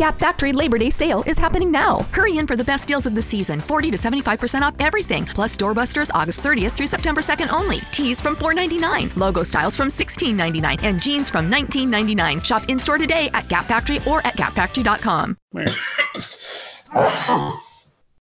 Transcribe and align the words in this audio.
The 0.00 0.06
Gap 0.06 0.18
Factory 0.18 0.52
Labor 0.52 0.78
Day 0.78 0.88
sale 0.88 1.22
is 1.26 1.38
happening 1.38 1.70
now. 1.70 2.06
Hurry 2.12 2.38
in 2.38 2.46
for 2.46 2.56
the 2.56 2.64
best 2.64 2.88
deals 2.88 3.04
of 3.04 3.14
the 3.14 3.20
season 3.20 3.60
40 3.60 3.90
to 3.90 3.98
75% 3.98 4.62
off 4.62 4.74
everything, 4.80 5.26
plus 5.26 5.58
doorbusters 5.58 6.10
August 6.14 6.42
30th 6.42 6.70
through 6.70 6.86
September 6.86 7.20
2nd 7.20 7.52
only. 7.52 7.80
Tees 7.92 8.18
from 8.18 8.34
$4.99, 8.34 9.14
logo 9.14 9.42
styles 9.42 9.76
from 9.76 9.88
$16.99, 9.88 10.82
and 10.84 11.02
jeans 11.02 11.28
from 11.28 11.50
$19.99. 11.50 12.42
Shop 12.42 12.62
in 12.70 12.78
store 12.78 12.96
today 12.96 13.28
at 13.34 13.46
Gap 13.48 13.66
Factory 13.66 13.98
or 14.08 14.26
at 14.26 14.38
gapfactory.com. 14.38 15.36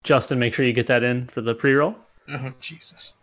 Justin, 0.03 0.37
make 0.37 0.53
sure 0.53 0.65
you 0.65 0.73
get 0.73 0.87
that 0.87 1.03
in 1.03 1.27
for 1.27 1.39
the 1.39 1.55
pre 1.55 1.75
roll. 1.75 1.95
Oh, 2.27 2.51
Jesus. 2.59 3.13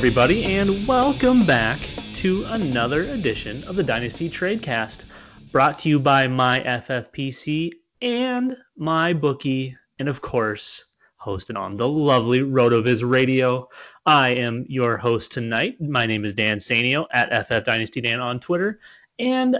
Everybody, 0.00 0.44
and 0.44 0.86
welcome 0.88 1.44
back 1.44 1.78
to 2.14 2.42
another 2.48 3.02
edition 3.02 3.62
of 3.64 3.76
the 3.76 3.82
Dynasty 3.82 4.30
Tradecast, 4.30 5.04
brought 5.52 5.78
to 5.80 5.90
you 5.90 5.98
by 5.98 6.26
my 6.26 6.60
FFPC 6.60 7.72
and 8.00 8.56
my 8.78 9.12
bookie, 9.12 9.76
and 9.98 10.08
of 10.08 10.22
course, 10.22 10.86
hosted 11.22 11.58
on 11.58 11.76
the 11.76 11.86
lovely 11.86 12.40
RotoViz 12.40 13.06
Radio. 13.06 13.68
I 14.06 14.30
am 14.30 14.64
your 14.70 14.96
host 14.96 15.32
tonight. 15.32 15.78
My 15.82 16.06
name 16.06 16.24
is 16.24 16.32
Dan 16.32 16.60
Sanio 16.60 17.04
at 17.12 17.46
FF 17.46 17.62
Dynasty 17.66 18.00
Dan 18.00 18.20
on 18.20 18.40
Twitter, 18.40 18.80
and 19.18 19.58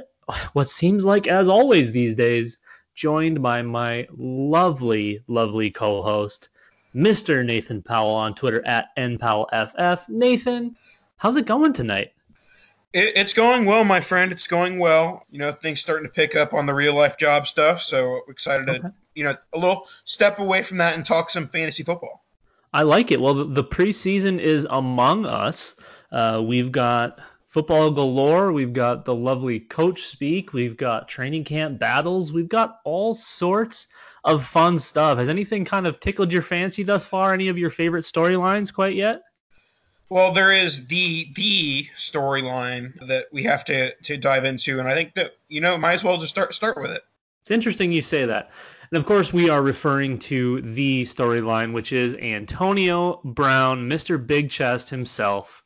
what 0.54 0.70
seems 0.70 1.04
like, 1.04 1.26
as 1.26 1.50
always 1.50 1.92
these 1.92 2.14
days, 2.14 2.56
joined 2.94 3.42
by 3.42 3.60
my 3.60 4.06
lovely, 4.16 5.20
lovely 5.28 5.70
co-host. 5.70 6.48
Mr. 6.94 7.44
Nathan 7.44 7.82
Powell 7.82 8.14
on 8.14 8.34
Twitter 8.34 8.66
at 8.66 8.94
NPowellFF. 8.96 10.08
Nathan, 10.08 10.76
how's 11.16 11.36
it 11.36 11.46
going 11.46 11.72
tonight? 11.72 12.12
It, 12.92 13.16
it's 13.16 13.34
going 13.34 13.66
well, 13.66 13.84
my 13.84 14.00
friend. 14.00 14.32
It's 14.32 14.48
going 14.48 14.78
well. 14.78 15.24
You 15.30 15.38
know, 15.38 15.52
things 15.52 15.80
starting 15.80 16.06
to 16.06 16.12
pick 16.12 16.34
up 16.34 16.52
on 16.52 16.66
the 16.66 16.74
real 16.74 16.94
life 16.94 17.16
job 17.16 17.46
stuff. 17.46 17.80
So 17.80 18.22
excited 18.28 18.66
to, 18.66 18.92
you 19.14 19.24
know, 19.24 19.36
a 19.52 19.58
little 19.58 19.86
step 20.04 20.38
away 20.40 20.62
from 20.62 20.78
that 20.78 20.96
and 20.96 21.06
talk 21.06 21.30
some 21.30 21.46
fantasy 21.46 21.84
football. 21.84 22.24
I 22.72 22.82
like 22.82 23.10
it. 23.10 23.20
Well, 23.20 23.34
the, 23.34 23.44
the 23.44 23.64
preseason 23.64 24.40
is 24.40 24.66
among 24.68 25.26
us. 25.26 25.76
Uh, 26.10 26.42
we've 26.44 26.72
got 26.72 27.20
football 27.50 27.90
galore. 27.90 28.52
We've 28.52 28.72
got 28.72 29.04
the 29.04 29.14
lovely 29.14 29.58
coach 29.58 30.06
speak. 30.06 30.52
We've 30.52 30.76
got 30.76 31.08
training 31.08 31.44
camp 31.44 31.80
battles. 31.80 32.32
We've 32.32 32.48
got 32.48 32.78
all 32.84 33.12
sorts 33.12 33.88
of 34.22 34.44
fun 34.44 34.78
stuff. 34.78 35.18
Has 35.18 35.28
anything 35.28 35.64
kind 35.64 35.88
of 35.88 35.98
tickled 35.98 36.32
your 36.32 36.42
fancy 36.42 36.84
thus 36.84 37.04
far? 37.04 37.34
Any 37.34 37.48
of 37.48 37.58
your 37.58 37.70
favorite 37.70 38.04
storylines 38.04 38.72
quite 38.72 38.94
yet? 38.94 39.22
Well, 40.08 40.32
there 40.32 40.52
is 40.52 40.86
the 40.86 41.32
the 41.34 41.84
storyline 41.96 43.08
that 43.08 43.26
we 43.32 43.42
have 43.44 43.64
to 43.66 43.94
to 43.94 44.16
dive 44.16 44.44
into, 44.44 44.78
and 44.78 44.88
I 44.88 44.94
think 44.94 45.14
that 45.14 45.32
you 45.48 45.60
know 45.60 45.76
might 45.76 45.94
as 45.94 46.04
well 46.04 46.18
just 46.18 46.30
start 46.30 46.54
start 46.54 46.80
with 46.80 46.92
it. 46.92 47.02
It's 47.42 47.50
interesting 47.50 47.90
you 47.90 48.02
say 48.02 48.26
that. 48.26 48.50
And 48.92 48.98
of 48.98 49.06
course, 49.06 49.32
we 49.32 49.50
are 49.50 49.62
referring 49.62 50.18
to 50.20 50.60
the 50.62 51.02
storyline, 51.02 51.72
which 51.72 51.92
is 51.92 52.14
Antonio 52.16 53.20
Brown, 53.24 53.88
Mr. 53.88 54.24
Big 54.24 54.50
Chest 54.50 54.88
himself. 54.90 55.64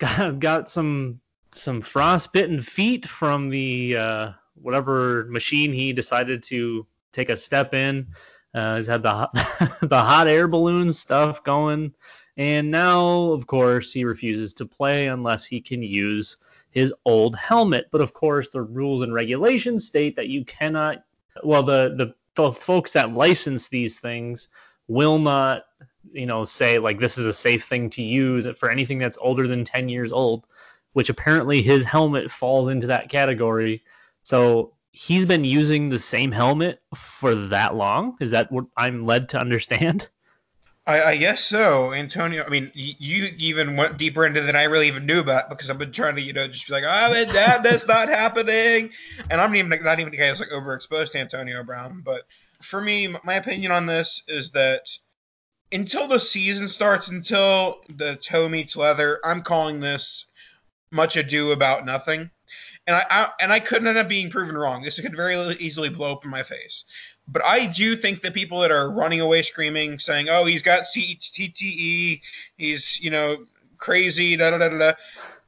Got, 0.00 0.40
got 0.40 0.70
some 0.70 1.20
some 1.54 1.82
frostbitten 1.82 2.60
feet 2.60 3.06
from 3.06 3.50
the 3.50 3.96
uh, 3.96 4.30
whatever 4.54 5.26
machine 5.28 5.72
he 5.72 5.92
decided 5.92 6.42
to 6.44 6.86
take 7.12 7.28
a 7.28 7.36
step 7.36 7.74
in. 7.74 8.08
Uh, 8.54 8.76
he's 8.76 8.86
had 8.86 9.02
the 9.02 9.10
hot, 9.10 9.32
the 9.82 10.00
hot 10.00 10.26
air 10.26 10.48
balloon 10.48 10.92
stuff 10.92 11.44
going, 11.44 11.92
and 12.36 12.70
now, 12.70 13.32
of 13.32 13.46
course, 13.46 13.92
he 13.92 14.04
refuses 14.04 14.54
to 14.54 14.66
play 14.66 15.08
unless 15.08 15.44
he 15.44 15.60
can 15.60 15.82
use 15.82 16.38
his 16.70 16.92
old 17.04 17.36
helmet. 17.36 17.86
But 17.90 18.00
of 18.00 18.14
course, 18.14 18.48
the 18.48 18.62
rules 18.62 19.02
and 19.02 19.12
regulations 19.12 19.86
state 19.86 20.16
that 20.16 20.28
you 20.28 20.44
cannot. 20.44 21.04
Well, 21.44 21.62
the 21.62 21.94
the, 21.96 22.14
the 22.34 22.52
folks 22.52 22.92
that 22.92 23.12
license 23.12 23.68
these 23.68 24.00
things 24.00 24.48
will 24.88 25.18
not, 25.18 25.64
you 26.12 26.26
know, 26.26 26.44
say 26.44 26.78
like 26.78 26.98
this 26.98 27.18
is 27.18 27.26
a 27.26 27.32
safe 27.32 27.64
thing 27.64 27.90
to 27.90 28.02
use 28.02 28.46
for 28.56 28.70
anything 28.70 28.98
that's 28.98 29.18
older 29.18 29.46
than 29.46 29.64
10 29.64 29.88
years 29.88 30.12
old, 30.12 30.46
which 30.92 31.10
apparently 31.10 31.62
his 31.62 31.84
helmet 31.84 32.30
falls 32.30 32.68
into 32.68 32.88
that 32.88 33.08
category. 33.08 33.82
So 34.22 34.74
he's 34.92 35.26
been 35.26 35.44
using 35.44 35.88
the 35.88 35.98
same 35.98 36.32
helmet 36.32 36.82
for 36.94 37.34
that 37.48 37.74
long. 37.74 38.16
Is 38.20 38.32
that 38.32 38.50
what 38.50 38.66
I'm 38.76 39.06
led 39.06 39.30
to 39.30 39.38
understand? 39.38 40.08
I, 40.86 41.02
I 41.02 41.16
guess 41.16 41.44
so, 41.44 41.92
Antonio. 41.92 42.42
I 42.44 42.48
mean, 42.48 42.72
y- 42.74 42.96
you 42.98 43.28
even 43.38 43.76
went 43.76 43.98
deeper 43.98 44.26
into 44.26 44.40
than 44.40 44.56
I 44.56 44.64
really 44.64 44.88
even 44.88 45.06
knew 45.06 45.20
about 45.20 45.48
because 45.48 45.70
I've 45.70 45.78
been 45.78 45.92
trying 45.92 46.16
to, 46.16 46.22
you 46.22 46.32
know, 46.32 46.48
just 46.48 46.66
be 46.66 46.72
like, 46.72 46.84
ah, 46.86 47.06
oh, 47.06 47.12
man, 47.12 47.28
that, 47.28 47.62
that's 47.62 47.86
not 47.86 48.08
happening, 48.08 48.90
and 49.30 49.40
I'm 49.40 49.54
even 49.54 49.68
not 49.84 50.00
even 50.00 50.10
the 50.10 50.16
guy 50.16 50.30
who's 50.30 50.40
like 50.40 50.48
overexposed 50.48 51.12
to 51.12 51.18
Antonio 51.18 51.62
Brown. 51.62 52.00
But 52.04 52.22
for 52.62 52.80
me, 52.80 53.14
my 53.22 53.34
opinion 53.34 53.72
on 53.72 53.86
this 53.86 54.24
is 54.26 54.50
that 54.50 54.86
until 55.72 56.08
the 56.08 56.18
season 56.18 56.68
starts, 56.68 57.08
until 57.08 57.80
the 57.88 58.16
toe 58.16 58.48
meets 58.48 58.76
leather, 58.76 59.20
I'm 59.24 59.42
calling 59.42 59.80
this 59.80 60.26
much 60.90 61.16
ado 61.16 61.52
about 61.52 61.84
nothing. 61.84 62.30
and 62.86 62.96
I, 62.96 63.04
I 63.10 63.28
and 63.40 63.52
I 63.52 63.60
could 63.60 63.86
end 63.86 63.98
up 63.98 64.08
being 64.08 64.30
proven 64.30 64.56
wrong. 64.56 64.82
This 64.82 65.00
could 65.00 65.14
very 65.14 65.36
easily 65.56 65.88
blow 65.88 66.12
up 66.12 66.24
in 66.24 66.30
my 66.30 66.42
face. 66.42 66.84
But 67.28 67.44
I 67.44 67.66
do 67.66 67.96
think 67.96 68.22
that 68.22 68.34
people 68.34 68.60
that 68.60 68.72
are 68.72 68.90
running 68.90 69.20
away 69.20 69.42
screaming, 69.42 69.98
saying, 69.98 70.28
"Oh, 70.28 70.44
he's 70.44 70.62
got 70.62 70.82
CTE, 70.82 72.20
he's 72.56 73.00
you 73.00 73.10
know 73.10 73.46
crazy," 73.78 74.36
da 74.36 74.50
da 74.50 74.58
da 74.58 74.68
da. 74.68 74.92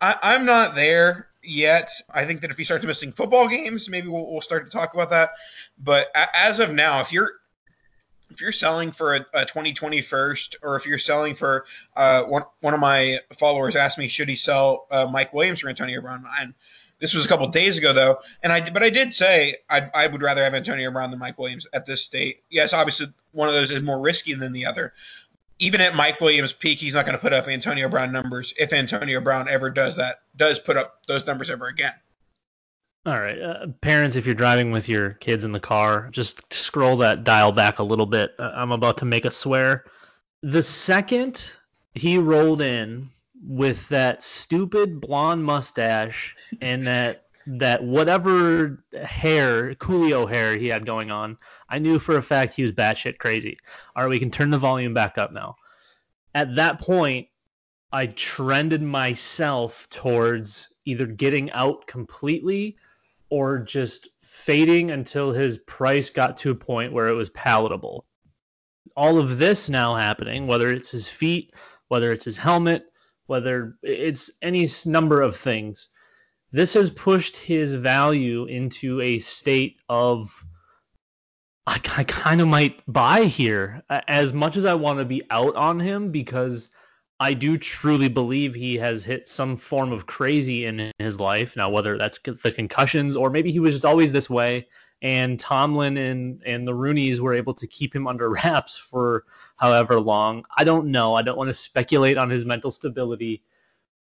I'm 0.00 0.46
not 0.46 0.75
there 0.75 1.28
yet. 1.42 1.90
I 2.12 2.25
think 2.25 2.42
that 2.42 2.50
if 2.50 2.58
he 2.58 2.64
starts 2.64 2.84
missing 2.84 3.12
football 3.12 3.48
games, 3.48 3.88
maybe 3.88 4.08
we'll, 4.08 4.30
we'll 4.30 4.40
start 4.40 4.70
to 4.70 4.76
talk 4.76 4.94
about 4.94 5.10
that. 5.10 5.30
But 5.78 6.08
as 6.14 6.60
of 6.60 6.72
now, 6.72 7.00
if 7.00 7.12
you're 7.12 7.32
if 8.32 8.40
you're 8.40 8.52
selling 8.52 8.93
for 8.93 9.14
a, 9.14 9.26
a 9.34 9.44
2020 9.44 10.00
first, 10.02 10.56
or 10.62 10.76
if 10.76 10.87
you're 10.87 10.99
selling 10.99 11.34
for 11.34 11.67
uh, 11.96 12.23
one 12.23 12.44
one 12.61 12.75
of 12.75 12.81
my 12.81 13.20
followers 13.38 13.76
asked 13.76 13.99
me 13.99 14.08
should 14.08 14.29
he 14.29 14.37
sell 14.37 14.87
uh, 14.90 15.06
Mike 15.11 15.32
Williams 15.32 15.61
for 15.61 15.69
Antonio 15.69 16.00
Brown, 16.00 16.25
and 16.40 16.55
this 16.99 17.14
was 17.14 17.25
a 17.25 17.29
couple 17.29 17.46
days 17.49 17.79
ago 17.79 17.93
though, 17.93 18.19
and 18.43 18.52
I 18.52 18.69
but 18.70 18.82
I 18.82 18.90
did 18.90 19.12
say 19.12 19.56
I 19.69 19.90
I 19.94 20.06
would 20.06 20.23
rather 20.23 20.43
have 20.43 20.55
Antonio 20.55 20.90
Brown 20.90 21.11
than 21.11 21.20
Mike 21.20 21.38
Williams 21.38 21.67
at 21.73 21.87
this 21.87 22.02
state. 22.02 22.43
Yes, 22.50 22.73
obviously 22.73 23.08
one 23.32 23.49
of 23.49 23.55
those 23.55 23.70
is 23.70 23.82
more 23.82 24.00
risky 24.00 24.35
than 24.35 24.52
the 24.52 24.67
other. 24.67 24.93
Even 25.58 25.81
at 25.81 25.94
Mike 25.94 26.20
Williams' 26.20 26.52
peak, 26.52 26.78
he's 26.78 26.94
not 26.94 27.06
going 27.06 27.17
to 27.17 27.20
put 27.20 27.32
up 27.32 27.46
Antonio 27.46 27.88
Brown 27.88 28.11
numbers 28.11 28.52
if 28.58 28.73
Antonio 28.73 29.20
Brown 29.20 29.49
ever 29.49 29.70
does 29.70 29.96
that, 29.96 30.23
does 30.35 30.58
put 30.58 30.76
up 30.76 31.06
those 31.06 31.25
numbers 31.25 31.50
ever 31.50 31.69
again. 31.69 31.93
All 33.04 33.19
right, 33.19 33.40
uh, 33.40 33.66
parents, 33.81 34.14
if 34.14 34.26
you're 34.26 34.34
driving 34.37 34.70
with 34.70 34.88
your 34.88 35.10
kids 35.10 35.44
in 35.44 35.50
the 35.50 35.58
car, 35.58 36.08
just 36.12 36.40
scroll 36.54 36.99
that 36.99 37.25
dial 37.25 37.50
back 37.50 37.81
a 37.81 37.82
little 37.82 38.06
bit. 38.06 38.31
Uh, 38.38 38.52
I'm 38.54 38.70
about 38.70 38.99
to 38.99 39.04
make 39.04 39.25
a 39.25 39.31
swear. 39.32 39.87
The 40.43 40.62
second 40.62 41.50
he 41.94 42.19
rolled 42.19 42.60
in 42.60 43.10
with 43.44 43.88
that 43.88 44.22
stupid 44.22 45.00
blonde 45.00 45.43
mustache 45.43 46.37
and 46.60 46.87
that 46.87 47.26
that 47.44 47.82
whatever 47.82 48.84
hair, 49.02 49.75
Coolio 49.75 50.31
hair 50.31 50.56
he 50.56 50.69
had 50.69 50.87
going 50.87 51.10
on, 51.10 51.38
I 51.69 51.81
knew 51.81 51.99
for 51.99 52.16
a 52.16 52.22
fact 52.22 52.54
he 52.54 52.62
was 52.62 52.70
batshit 52.70 53.19
crazy. 53.19 53.58
All 53.96 54.04
right, 54.04 54.10
we 54.10 54.20
can 54.20 54.31
turn 54.31 54.50
the 54.50 54.58
volume 54.58 54.94
back 54.94 55.19
up 55.19 55.32
now. 55.32 55.56
At 56.37 56.54
that 56.54 56.78
point, 56.78 57.26
I 57.93 58.06
trended 58.06 58.81
myself 58.81 59.88
towards 59.90 60.69
either 60.84 61.06
getting 61.06 61.50
out 61.50 61.88
completely 61.88 62.76
or 63.32 63.61
just 63.61 64.08
fading 64.23 64.90
until 64.90 65.32
his 65.32 65.56
price 65.56 66.11
got 66.11 66.37
to 66.37 66.50
a 66.50 66.55
point 66.55 66.93
where 66.93 67.08
it 67.08 67.14
was 67.14 67.31
palatable. 67.31 68.05
All 68.94 69.19
of 69.19 69.38
this 69.38 69.70
now 69.70 69.96
happening, 69.96 70.46
whether 70.46 70.70
it's 70.70 70.90
his 70.90 71.08
feet, 71.08 71.55
whether 71.88 72.12
it's 72.12 72.26
his 72.26 72.37
helmet, 72.37 72.84
whether 73.25 73.79
it's 73.82 74.32
any 74.43 74.69
number 74.84 75.23
of 75.23 75.34
things, 75.34 75.88
this 76.50 76.75
has 76.75 76.90
pushed 76.90 77.38
his 77.38 77.73
value 77.73 78.44
into 78.44 79.00
a 79.00 79.19
state 79.19 79.81
of 79.88 80.44
I, 81.67 81.81
I 81.96 82.05
kind 82.05 82.43
of 82.43 82.49
might 82.49 82.82
buy 82.87 83.25
here 83.25 83.82
as 83.88 84.35
much 84.35 84.58
as 84.58 84.67
I 84.67 84.75
want 84.75 84.99
to 84.99 85.06
be 85.06 85.23
out 85.31 85.56
on 85.56 85.81
him 85.81 86.11
because 86.11 86.69
I 87.20 87.35
do 87.35 87.56
truly 87.56 88.09
believe 88.09 88.55
he 88.55 88.76
has 88.79 89.05
hit 89.05 89.29
some 89.29 89.56
form 89.56 89.93
of 89.93 90.06
crazy 90.06 90.64
in 90.64 90.91
his 90.99 91.20
life. 91.20 91.56
Now, 91.56 91.70
whether 91.70 91.97
that's 91.97 92.19
the 92.19 92.53
concussions 92.53 93.14
or 93.14 93.31
maybe 93.31 93.53
he 93.53 93.61
was 93.61 93.75
just 93.75 93.85
always 93.85 94.12
this 94.12 94.29
way, 94.29 94.67
and 95.00 95.38
Tomlin 95.38 95.97
and 95.97 96.43
and 96.44 96.67
the 96.67 96.73
Rooneys 96.73 97.20
were 97.20 97.35
able 97.35 97.55
to 97.55 97.67
keep 97.67 97.94
him 97.94 98.06
under 98.06 98.31
wraps 98.43 98.76
for 98.76 99.25
however 99.56 100.00
long. 100.00 100.44
I 100.56 100.64
don't 100.64 100.87
know. 100.91 101.14
I 101.14 101.23
don't 101.23 101.37
want 101.37 101.49
to 101.49 101.55
speculate 101.55 102.19
on 102.19 102.31
his 102.31 102.44
mental 102.44 102.70
stability, 102.70 103.43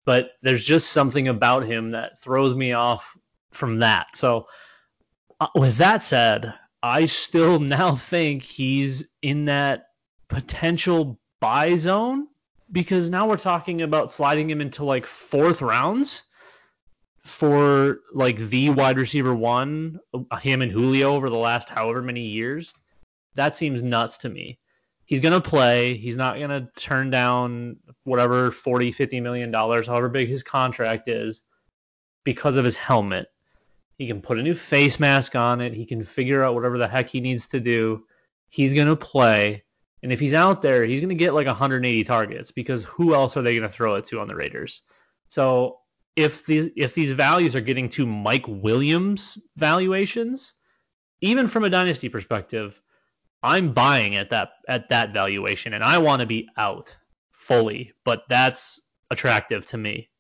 but 0.05 0.31
there's 0.43 0.65
just 0.65 0.91
something 0.91 1.29
about 1.29 1.65
him 1.65 1.91
that 1.93 2.19
throws 2.19 2.55
me 2.55 2.73
off 2.73 3.17
from 3.51 3.81
that. 3.81 4.17
So, 4.17 4.47
uh, 5.41 5.49
with 5.55 5.77
that 5.79 6.03
said, 6.03 6.55
I 6.83 7.07
still 7.07 7.59
now 7.61 7.97
think 7.97 8.43
he's 8.43 9.05
in 9.21 9.47
that 9.47 9.89
potential 10.29 11.19
buy 11.41 11.77
zone 11.77 12.29
because 12.73 13.11
now 13.11 13.29
we're 13.29 13.37
talking 13.37 13.83
about 13.83 14.11
sliding 14.11 14.49
him 14.49 14.61
into 14.61 14.85
like 14.85 15.07
fourth 15.07 15.61
rounds 15.61 16.23
for 17.23 17.99
like 18.13 18.37
the 18.37 18.71
wide 18.71 18.97
receiver 18.97 19.35
one, 19.35 20.01
him 20.41 20.63
and 20.63 20.73
Julio 20.73 21.15
over 21.15 21.31
the 21.31 21.37
last 21.37 21.69
however 21.69 22.03
many 22.03 22.23
years. 22.23 22.73
That 23.35 23.55
seems 23.55 23.83
nuts 23.83 24.19
to 24.19 24.29
me. 24.29 24.59
He's 25.05 25.21
going 25.21 25.41
to 25.41 25.49
play. 25.49 25.97
He's 25.97 26.17
not 26.17 26.39
going 26.39 26.51
to 26.51 26.69
turn 26.77 27.11
down 27.11 27.77
whatever 28.05 28.51
40, 28.51 28.93
50 28.93 29.21
million 29.21 29.51
dollars, 29.51 29.87
however 29.87 30.09
big 30.09 30.29
his 30.29 30.43
contract 30.43 31.09
is, 31.09 31.43
because 32.25 32.57
of 32.57 32.65
his 32.65 32.77
helmet. 32.77 33.27
He 33.99 34.07
can 34.07 34.23
put 34.23 34.39
a 34.39 34.43
new 34.43 34.55
face 34.55 34.99
mask 34.99 35.37
on 35.37 35.61
it. 35.61 35.75
He 35.75 35.87
can 35.87 36.03
figure 36.03 36.43
out 36.43 36.55
whatever 36.55 36.79
the 36.79 36.89
heck 36.89 37.11
he 37.11 37.21
needs 37.21 37.49
to 37.49 37.61
do. 37.61 38.05
He's 38.49 38.75
going 38.75 38.89
to 38.89 38.97
play 38.97 39.65
and 40.03 40.13
if 40.13 40.19
he's 40.19 40.35
out 40.35 40.63
there, 40.63 40.85
he's 40.85 41.01
going 41.01 41.11
to 41.11 41.15
get 41.15 41.35
like 41.35 41.47
180 41.47 42.05
targets 42.05 42.51
because 42.51 42.85
who 42.85 43.15
else 43.15 43.37
are 43.37 43.43
they 43.43 43.55
going 43.55 43.69
to 43.69 43.75
throw 43.75 43.95
it 43.95 44.05
to 44.07 44.21
on 44.21 44.29
the 44.29 44.35
Raiders? 44.35 44.83
So 45.29 45.79
if 46.17 46.45
these 46.45 46.71
if 46.77 46.95
these 46.95 47.13
values 47.13 47.55
are 47.55 47.61
getting 47.61 47.89
to 47.91 48.07
Mike 48.07 48.47
Williams 48.47 49.39
valuations, 49.57 50.55
even 51.21 51.47
from 51.47 51.65
a 51.65 51.71
dynasty 51.71 52.09
perspective, 52.09 52.81
I'm 53.43 53.73
buying 53.73 54.17
at 54.17 54.31
that 54.31 54.51
at 54.69 54.89
that 54.91 55.13
valuation 55.13 55.73
and 55.73 55.85
I 55.85 55.99
want 55.99 56.21
to 56.21 56.27
be 56.27 56.49
out 56.57 56.97
fully, 57.31 57.93
but 58.05 58.25
that's 58.29 58.81
attractive 59.11 59.67
to 59.67 59.79
me. 59.79 60.11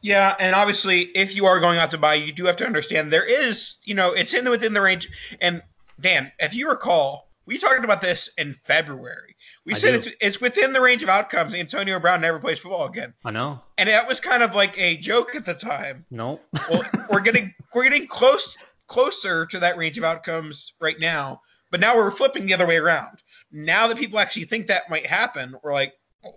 Yeah, 0.00 0.34
and 0.38 0.54
obviously, 0.54 1.02
if 1.02 1.34
you 1.34 1.46
are 1.46 1.60
going 1.60 1.78
out 1.78 1.90
to 1.90 1.98
buy, 1.98 2.14
you 2.14 2.32
do 2.32 2.46
have 2.46 2.56
to 2.56 2.66
understand 2.66 3.12
there 3.12 3.24
is, 3.24 3.76
you 3.84 3.94
know, 3.94 4.12
it's 4.12 4.32
in 4.32 4.48
within 4.48 4.72
the 4.72 4.80
range. 4.80 5.08
And 5.40 5.62
Dan, 6.00 6.30
if 6.38 6.54
you 6.54 6.68
recall, 6.68 7.27
we 7.48 7.56
talked 7.56 7.82
about 7.82 8.02
this 8.02 8.28
in 8.36 8.52
February. 8.52 9.34
We 9.64 9.72
I 9.72 9.76
said 9.76 9.94
it's 9.94 10.08
it's 10.20 10.40
within 10.40 10.74
the 10.74 10.82
range 10.82 11.02
of 11.02 11.08
outcomes. 11.08 11.54
Antonio 11.54 11.98
Brown 11.98 12.20
never 12.20 12.38
plays 12.38 12.58
football 12.58 12.86
again. 12.86 13.14
I 13.24 13.30
know. 13.30 13.62
And 13.78 13.88
that 13.88 14.06
was 14.06 14.20
kind 14.20 14.42
of 14.42 14.54
like 14.54 14.78
a 14.78 14.98
joke 14.98 15.34
at 15.34 15.46
the 15.46 15.54
time. 15.54 16.04
No. 16.10 16.40
well, 16.70 16.84
we're 17.10 17.20
getting 17.20 17.54
we're 17.74 17.84
getting 17.84 18.06
close 18.06 18.54
closer 18.86 19.46
to 19.46 19.60
that 19.60 19.78
range 19.78 19.96
of 19.96 20.04
outcomes 20.04 20.74
right 20.78 21.00
now. 21.00 21.40
But 21.70 21.80
now 21.80 21.96
we're 21.96 22.10
flipping 22.10 22.44
the 22.44 22.54
other 22.54 22.66
way 22.66 22.76
around. 22.76 23.18
Now 23.50 23.88
that 23.88 23.96
people 23.96 24.18
actually 24.18 24.44
think 24.44 24.66
that 24.66 24.90
might 24.90 25.06
happen, 25.06 25.54
we're 25.62 25.72
like, 25.72 25.94
oh, 26.24 26.34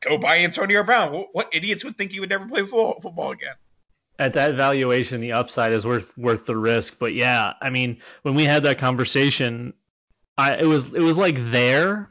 go 0.00 0.16
buy 0.16 0.38
Antonio 0.38 0.82
Brown. 0.82 1.12
What, 1.12 1.28
what, 1.32 1.54
idiots 1.54 1.84
would 1.84 1.96
think 1.98 2.12
he 2.12 2.20
would 2.20 2.30
never 2.30 2.46
play 2.46 2.62
football, 2.62 2.98
football 3.00 3.30
again? 3.32 3.54
At 4.18 4.34
that 4.34 4.54
valuation, 4.54 5.20
the 5.20 5.32
upside 5.32 5.72
is 5.72 5.86
worth 5.86 6.16
worth 6.16 6.46
the 6.46 6.56
risk. 6.56 6.98
But 6.98 7.12
yeah, 7.12 7.52
I 7.60 7.68
mean, 7.68 8.00
when 8.22 8.34
we 8.34 8.44
had 8.44 8.62
that 8.62 8.78
conversation, 8.78 9.74
I 10.38 10.56
it 10.56 10.66
was 10.66 10.92
it 10.92 11.00
was 11.00 11.16
like 11.16 11.36
there, 11.50 12.10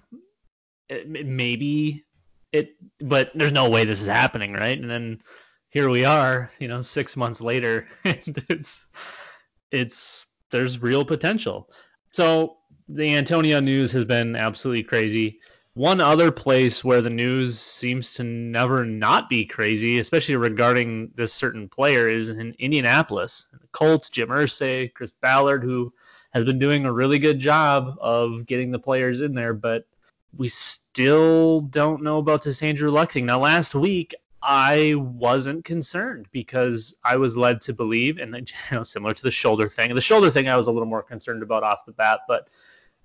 it, 0.89 1.07
maybe 1.07 2.05
it, 2.51 2.75
but 2.99 3.31
there's 3.35 3.51
no 3.51 3.69
way 3.69 3.85
this 3.85 4.01
is 4.01 4.07
happening, 4.07 4.53
right? 4.53 4.79
And 4.79 4.89
then 4.89 5.21
here 5.69 5.89
we 5.89 6.05
are, 6.05 6.49
you 6.59 6.67
know, 6.67 6.81
six 6.81 7.17
months 7.17 7.41
later, 7.41 7.87
and 8.03 8.43
it's 8.49 8.87
it's 9.71 10.25
there's 10.51 10.81
real 10.81 11.05
potential. 11.05 11.69
So 12.11 12.57
the 12.87 13.15
Antonio 13.15 13.59
news 13.59 13.91
has 13.91 14.05
been 14.05 14.35
absolutely 14.35 14.83
crazy. 14.83 15.39
One 15.73 15.99
other 15.99 16.31
place 16.31 16.85
where 16.85 17.01
the 17.01 17.09
news 17.09 17.59
seems 17.59 18.13
to 18.13 18.23
never 18.23 18.85
not 18.85 19.27
be 19.29 19.45
crazy, 19.45 19.99
especially 19.99 20.37
regarding 20.37 21.11
this 21.15 21.33
certain 21.33 21.67
player, 21.67 22.07
is 22.07 22.29
in 22.29 22.55
Indianapolis. 22.57 23.47
The 23.51 23.67
Colts, 23.73 24.09
Jim 24.09 24.29
Irsay, 24.29 24.93
Chris 24.93 25.11
Ballard, 25.11 25.63
who 25.63 25.91
has 26.35 26.43
been 26.43 26.59
doing 26.59 26.83
a 26.83 26.91
really 26.91 27.17
good 27.17 27.39
job 27.39 27.97
of 28.01 28.45
getting 28.45 28.69
the 28.69 28.77
players 28.77 29.21
in 29.21 29.33
there, 29.33 29.53
but 29.53 29.87
we 30.35 30.49
still 30.49 31.61
don't 31.61 32.03
know 32.03 32.17
about 32.17 32.43
this 32.43 32.61
Andrew 32.61 32.91
Luck 32.91 33.13
thing. 33.13 33.25
Now, 33.25 33.39
last 33.39 33.73
week, 33.73 34.13
I 34.41 34.95
wasn't 34.95 35.63
concerned 35.63 36.27
because 36.33 36.93
I 37.01 37.15
was 37.15 37.37
led 37.37 37.61
to 37.61 37.73
believe, 37.73 38.17
and 38.17 38.35
you 38.35 38.75
know, 38.75 38.83
similar 38.83 39.13
to 39.13 39.23
the 39.23 39.31
shoulder 39.31 39.69
thing, 39.69 39.95
the 39.95 40.01
shoulder 40.01 40.29
thing 40.29 40.49
I 40.49 40.57
was 40.57 40.67
a 40.67 40.73
little 40.73 40.89
more 40.89 41.01
concerned 41.01 41.41
about 41.41 41.63
off 41.63 41.85
the 41.85 41.93
bat, 41.93 42.19
but 42.27 42.49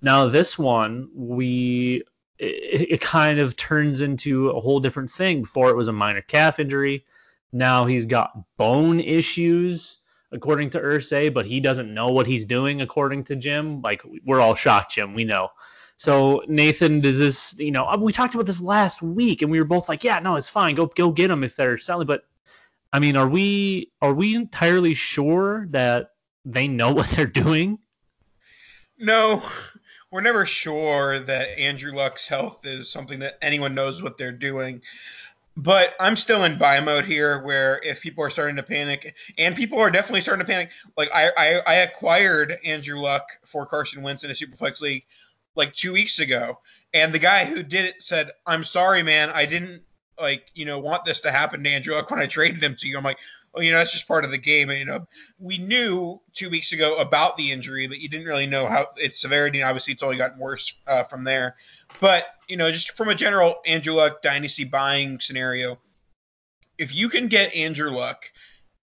now 0.03 0.27
this 0.27 0.59
one, 0.59 1.09
we 1.15 2.03
it, 2.37 2.91
it 2.91 3.01
kind 3.01 3.39
of 3.39 3.57
turns 3.57 4.01
into 4.03 4.51
a 4.51 4.61
whole 4.61 4.81
different 4.81 5.09
thing. 5.11 5.43
Before 5.43 5.71
it 5.71 5.77
was 5.77 5.87
a 5.87 5.93
minor 5.93 6.23
calf 6.23 6.59
injury, 6.59 7.05
now 7.53 7.87
he's 7.87 8.07
got 8.07 8.33
bone 8.57 8.99
issues 8.99 10.00
according 10.33 10.71
to 10.71 10.81
Irsay, 10.81 11.33
but 11.33 11.47
he 11.47 11.61
doesn't 11.61 11.93
know 11.93 12.09
what 12.09 12.27
he's 12.27 12.45
doing 12.45 12.81
according 12.81 13.25
to 13.25 13.37
Jim. 13.37 13.83
Like 13.83 14.03
we're 14.25 14.41
all 14.41 14.55
shocked, 14.55 14.93
Jim. 14.93 15.15
We 15.15 15.25
know. 15.25 15.51
So 15.97 16.43
Nathan, 16.49 17.01
does 17.01 17.19
this? 17.19 17.55
You 17.59 17.73
know, 17.73 17.95
we 17.99 18.13
talked 18.13 18.35
about 18.35 18.47
this 18.47 18.61
last 18.61 19.03
week, 19.03 19.43
and 19.43 19.51
we 19.51 19.59
were 19.59 19.67
both 19.67 19.89
like, 19.89 20.05
yeah, 20.05 20.19
no, 20.19 20.37
it's 20.37 20.49
fine. 20.49 20.75
Go 20.75 20.87
go 20.87 21.11
get 21.11 21.29
them 21.29 21.45
if 21.45 21.57
they're 21.57 21.79
selling. 21.79 22.07
But 22.07 22.23
I 22.93 22.99
mean, 22.99 23.17
are 23.17 23.29
we 23.29 23.93
are 24.01 24.15
we 24.15 24.35
entirely 24.35 24.95
sure 24.95 25.67
that 25.71 26.13
they 26.45 26.69
know 26.69 26.93
what 26.93 27.09
they're 27.09 27.27
doing? 27.27 27.79
No, 28.99 29.43
we're 30.11 30.21
never 30.21 30.45
sure 30.45 31.21
that 31.21 31.59
Andrew 31.59 31.95
Luck's 31.95 32.27
health 32.27 32.67
is 32.67 32.91
something 32.91 33.21
that 33.21 33.39
anyone 33.41 33.75
knows 33.75 34.03
what 34.03 34.19
they're 34.19 34.33
doing. 34.33 34.83
But 35.57 35.95
I'm 36.01 36.17
still 36.17 36.45
in 36.45 36.59
buy 36.59 36.81
mode 36.81 37.05
here, 37.05 37.43
where 37.43 37.81
if 37.83 38.01
people 38.01 38.25
are 38.25 38.31
starting 38.31 38.57
to 38.57 38.63
panic, 38.63 39.15
and 39.37 39.55
people 39.55 39.79
are 39.81 39.91
definitely 39.91 40.21
starting 40.23 40.45
to 40.47 40.51
panic, 40.51 40.71
like 40.97 41.11
I 41.13 41.31
I, 41.37 41.63
I 41.67 41.75
acquired 41.77 42.57
Andrew 42.65 43.01
Luck 43.01 43.27
for 43.45 43.67
Carson 43.67 44.03
Wentz 44.03 44.25
in 44.25 44.31
a 44.31 44.35
Superflex 44.35 44.81
league 44.81 45.05
like 45.57 45.75
two 45.75 45.93
weeks 45.93 46.21
ago, 46.21 46.59
and 46.95 47.13
the 47.13 47.19
guy 47.19 47.45
who 47.45 47.63
did 47.63 47.85
it 47.85 48.03
said, 48.03 48.31
"I'm 48.47 48.65
sorry, 48.65 49.03
man, 49.03 49.31
I 49.31 49.47
didn't 49.47 49.83
like 50.19 50.47
you 50.55 50.65
know 50.65 50.79
want 50.79 51.05
this 51.05 51.23
to 51.23 51.31
happen 51.31 51.65
to 51.65 51.71
Andrew 51.71 51.95
Luck 51.95 52.11
when 52.11 52.21
I 52.21 52.27
traded 52.27 52.63
him 52.63 52.77
to 52.77 52.89
you." 52.89 52.97
I'm 52.97 53.05
like, 53.05 53.19
well, 53.53 53.65
you 53.65 53.73
know, 53.73 53.79
that's 53.79 53.93
just 53.93 54.07
part 54.07 54.25
of 54.25 54.31
the 54.31 54.39
game. 54.39 54.71
You 54.71 54.85
know, 54.85 55.09
we 55.39 55.59
knew 55.59 56.21
two 56.33 56.51
weeks 56.51 56.73
ago 56.73 56.99
about 56.99 57.37
the 57.37 57.51
injury, 57.51 57.87
but 57.89 58.01
you 58.01 58.09
didn't 58.09 58.27
really 58.27 58.47
know 58.47 58.67
how 58.67 58.89
its 58.97 59.21
severity. 59.21 59.61
And 59.61 59.69
obviously, 59.69 59.93
it's 59.93 60.03
only 60.03 60.17
gotten 60.17 60.39
worse 60.39 60.75
uh, 60.87 61.03
from 61.03 61.25
there. 61.25 61.57
But 62.01 62.27
you 62.49 62.57
know, 62.57 62.71
just 62.71 62.93
from 62.93 63.09
a 63.09 63.15
general 63.15 63.57
Andrew 63.67 63.95
Luck 63.95 64.23
dynasty 64.23 64.65
buying 64.65 65.19
scenario, 65.21 65.79
if 66.79 66.95
you 66.95 67.09
can 67.09 67.27
get 67.27 67.55
Andrew 67.55 67.91
Luck 67.91 68.25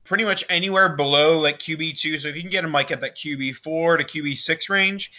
pretty 0.04 0.26
much 0.26 0.46
anywhere 0.50 0.90
below 0.90 1.40
like 1.40 1.60
QB 1.60 1.98
two, 2.00 2.20
so 2.20 2.28
if 2.28 2.36
you 2.36 2.42
can 2.42 2.52
get 2.52 2.64
him 2.64 2.74
like 2.74 2.92
at 2.92 3.02
that 3.02 3.16
QB 3.16 3.56
four 3.56 3.98
to 3.98 4.04
QB 4.04 4.38
six 4.38 4.70
range, 4.70 5.12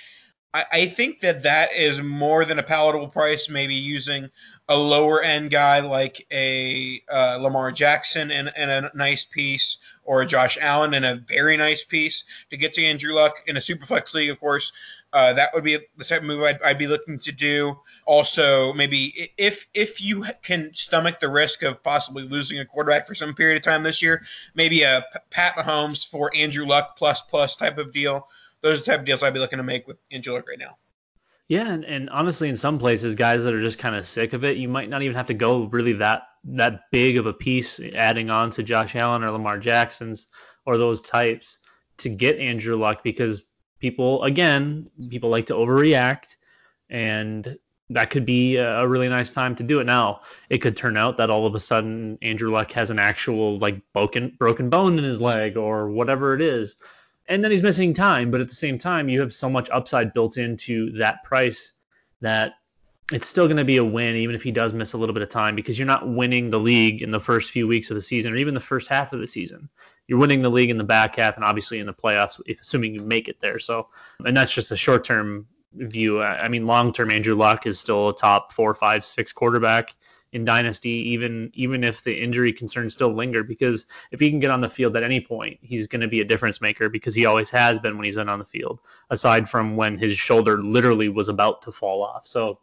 I, 0.54 0.86
think 0.86 1.20
that 1.20 1.42
that 1.42 1.74
is 1.74 2.00
more 2.00 2.44
than 2.44 2.58
a 2.58 2.62
palatable 2.62 3.08
price. 3.08 3.50
Maybe 3.50 3.74
using 3.74 4.30
a 4.68 4.76
lower 4.76 5.20
end 5.22 5.50
guy 5.50 5.80
like 5.80 6.26
a 6.32 7.02
uh, 7.10 7.38
Lamar 7.40 7.70
Jackson 7.70 8.30
and, 8.30 8.50
and 8.56 8.70
a 8.70 8.90
nice 8.94 9.24
piece, 9.24 9.76
or 10.04 10.22
a 10.22 10.26
Josh 10.26 10.56
Allen 10.60 10.94
and 10.94 11.04
a 11.04 11.16
very 11.16 11.56
nice 11.58 11.84
piece 11.84 12.24
to 12.50 12.56
get 12.56 12.74
to 12.74 12.84
Andrew 12.84 13.12
Luck 13.12 13.34
in 13.46 13.56
a 13.56 13.60
superflex 13.60 14.14
league, 14.14 14.30
of 14.30 14.40
course. 14.40 14.72
Uh, 15.12 15.34
that 15.34 15.54
would 15.54 15.64
be 15.64 15.78
the 15.96 16.04
type 16.04 16.20
of 16.20 16.26
move 16.26 16.42
I'd, 16.42 16.60
I'd, 16.62 16.78
be 16.78 16.86
looking 16.86 17.18
to 17.20 17.32
do. 17.32 17.78
Also, 18.04 18.74
maybe 18.74 19.32
if 19.38 19.66
if 19.72 20.02
you 20.02 20.26
can 20.42 20.74
stomach 20.74 21.18
the 21.18 21.30
risk 21.30 21.62
of 21.62 21.82
possibly 21.82 22.24
losing 22.24 22.58
a 22.58 22.66
quarterback 22.66 23.06
for 23.06 23.14
some 23.14 23.34
period 23.34 23.56
of 23.56 23.62
time 23.62 23.82
this 23.82 24.02
year, 24.02 24.22
maybe 24.54 24.82
a 24.82 25.04
Pat 25.30 25.56
Mahomes 25.56 26.06
for 26.06 26.30
Andrew 26.34 26.66
Luck 26.66 26.96
plus 26.98 27.22
plus 27.22 27.56
type 27.56 27.78
of 27.78 27.92
deal. 27.92 28.28
Those 28.62 28.80
are 28.80 28.84
the 28.84 28.90
type 28.90 29.00
of 29.00 29.06
deals 29.06 29.22
I'd 29.22 29.34
be 29.34 29.40
looking 29.40 29.58
to 29.58 29.62
make 29.62 29.86
with 29.86 29.98
Andrew 30.10 30.34
Luck 30.34 30.48
right 30.48 30.58
now. 30.58 30.76
Yeah, 31.48 31.66
and, 31.72 31.84
and 31.84 32.10
honestly, 32.10 32.50
in 32.50 32.56
some 32.56 32.78
places, 32.78 33.14
guys 33.14 33.42
that 33.42 33.54
are 33.54 33.62
just 33.62 33.78
kind 33.78 33.96
of 33.96 34.06
sick 34.06 34.34
of 34.34 34.44
it, 34.44 34.58
you 34.58 34.68
might 34.68 34.90
not 34.90 35.02
even 35.02 35.16
have 35.16 35.26
to 35.26 35.34
go 35.34 35.64
really 35.64 35.94
that 35.94 36.24
that 36.44 36.82
big 36.92 37.16
of 37.16 37.26
a 37.26 37.32
piece, 37.32 37.80
adding 37.94 38.30
on 38.30 38.50
to 38.52 38.62
Josh 38.62 38.94
Allen 38.94 39.24
or 39.24 39.30
Lamar 39.30 39.58
Jackson's 39.58 40.26
or 40.66 40.76
those 40.76 41.00
types 41.00 41.58
to 41.98 42.08
get 42.08 42.38
Andrew 42.38 42.76
Luck 42.76 43.02
because 43.02 43.42
people, 43.80 44.22
again, 44.24 44.90
people 45.08 45.30
like 45.30 45.46
to 45.46 45.54
overreact, 45.54 46.36
and 46.90 47.58
that 47.90 48.10
could 48.10 48.26
be 48.26 48.56
a 48.56 48.86
really 48.86 49.08
nice 49.08 49.30
time 49.30 49.56
to 49.56 49.62
do 49.62 49.80
it. 49.80 49.84
Now, 49.84 50.20
it 50.50 50.58
could 50.58 50.76
turn 50.76 50.96
out 50.96 51.16
that 51.16 51.30
all 51.30 51.46
of 51.46 51.54
a 51.54 51.60
sudden 51.60 52.18
Andrew 52.20 52.52
Luck 52.52 52.72
has 52.72 52.90
an 52.90 52.98
actual 52.98 53.58
like 53.58 53.80
broken 53.94 54.36
broken 54.38 54.68
bone 54.68 54.98
in 54.98 55.04
his 55.04 55.20
leg 55.20 55.56
or 55.56 55.88
whatever 55.88 56.34
it 56.34 56.42
is, 56.42 56.76
and 57.28 57.44
then 57.44 57.50
he's 57.50 57.62
missing 57.62 57.94
time. 57.94 58.30
But 58.30 58.40
at 58.40 58.48
the 58.48 58.54
same 58.54 58.78
time, 58.78 59.08
you 59.08 59.20
have 59.20 59.32
so 59.32 59.48
much 59.48 59.68
upside 59.70 60.12
built 60.12 60.38
into 60.38 60.92
that 60.98 61.22
price 61.24 61.72
that 62.20 62.52
it's 63.12 63.26
still 63.26 63.46
going 63.46 63.56
to 63.56 63.64
be 63.64 63.78
a 63.78 63.84
win, 63.84 64.16
even 64.16 64.34
if 64.34 64.42
he 64.42 64.50
does 64.50 64.74
miss 64.74 64.92
a 64.92 64.98
little 64.98 65.14
bit 65.14 65.22
of 65.22 65.30
time, 65.30 65.56
because 65.56 65.78
you're 65.78 65.86
not 65.86 66.08
winning 66.08 66.50
the 66.50 66.60
league 66.60 67.02
in 67.02 67.10
the 67.10 67.20
first 67.20 67.50
few 67.50 67.66
weeks 67.66 67.90
of 67.90 67.94
the 67.94 68.00
season 68.00 68.32
or 68.32 68.36
even 68.36 68.54
the 68.54 68.60
first 68.60 68.88
half 68.88 69.12
of 69.12 69.20
the 69.20 69.26
season. 69.26 69.68
You're 70.06 70.18
winning 70.18 70.42
the 70.42 70.50
league 70.50 70.70
in 70.70 70.78
the 70.78 70.84
back 70.84 71.16
half 71.16 71.36
and 71.36 71.44
obviously 71.44 71.78
in 71.78 71.86
the 71.86 71.94
playoffs, 71.94 72.40
if 72.46 72.60
assuming 72.60 72.94
you 72.94 73.00
make 73.00 73.28
it 73.28 73.40
there. 73.40 73.58
So, 73.58 73.88
and 74.24 74.36
that's 74.36 74.52
just 74.52 74.72
a 74.72 74.76
short 74.76 75.04
term 75.04 75.46
view. 75.74 76.22
I 76.22 76.48
mean, 76.48 76.66
long 76.66 76.92
term, 76.92 77.10
Andrew 77.10 77.34
Luck 77.34 77.66
is 77.66 77.78
still 77.78 78.08
a 78.08 78.16
top 78.16 78.52
four, 78.52 78.74
five, 78.74 79.04
six 79.04 79.32
quarterback 79.32 79.94
in 80.32 80.44
dynasty, 80.44 80.90
even 81.10 81.50
even 81.54 81.84
if 81.84 82.04
the 82.04 82.14
injury 82.14 82.52
concerns 82.52 82.92
still 82.92 83.14
linger. 83.14 83.42
Because 83.42 83.86
if 84.10 84.20
he 84.20 84.30
can 84.30 84.40
get 84.40 84.50
on 84.50 84.60
the 84.60 84.68
field 84.68 84.96
at 84.96 85.02
any 85.02 85.20
point, 85.20 85.58
he's 85.62 85.86
going 85.86 86.00
to 86.00 86.08
be 86.08 86.20
a 86.20 86.24
difference 86.24 86.60
maker 86.60 86.88
because 86.88 87.14
he 87.14 87.26
always 87.26 87.50
has 87.50 87.80
been 87.80 87.96
when 87.96 88.04
he's 88.04 88.16
been 88.16 88.28
on 88.28 88.38
the 88.38 88.44
field. 88.44 88.80
Aside 89.10 89.48
from 89.48 89.76
when 89.76 89.98
his 89.98 90.16
shoulder 90.16 90.62
literally 90.62 91.08
was 91.08 91.28
about 91.28 91.62
to 91.62 91.72
fall 91.72 92.02
off. 92.02 92.26
So 92.26 92.58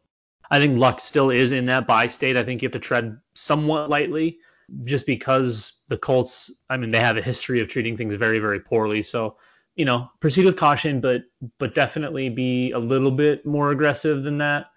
I 0.52 0.60
think 0.60 0.78
Luck 0.78 1.00
still 1.00 1.32
is 1.32 1.52
in 1.52 1.66
that 1.66 1.88
buy 1.88 2.08
state. 2.08 2.38
I 2.38 2.44
think 2.44 2.62
you 2.62 2.68
have 2.68 2.74
to 2.74 2.80
tread 2.80 3.20
somewhat 3.34 3.90
lightly 3.90 4.40
just 4.84 5.06
because 5.06 5.74
the 5.88 5.98
Colts, 5.98 6.52
I 6.70 6.78
mean, 6.78 6.92
they 6.92 7.00
have 7.00 7.18
a 7.18 7.22
history 7.22 7.62
of 7.62 7.68
treating 7.68 7.98
things 7.98 8.16
very, 8.16 8.40
very 8.40 8.60
poorly. 8.60 9.02
So, 9.02 9.38
you 9.76 9.86
know, 9.86 10.10
proceed 10.20 10.46
with 10.46 10.56
caution, 10.56 11.02
but 11.02 11.24
but 11.58 11.74
definitely 11.74 12.30
be 12.30 12.72
a 12.72 12.80
little 12.80 13.12
bit 13.12 13.46
more 13.46 13.72
aggressive 13.72 14.24
than 14.24 14.38
that 14.38 14.68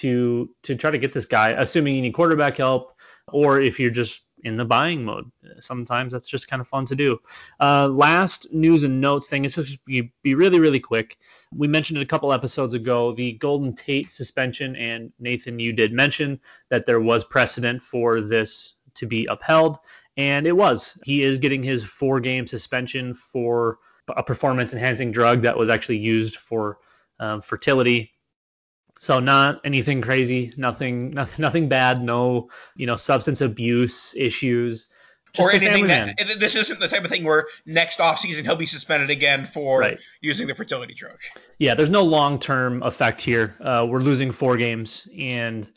to 0.00 0.50
to 0.62 0.76
try 0.76 0.90
to 0.90 0.98
get 0.98 1.12
this 1.12 1.26
guy, 1.26 1.50
assuming 1.50 1.94
you 1.96 2.02
need 2.02 2.12
quarterback 2.14 2.56
help, 2.56 2.92
or 3.28 3.60
if 3.60 3.78
you're 3.78 3.90
just 3.90 4.22
in 4.44 4.56
the 4.56 4.64
buying 4.64 5.04
mode. 5.04 5.30
Sometimes 5.60 6.12
that's 6.12 6.28
just 6.28 6.48
kind 6.48 6.60
of 6.60 6.68
fun 6.68 6.84
to 6.86 6.94
do. 6.94 7.18
Uh, 7.60 7.88
last 7.88 8.52
news 8.52 8.84
and 8.84 9.00
notes 9.00 9.28
thing. 9.28 9.44
It's 9.44 9.56
just 9.56 9.84
be, 9.84 10.12
be 10.22 10.34
really, 10.34 10.60
really 10.60 10.80
quick. 10.80 11.18
We 11.52 11.68
mentioned 11.68 11.98
it 11.98 12.02
a 12.02 12.06
couple 12.06 12.32
episodes 12.32 12.74
ago, 12.74 13.12
the 13.14 13.32
Golden 13.32 13.74
Tate 13.74 14.12
suspension, 14.12 14.76
and 14.76 15.12
Nathan, 15.18 15.58
you 15.58 15.72
did 15.72 15.92
mention 15.92 16.40
that 16.70 16.86
there 16.86 17.00
was 17.00 17.24
precedent 17.24 17.82
for 17.82 18.20
this 18.20 18.74
to 18.94 19.06
be 19.06 19.26
upheld, 19.26 19.78
and 20.16 20.46
it 20.46 20.56
was. 20.56 20.96
He 21.04 21.22
is 21.22 21.38
getting 21.38 21.62
his 21.62 21.84
four-game 21.84 22.46
suspension 22.46 23.14
for 23.14 23.78
a 24.08 24.22
performance-enhancing 24.22 25.12
drug 25.12 25.42
that 25.42 25.58
was 25.58 25.68
actually 25.68 25.98
used 25.98 26.36
for 26.36 26.78
um, 27.20 27.40
fertility 27.40 28.12
so 28.98 29.20
not 29.20 29.60
anything 29.64 30.00
crazy, 30.00 30.52
nothing, 30.56 31.10
nothing, 31.10 31.42
nothing 31.42 31.68
bad. 31.68 32.02
No, 32.02 32.50
you 32.76 32.86
know, 32.86 32.96
substance 32.96 33.40
abuse 33.40 34.14
issues. 34.16 34.88
or 35.38 35.50
anything 35.50 35.86
that 35.86 36.16
man. 36.18 36.38
this 36.38 36.56
isn't 36.56 36.80
the 36.80 36.88
type 36.88 37.04
of 37.04 37.10
thing 37.10 37.24
where 37.24 37.46
next 37.64 38.00
offseason 38.00 38.42
he'll 38.42 38.56
be 38.56 38.66
suspended 38.66 39.10
again 39.10 39.44
for 39.46 39.80
right. 39.80 39.98
using 40.20 40.48
the 40.48 40.54
fertility 40.54 40.94
drug. 40.94 41.18
Yeah, 41.58 41.74
there's 41.74 41.90
no 41.90 42.02
long-term 42.02 42.82
effect 42.82 43.22
here. 43.22 43.54
Uh, 43.60 43.86
we're 43.88 44.00
losing 44.00 44.32
four 44.32 44.56
games, 44.56 45.06
and 45.16 45.70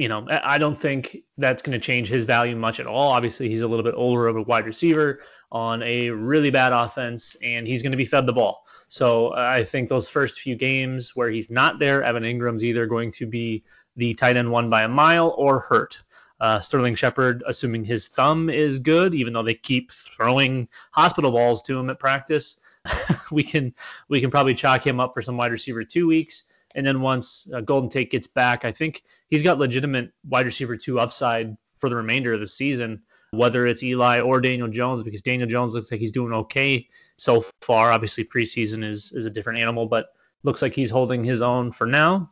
you 0.00 0.08
know, 0.08 0.26
I 0.30 0.56
don't 0.56 0.76
think 0.76 1.18
that's 1.36 1.60
going 1.60 1.78
to 1.78 1.84
change 1.84 2.08
his 2.08 2.24
value 2.24 2.56
much 2.56 2.80
at 2.80 2.86
all. 2.86 3.12
Obviously, 3.12 3.50
he's 3.50 3.60
a 3.60 3.68
little 3.68 3.84
bit 3.84 3.94
older 3.94 4.28
of 4.28 4.36
a 4.36 4.42
wide 4.42 4.64
receiver 4.64 5.20
on 5.52 5.82
a 5.82 6.08
really 6.08 6.50
bad 6.50 6.72
offense, 6.72 7.36
and 7.42 7.66
he's 7.66 7.82
going 7.82 7.92
to 7.92 7.98
be 7.98 8.06
fed 8.06 8.24
the 8.24 8.32
ball. 8.32 8.64
So 8.90 9.28
uh, 9.28 9.36
I 9.36 9.62
think 9.62 9.88
those 9.88 10.08
first 10.08 10.40
few 10.40 10.56
games 10.56 11.14
where 11.14 11.30
he's 11.30 11.48
not 11.48 11.78
there, 11.78 12.02
Evan 12.02 12.24
Engram's 12.24 12.64
either 12.64 12.86
going 12.86 13.12
to 13.12 13.26
be 13.26 13.62
the 13.94 14.14
tight 14.14 14.36
end 14.36 14.50
one 14.50 14.68
by 14.68 14.82
a 14.82 14.88
mile 14.88 15.32
or 15.38 15.60
hurt. 15.60 16.02
Uh, 16.40 16.58
Sterling 16.58 16.96
Shepard, 16.96 17.44
assuming 17.46 17.84
his 17.84 18.08
thumb 18.08 18.50
is 18.50 18.80
good, 18.80 19.14
even 19.14 19.32
though 19.32 19.44
they 19.44 19.54
keep 19.54 19.92
throwing 19.92 20.66
hospital 20.90 21.30
balls 21.30 21.62
to 21.62 21.78
him 21.78 21.88
at 21.88 22.00
practice, 22.00 22.58
we 23.30 23.44
can 23.44 23.72
we 24.08 24.20
can 24.20 24.30
probably 24.30 24.54
chalk 24.54 24.84
him 24.84 24.98
up 24.98 25.14
for 25.14 25.22
some 25.22 25.36
wide 25.36 25.52
receiver 25.52 25.84
two 25.84 26.08
weeks. 26.08 26.42
And 26.74 26.84
then 26.84 27.00
once 27.00 27.46
uh, 27.54 27.60
Golden 27.60 27.90
Tate 27.90 28.10
gets 28.10 28.26
back, 28.26 28.64
I 28.64 28.72
think 28.72 29.04
he's 29.28 29.44
got 29.44 29.58
legitimate 29.58 30.10
wide 30.28 30.46
receiver 30.46 30.76
two 30.76 30.98
upside 30.98 31.56
for 31.76 31.88
the 31.88 31.96
remainder 31.96 32.34
of 32.34 32.40
the 32.40 32.46
season 32.48 33.02
whether 33.32 33.66
it's 33.66 33.82
Eli 33.82 34.20
or 34.20 34.40
Daniel 34.40 34.68
Jones, 34.68 35.02
because 35.02 35.22
Daniel 35.22 35.48
Jones 35.48 35.74
looks 35.74 35.90
like 35.90 36.00
he's 36.00 36.12
doing 36.12 36.32
okay 36.32 36.88
so 37.16 37.44
far. 37.60 37.92
Obviously, 37.92 38.24
preseason 38.24 38.84
is 38.84 39.12
is 39.12 39.26
a 39.26 39.30
different 39.30 39.58
animal, 39.58 39.86
but 39.86 40.12
looks 40.42 40.62
like 40.62 40.74
he's 40.74 40.90
holding 40.90 41.22
his 41.24 41.42
own 41.42 41.70
for 41.70 41.86
now. 41.86 42.30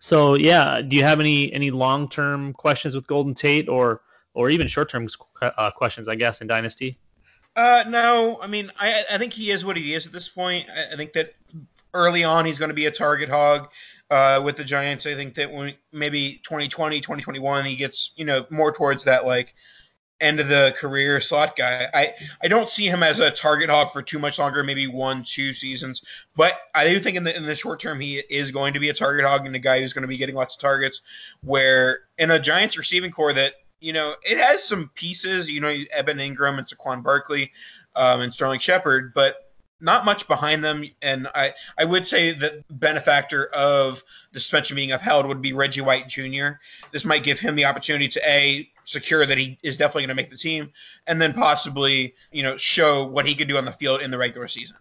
So 0.00 0.34
yeah, 0.34 0.82
do 0.82 0.96
you 0.96 1.02
have 1.02 1.20
any 1.20 1.52
any 1.52 1.70
long 1.70 2.08
term 2.08 2.52
questions 2.52 2.94
with 2.94 3.06
Golden 3.06 3.34
Tate 3.34 3.68
or 3.68 4.02
or 4.34 4.50
even 4.50 4.66
short 4.68 4.90
term 4.90 5.08
uh, 5.40 5.70
questions, 5.70 6.08
I 6.08 6.16
guess, 6.16 6.40
in 6.40 6.46
Dynasty? 6.46 6.98
Uh, 7.56 7.84
no, 7.88 8.40
I 8.42 8.46
mean, 8.46 8.70
I 8.78 9.04
I 9.12 9.18
think 9.18 9.32
he 9.32 9.50
is 9.50 9.64
what 9.64 9.76
he 9.76 9.94
is 9.94 10.06
at 10.06 10.12
this 10.12 10.28
point. 10.28 10.68
I, 10.68 10.92
I 10.92 10.96
think 10.96 11.14
that 11.14 11.34
early 11.94 12.24
on 12.24 12.44
he's 12.44 12.58
going 12.58 12.68
to 12.68 12.74
be 12.74 12.86
a 12.86 12.90
target 12.90 13.28
hog 13.28 13.70
uh, 14.10 14.42
with 14.44 14.56
the 14.56 14.64
Giants. 14.64 15.06
I 15.06 15.14
think 15.14 15.34
that 15.36 15.50
when 15.50 15.74
maybe 15.92 16.40
2020, 16.44 17.00
2021, 17.00 17.64
he 17.64 17.76
gets 17.76 18.12
you 18.16 18.24
know 18.24 18.44
more 18.50 18.72
towards 18.72 19.04
that 19.04 19.24
like 19.24 19.54
end 20.20 20.40
of 20.40 20.48
the 20.48 20.74
career 20.76 21.20
slot 21.20 21.56
guy. 21.56 21.88
I, 21.92 22.14
I 22.42 22.48
don't 22.48 22.68
see 22.68 22.86
him 22.86 23.02
as 23.02 23.20
a 23.20 23.30
target 23.30 23.68
hog 23.68 23.92
for 23.92 24.02
too 24.02 24.18
much 24.18 24.38
longer, 24.38 24.62
maybe 24.62 24.86
one, 24.86 25.22
two 25.24 25.52
seasons. 25.52 26.02
But 26.36 26.54
I 26.74 26.88
do 26.88 27.00
think 27.00 27.16
in 27.16 27.24
the 27.24 27.36
in 27.36 27.44
the 27.44 27.54
short 27.54 27.80
term 27.80 28.00
he 28.00 28.18
is 28.18 28.50
going 28.50 28.74
to 28.74 28.80
be 28.80 28.88
a 28.88 28.94
target 28.94 29.26
hog 29.26 29.46
and 29.46 29.54
a 29.54 29.58
guy 29.58 29.80
who's 29.80 29.92
going 29.92 30.02
to 30.02 30.08
be 30.08 30.16
getting 30.16 30.34
lots 30.34 30.54
of 30.54 30.60
targets. 30.60 31.00
Where 31.42 32.00
in 32.18 32.30
a 32.30 32.38
Giants 32.38 32.78
receiving 32.78 33.10
core 33.10 33.32
that 33.32 33.54
you 33.80 33.92
know 33.92 34.14
it 34.22 34.38
has 34.38 34.64
some 34.64 34.90
pieces, 34.94 35.50
you 35.50 35.60
know, 35.60 35.74
Evan 35.92 36.18
Engram 36.18 36.58
and 36.58 36.66
Saquon 36.66 37.02
Barkley 37.02 37.52
um, 37.96 38.20
and 38.20 38.32
Sterling 38.32 38.60
Shepard, 38.60 39.12
but 39.14 39.43
not 39.84 40.04
much 40.06 40.26
behind 40.26 40.64
them. 40.64 40.84
And 41.02 41.28
I, 41.34 41.52
I 41.78 41.84
would 41.84 42.06
say 42.06 42.32
that 42.32 42.64
benefactor 42.70 43.44
of 43.44 44.02
the 44.32 44.40
suspension 44.40 44.76
being 44.76 44.92
upheld 44.92 45.26
would 45.26 45.42
be 45.42 45.52
Reggie 45.52 45.82
White 45.82 46.08
Jr. 46.08 46.58
This 46.90 47.04
might 47.04 47.22
give 47.22 47.38
him 47.38 47.54
the 47.54 47.66
opportunity 47.66 48.08
to 48.08 48.28
a 48.28 48.68
secure 48.82 49.24
that 49.24 49.36
he 49.36 49.58
is 49.62 49.76
definitely 49.76 50.02
going 50.02 50.16
to 50.16 50.22
make 50.22 50.30
the 50.30 50.36
team, 50.36 50.72
and 51.06 51.20
then 51.20 51.34
possibly 51.34 52.14
you 52.32 52.42
know 52.42 52.56
show 52.56 53.04
what 53.04 53.26
he 53.26 53.34
could 53.34 53.46
do 53.46 53.58
on 53.58 53.66
the 53.66 53.72
field 53.72 54.00
in 54.00 54.10
the 54.10 54.18
regular 54.18 54.48
season. 54.48 54.76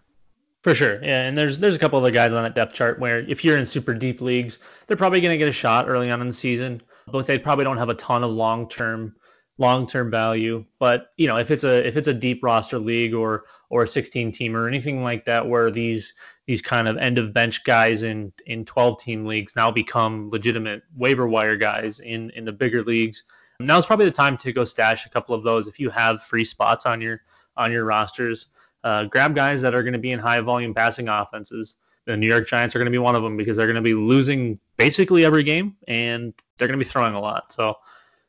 For 0.62 0.74
sure, 0.74 1.04
yeah, 1.04 1.24
and 1.24 1.38
there's 1.38 1.60
there's 1.60 1.76
a 1.76 1.80
couple 1.80 2.00
other 2.00 2.12
guys 2.12 2.32
on 2.32 2.44
that 2.44 2.56
depth 2.56 2.74
chart 2.74 2.98
where 2.98 3.20
if 3.20 3.44
you're 3.44 3.58
in 3.58 3.66
super 3.66 3.94
deep 3.94 4.22
leagues, 4.22 4.58
they're 4.88 4.98
probably 4.98 5.20
going 5.20 5.34
to 5.34 5.38
get 5.38 5.50
a 5.50 5.52
shot 5.52 5.90
early 5.90 6.10
on 6.10 6.22
in 6.22 6.28
the 6.28 6.34
season. 6.34 6.82
but 7.12 7.28
they 7.28 7.38
probably 7.38 7.66
don't 7.66 7.78
have 7.78 7.90
a 7.90 7.96
ton 7.96 8.24
of 8.24 8.32
long 8.32 8.70
term 8.70 9.16
long 9.58 9.88
term 9.88 10.10
value. 10.10 10.66
But 10.80 11.08
you 11.18 11.28
know, 11.28 11.38
if 11.38 11.52
it's 11.52 11.64
a 11.64 11.86
if 11.88 11.98
it's 11.98 12.08
a 12.08 12.14
deep 12.14 12.44
roster 12.44 12.80
league 12.80 13.14
or 13.14 13.46
or 13.70 13.84
a 13.84 13.88
16 13.88 14.32
team 14.32 14.56
or 14.56 14.68
anything 14.68 15.04
like 15.04 15.26
that, 15.26 15.48
where 15.48 15.72
these 15.72 16.14
these 16.46 16.62
kind 16.62 16.88
of 16.88 16.98
end 16.98 17.18
of 17.18 17.34
bench 17.34 17.64
guys 17.64 18.04
in 18.04 18.34
in 18.46 18.66
12 18.66 19.02
team 19.02 19.26
leagues 19.26 19.56
now 19.56 19.72
become 19.72 20.30
legitimate 20.30 20.84
waiver 20.96 21.28
wire 21.28 21.58
guys 21.58 22.00
in 22.00 22.30
in 22.32 22.46
the 22.46 22.52
bigger 22.52 22.84
leagues. 22.84 23.24
Now 23.60 23.78
is 23.78 23.86
probably 23.86 24.06
the 24.06 24.12
time 24.12 24.38
to 24.38 24.52
go 24.52 24.64
stash 24.64 25.06
a 25.06 25.10
couple 25.10 25.36
of 25.36 25.44
those 25.44 25.68
if 25.68 25.80
you 25.80 25.90
have 25.90 26.24
free 26.24 26.46
spots 26.46 26.86
on 26.86 27.02
your 27.02 27.22
on 27.56 27.72
your 27.72 27.86
rosters. 27.86 28.48
Uh, 28.84 29.06
grab 29.06 29.34
guys 29.34 29.62
that 29.62 29.74
are 29.74 29.84
going 29.84 29.94
to 29.94 30.00
be 30.00 30.12
in 30.12 30.20
high 30.20 30.42
volume 30.42 30.74
passing 30.74 31.08
offenses. 31.08 31.78
The 32.06 32.18
New 32.18 32.28
York 32.28 32.48
Giants 32.48 32.76
are 32.76 32.80
going 32.80 32.88
to 32.88 32.92
be 32.92 32.98
one 32.98 33.16
of 33.16 33.24
them 33.24 33.38
because 33.38 33.56
they're 33.56 33.68
going 33.68 33.76
to 33.76 33.82
be 33.82 33.94
losing 33.94 34.60
basically 34.76 35.24
every 35.24 35.44
game 35.44 35.78
and 35.88 36.34
they're 36.58 36.68
going 36.68 36.78
to 36.78 36.84
be 36.84 36.90
throwing 36.90 37.14
a 37.14 37.22
lot. 37.22 37.54
So 37.54 37.78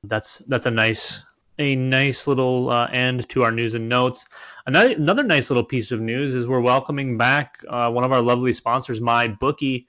that's 0.08 0.38
that's 0.46 0.66
a 0.66 0.70
nice 0.70 1.24
a 1.58 1.76
nice 1.76 2.26
little 2.26 2.70
uh, 2.70 2.86
end 2.86 3.28
to 3.28 3.42
our 3.44 3.52
news 3.52 3.74
and 3.74 3.88
notes. 3.88 4.26
Another 4.66 4.94
another 4.94 5.22
nice 5.22 5.50
little 5.50 5.64
piece 5.64 5.92
of 5.92 6.00
news 6.00 6.34
is 6.34 6.46
we're 6.46 6.60
welcoming 6.60 7.16
back 7.16 7.62
uh, 7.68 7.90
one 7.90 8.04
of 8.04 8.12
our 8.12 8.22
lovely 8.22 8.52
sponsors, 8.52 9.00
my 9.00 9.28
bookie, 9.28 9.86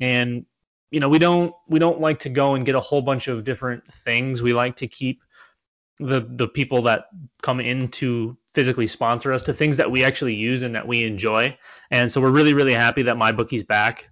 and 0.00 0.46
you 0.90 1.00
know 1.00 1.08
we 1.08 1.18
don't 1.18 1.52
we 1.68 1.78
don't 1.78 2.00
like 2.00 2.20
to 2.20 2.28
go 2.28 2.54
and 2.54 2.64
get 2.64 2.74
a 2.74 2.80
whole 2.80 3.02
bunch 3.02 3.28
of 3.28 3.44
different 3.44 3.90
things. 3.90 4.42
We 4.42 4.52
like 4.52 4.76
to 4.76 4.86
keep 4.86 5.22
the 5.98 6.24
the 6.28 6.46
people 6.46 6.82
that 6.82 7.06
come 7.42 7.60
in 7.60 7.88
to 7.88 8.36
physically 8.50 8.86
sponsor 8.86 9.32
us 9.32 9.42
to 9.42 9.52
things 9.52 9.78
that 9.78 9.90
we 9.90 10.04
actually 10.04 10.34
use 10.34 10.62
and 10.62 10.74
that 10.76 10.86
we 10.86 11.04
enjoy. 11.04 11.56
And 11.90 12.10
so 12.10 12.20
we're 12.20 12.30
really 12.30 12.54
really 12.54 12.74
happy 12.74 13.02
that 13.02 13.16
my 13.16 13.32
bookie's 13.32 13.64
back. 13.64 14.10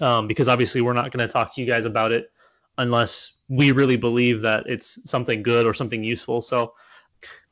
Um, 0.00 0.26
because 0.26 0.48
obviously 0.48 0.80
we're 0.80 0.92
not 0.92 1.12
going 1.12 1.24
to 1.24 1.32
talk 1.32 1.54
to 1.54 1.60
you 1.60 1.68
guys 1.68 1.84
about 1.84 2.10
it 2.10 2.28
unless 2.76 3.33
we 3.48 3.72
really 3.72 3.96
believe 3.96 4.40
that 4.42 4.64
it's 4.66 4.98
something 5.04 5.42
good 5.42 5.66
or 5.66 5.74
something 5.74 6.02
useful. 6.02 6.40
So 6.40 6.74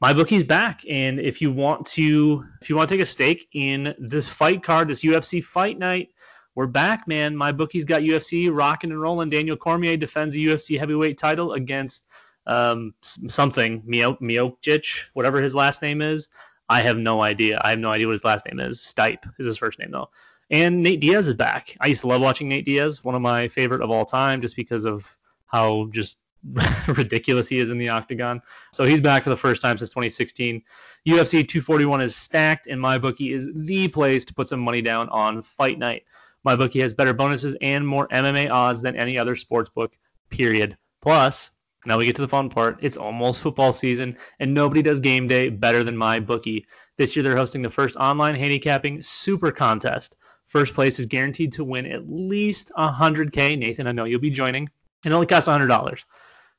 my 0.01 0.13
bookie's 0.13 0.45
back, 0.45 0.83
and 0.89 1.21
if 1.21 1.41
you 1.41 1.53
want 1.53 1.87
to, 1.87 2.45
if 2.61 2.69
you 2.69 2.77
want 2.77 2.89
to 2.89 2.95
take 2.95 3.03
a 3.03 3.07
stake 3.07 3.49
in 3.53 3.95
this 3.99 4.29
fight 4.29 4.63
card, 4.63 4.89
this 4.89 5.05
UFC 5.05 5.43
fight 5.43 5.79
night, 5.79 6.11
we're 6.55 6.67
back, 6.67 7.09
man. 7.09 7.37
My 7.37 7.53
bookie's 7.53 7.85
got 7.85 8.03
UFC 8.03 8.51
rocking 8.53 8.91
and 8.91 9.01
rolling. 9.01 9.31
Daniel 9.31 9.57
Cormier 9.57 9.97
defends 9.97 10.35
the 10.35 10.47
UFC 10.47 10.79
heavyweight 10.79 11.17
title 11.17 11.55
against 11.55 12.05
um, 12.47 12.93
something 13.01 13.83
Miocic, 13.83 15.05
whatever 15.15 15.41
his 15.41 15.55
last 15.55 15.81
name 15.81 16.03
is. 16.03 16.29
I 16.69 16.83
have 16.83 16.97
no 16.97 17.23
idea. 17.23 17.61
I 17.63 17.71
have 17.71 17.79
no 17.79 17.91
idea 17.91 18.07
what 18.07 18.13
his 18.13 18.25
last 18.25 18.47
name 18.47 18.61
is. 18.61 18.81
Stipe 18.81 19.25
is 19.39 19.47
his 19.47 19.59
first 19.59 19.79
name 19.79 19.91
though. 19.91 20.11
And 20.51 20.83
Nate 20.83 21.01
Diaz 21.01 21.29
is 21.29 21.35
back. 21.35 21.77
I 21.81 21.87
used 21.87 22.03
to 22.03 22.09
love 22.09 22.21
watching 22.21 22.49
Nate 22.49 22.67
Diaz, 22.67 23.03
one 23.03 23.15
of 23.15 23.23
my 23.23 23.49
favorite 23.49 23.81
of 23.81 23.91
all 23.91 24.05
time, 24.05 24.43
just 24.43 24.57
because 24.57 24.85
of 24.85 25.07
how 25.53 25.89
just 25.93 26.17
ridiculous 26.89 27.49
he 27.49 27.59
is 27.59 27.71
in 27.71 27.79
the 27.79 27.91
octagon. 27.91 28.43
So 28.73 28.85
he's 28.85 29.01
back 29.01 29.25
for 29.25 29.31
the 29.31 29.37
first 29.37 29.63
time 29.63 29.79
since 29.79 29.91
2016. 29.91 30.63
UFC 31.07 31.47
241 31.47 32.01
is 32.01 32.17
stacked, 32.17 32.67
and 32.67 32.81
MyBookie 32.81 33.35
is 33.35 33.49
the 33.55 33.89
place 33.89 34.25
to 34.27 34.35
put 34.35 34.49
some 34.49 34.61
money 34.61 34.83
down 34.83 35.09
on 35.11 35.43
fight 35.43 35.79
night. 35.79 36.05
MyBookie 36.47 36.83
has 36.83 36.95
better 36.95 37.13
bonuses 37.13 37.57
and 37.61 37.87
more 37.87 38.09
MMA 38.09 38.51
odds 38.51 38.83
than 38.83 38.97
any 38.97 39.19
other 39.19 39.37
sports 39.37 39.71
book, 39.71 39.93
period. 40.31 40.77
Plus, 41.01 41.51
now 41.85 41.99
we 41.99 42.07
get 42.07 42.17
to 42.17 42.23
the 42.23 42.29
fun 42.29 42.49
part. 42.49 42.79
It's 42.81 42.97
almost 42.97 43.43
football 43.43 43.73
season, 43.73 44.17
and 44.41 44.55
nobody 44.55 44.83
does 44.83 45.01
game 45.01 45.29
day 45.29 45.49
better 45.49 45.85
than 45.85 45.97
MyBookie. 45.97 46.65
This 46.97 47.15
year 47.15 47.23
they're 47.23 47.37
hosting 47.37 47.63
the 47.63 47.71
first 47.71 47.97
online 47.97 48.35
handicapping 48.35 49.03
super 49.03 49.53
contest. 49.53 50.17
First 50.47 50.75
place 50.75 50.99
is 50.99 51.07
guaranteed 51.07 51.53
to 51.53 51.65
win 51.65 51.87
at 51.87 52.09
least 52.09 52.71
100K. 52.77 53.59
Nathan, 53.59 53.87
I 53.87 53.93
know 53.93 54.05
you'll 54.05 54.21
be 54.21 54.31
joining. 54.31 54.69
It 55.05 55.13
only 55.13 55.27
costs 55.27 55.49
$100. 55.49 56.05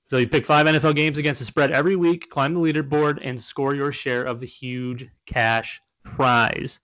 So 0.07 0.17
you 0.17 0.27
pick 0.27 0.45
five 0.45 0.65
NFL 0.65 0.95
games 0.95 1.17
against 1.17 1.39
the 1.39 1.45
spread 1.45 1.71
every 1.71 1.95
week, 1.95 2.29
climb 2.29 2.53
the 2.53 2.59
leaderboard, 2.59 3.19
and 3.21 3.39
score 3.39 3.73
your 3.73 3.91
share 3.91 4.23
of 4.23 4.39
the 4.39 4.45
huge 4.45 5.07
cash 5.25 5.81
prize. 6.03 6.79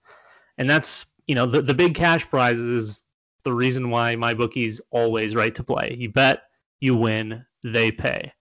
And 0.58 0.70
that's, 0.70 1.06
you 1.28 1.36
know, 1.36 1.46
the, 1.46 1.62
the 1.62 1.74
big 1.74 1.96
cash 1.96 2.28
prize 2.28 2.60
is 2.60 3.04
the 3.44 3.54
reason 3.54 3.90
why 3.90 4.16
my 4.16 4.34
bookies 4.34 4.82
always 4.90 5.36
right 5.36 5.54
to 5.56 5.64
play. 5.64 5.96
You 5.98 6.10
bet, 6.10 6.44
you 6.80 6.96
win, 6.96 7.46
they 7.64 7.92
pay. 7.92 8.34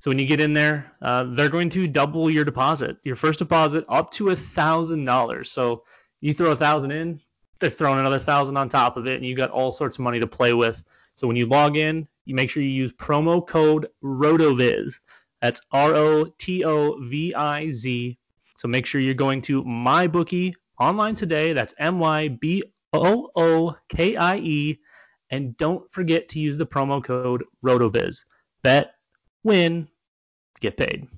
So 0.00 0.10
when 0.10 0.18
you 0.18 0.26
get 0.26 0.40
in 0.40 0.52
there, 0.52 0.92
uh, 1.00 1.24
they're 1.34 1.48
going 1.48 1.70
to 1.70 1.88
double 1.88 2.28
your 2.28 2.44
deposit, 2.44 2.98
your 3.04 3.16
first 3.16 3.38
deposit 3.38 3.84
up 3.88 4.10
to 4.12 4.30
a 4.30 4.36
thousand 4.36 5.04
dollars. 5.04 5.50
So 5.50 5.84
you 6.20 6.32
throw 6.34 6.50
a 6.50 6.56
thousand 6.56 6.90
in, 6.90 7.20
they're 7.58 7.70
throwing 7.70 8.00
another 8.00 8.18
thousand 8.18 8.56
on 8.56 8.68
top 8.68 8.96
of 8.96 9.06
it, 9.06 9.16
and 9.16 9.24
you 9.24 9.34
got 9.34 9.50
all 9.50 9.72
sorts 9.72 9.96
of 9.96 10.00
money 10.00 10.20
to 10.20 10.26
play 10.26 10.52
with. 10.52 10.82
So 11.16 11.26
when 11.26 11.36
you 11.36 11.46
log 11.46 11.76
in, 11.76 12.06
you 12.24 12.34
make 12.34 12.50
sure 12.50 12.62
you 12.62 12.68
use 12.68 12.92
promo 12.92 13.46
code 13.46 13.88
RotoViz. 14.02 14.94
That's 15.40 15.60
R 15.72 15.94
O 15.94 16.24
T 16.38 16.64
O 16.64 16.98
V 17.00 17.34
I 17.34 17.70
Z. 17.70 18.18
So 18.56 18.68
make 18.68 18.86
sure 18.86 19.00
you're 19.00 19.14
going 19.14 19.42
to 19.42 19.62
MyBookie 19.64 20.54
online 20.80 21.14
today. 21.14 21.52
That's 21.52 21.74
M 21.78 21.98
Y 21.98 22.28
B 22.28 22.62
O 22.92 23.30
O 23.36 23.76
K 23.88 24.16
I 24.16 24.36
E. 24.36 24.78
And 25.30 25.56
don't 25.56 25.90
forget 25.92 26.28
to 26.30 26.40
use 26.40 26.56
the 26.56 26.66
promo 26.66 27.02
code 27.02 27.44
RotoViz. 27.64 28.24
Bet, 28.62 28.94
win, 29.42 29.88
get 30.60 30.76
paid. 30.76 31.08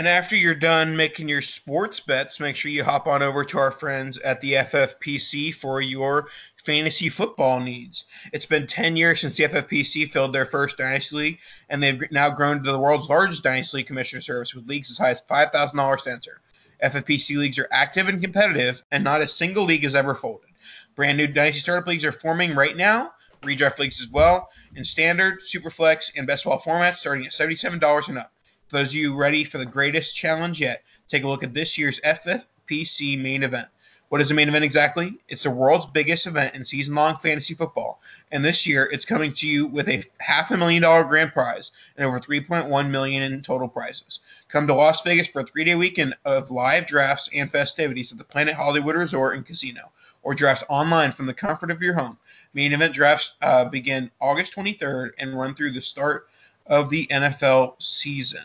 And 0.00 0.08
after 0.08 0.34
you're 0.34 0.54
done 0.54 0.96
making 0.96 1.28
your 1.28 1.42
sports 1.42 2.00
bets, 2.00 2.40
make 2.40 2.56
sure 2.56 2.70
you 2.70 2.84
hop 2.84 3.06
on 3.06 3.22
over 3.22 3.44
to 3.44 3.58
our 3.58 3.70
friends 3.70 4.16
at 4.16 4.40
the 4.40 4.54
FFPC 4.54 5.54
for 5.54 5.82
your 5.82 6.28
fantasy 6.56 7.10
football 7.10 7.60
needs. 7.60 8.06
It's 8.32 8.46
been 8.46 8.66
10 8.66 8.96
years 8.96 9.20
since 9.20 9.36
the 9.36 9.44
FFPC 9.44 10.10
filled 10.10 10.32
their 10.32 10.46
first 10.46 10.78
Dynasty 10.78 11.16
League, 11.16 11.38
and 11.68 11.82
they've 11.82 12.10
now 12.10 12.30
grown 12.30 12.64
to 12.64 12.72
the 12.72 12.78
world's 12.78 13.10
largest 13.10 13.44
Dynasty 13.44 13.76
League 13.76 13.88
commissioner 13.88 14.22
service 14.22 14.54
with 14.54 14.66
leagues 14.66 14.90
as 14.90 14.96
high 14.96 15.10
as 15.10 15.20
$5,000 15.20 16.04
to 16.04 16.10
enter. 16.10 16.40
FFPC 16.82 17.36
leagues 17.36 17.58
are 17.58 17.68
active 17.70 18.08
and 18.08 18.22
competitive, 18.22 18.82
and 18.90 19.04
not 19.04 19.20
a 19.20 19.28
single 19.28 19.64
league 19.64 19.84
has 19.84 19.94
ever 19.94 20.14
folded. 20.14 20.48
Brand 20.96 21.18
new 21.18 21.26
Dynasty 21.26 21.60
Startup 21.60 21.86
leagues 21.86 22.06
are 22.06 22.12
forming 22.12 22.54
right 22.54 22.74
now, 22.74 23.12
redraft 23.42 23.78
leagues 23.78 24.00
as 24.00 24.08
well, 24.08 24.48
in 24.74 24.82
standard, 24.82 25.40
superflex, 25.40 26.10
and 26.16 26.26
best 26.26 26.46
ball 26.46 26.58
formats 26.58 26.96
starting 26.96 27.26
at 27.26 27.32
$77 27.32 28.08
and 28.08 28.16
up. 28.16 28.32
For 28.70 28.76
those 28.76 28.90
of 28.90 28.94
you 28.94 29.16
ready 29.16 29.42
for 29.42 29.58
the 29.58 29.66
greatest 29.66 30.14
challenge 30.14 30.60
yet, 30.60 30.84
take 31.08 31.24
a 31.24 31.28
look 31.28 31.42
at 31.42 31.52
this 31.52 31.76
year's 31.76 31.98
FFPC 31.98 33.20
main 33.20 33.42
event. 33.42 33.66
What 34.10 34.20
is 34.20 34.28
the 34.28 34.36
main 34.36 34.48
event 34.48 34.64
exactly? 34.64 35.18
It's 35.28 35.42
the 35.42 35.50
world's 35.50 35.86
biggest 35.86 36.28
event 36.28 36.54
in 36.54 36.64
season 36.64 36.94
long 36.94 37.16
fantasy 37.16 37.54
football. 37.54 38.00
And 38.30 38.44
this 38.44 38.68
year 38.68 38.88
it's 38.92 39.04
coming 39.04 39.32
to 39.32 39.48
you 39.48 39.66
with 39.66 39.88
a 39.88 40.04
half 40.20 40.52
a 40.52 40.56
million 40.56 40.82
dollar 40.82 41.02
grand 41.02 41.32
prize 41.32 41.72
and 41.96 42.06
over 42.06 42.20
3.1 42.20 42.90
million 42.90 43.24
in 43.24 43.42
total 43.42 43.66
prizes. 43.66 44.20
Come 44.46 44.68
to 44.68 44.74
Las 44.74 45.02
Vegas 45.02 45.26
for 45.26 45.40
a 45.40 45.44
three 45.44 45.64
day 45.64 45.74
weekend 45.74 46.14
of 46.24 46.52
live 46.52 46.86
drafts 46.86 47.28
and 47.34 47.50
festivities 47.50 48.12
at 48.12 48.18
the 48.18 48.24
Planet 48.24 48.54
Hollywood 48.54 48.94
Resort 48.94 49.34
and 49.34 49.44
Casino, 49.44 49.90
or 50.22 50.32
drafts 50.32 50.62
online 50.68 51.10
from 51.10 51.26
the 51.26 51.34
comfort 51.34 51.72
of 51.72 51.82
your 51.82 51.94
home. 51.94 52.18
Main 52.54 52.72
event 52.72 52.94
drafts 52.94 53.34
uh, 53.42 53.64
begin 53.64 54.12
August 54.20 54.54
23rd 54.54 55.10
and 55.18 55.36
run 55.36 55.56
through 55.56 55.72
the 55.72 55.82
start 55.82 56.28
of 56.66 56.88
the 56.88 57.08
NFL 57.08 57.82
season. 57.82 58.44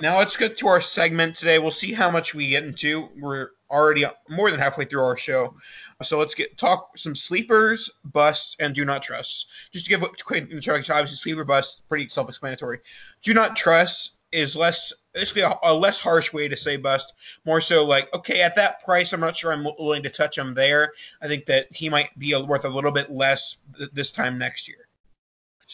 Now 0.00 0.18
let's 0.18 0.36
get 0.36 0.56
to 0.58 0.68
our 0.68 0.80
segment 0.80 1.36
today. 1.36 1.60
We'll 1.60 1.70
see 1.70 1.92
how 1.92 2.10
much 2.10 2.34
we 2.34 2.48
get 2.48 2.64
into. 2.64 3.08
We're 3.16 3.50
already 3.70 4.04
more 4.28 4.50
than 4.50 4.58
halfway 4.58 4.86
through 4.86 5.04
our 5.04 5.16
show, 5.16 5.54
so 6.02 6.18
let's 6.18 6.34
get 6.34 6.58
talk 6.58 6.98
some 6.98 7.14
sleepers, 7.14 7.90
busts, 8.04 8.56
and 8.58 8.74
do 8.74 8.84
not 8.84 9.04
trust. 9.04 9.46
Just 9.72 9.86
to 9.86 9.90
give 9.90 10.02
a 10.02 10.08
quick 10.08 10.50
introduction, 10.50 10.94
obviously 10.94 11.16
sleeper 11.16 11.44
bust 11.44 11.80
pretty 11.88 12.08
self-explanatory. 12.08 12.80
Do 13.22 13.34
not 13.34 13.54
trust 13.54 14.16
is 14.32 14.56
less 14.56 14.92
basically 15.12 15.42
a, 15.42 15.54
a, 15.62 15.72
less 15.72 16.00
harsh 16.00 16.32
way 16.32 16.48
to 16.48 16.56
say 16.56 16.76
bust. 16.76 17.12
More 17.44 17.60
so 17.60 17.84
like 17.84 18.12
okay, 18.12 18.42
at 18.42 18.56
that 18.56 18.84
price, 18.84 19.12
I'm 19.12 19.20
not 19.20 19.36
sure 19.36 19.52
I'm 19.52 19.64
willing 19.78 20.02
to 20.02 20.10
touch 20.10 20.36
him 20.36 20.54
there. 20.54 20.92
I 21.22 21.28
think 21.28 21.46
that 21.46 21.68
he 21.70 21.88
might 21.88 22.18
be 22.18 22.34
worth 22.34 22.64
a 22.64 22.68
little 22.68 22.90
bit 22.90 23.12
less 23.12 23.58
th- 23.78 23.90
this 23.92 24.10
time 24.10 24.38
next 24.38 24.66
year. 24.66 24.88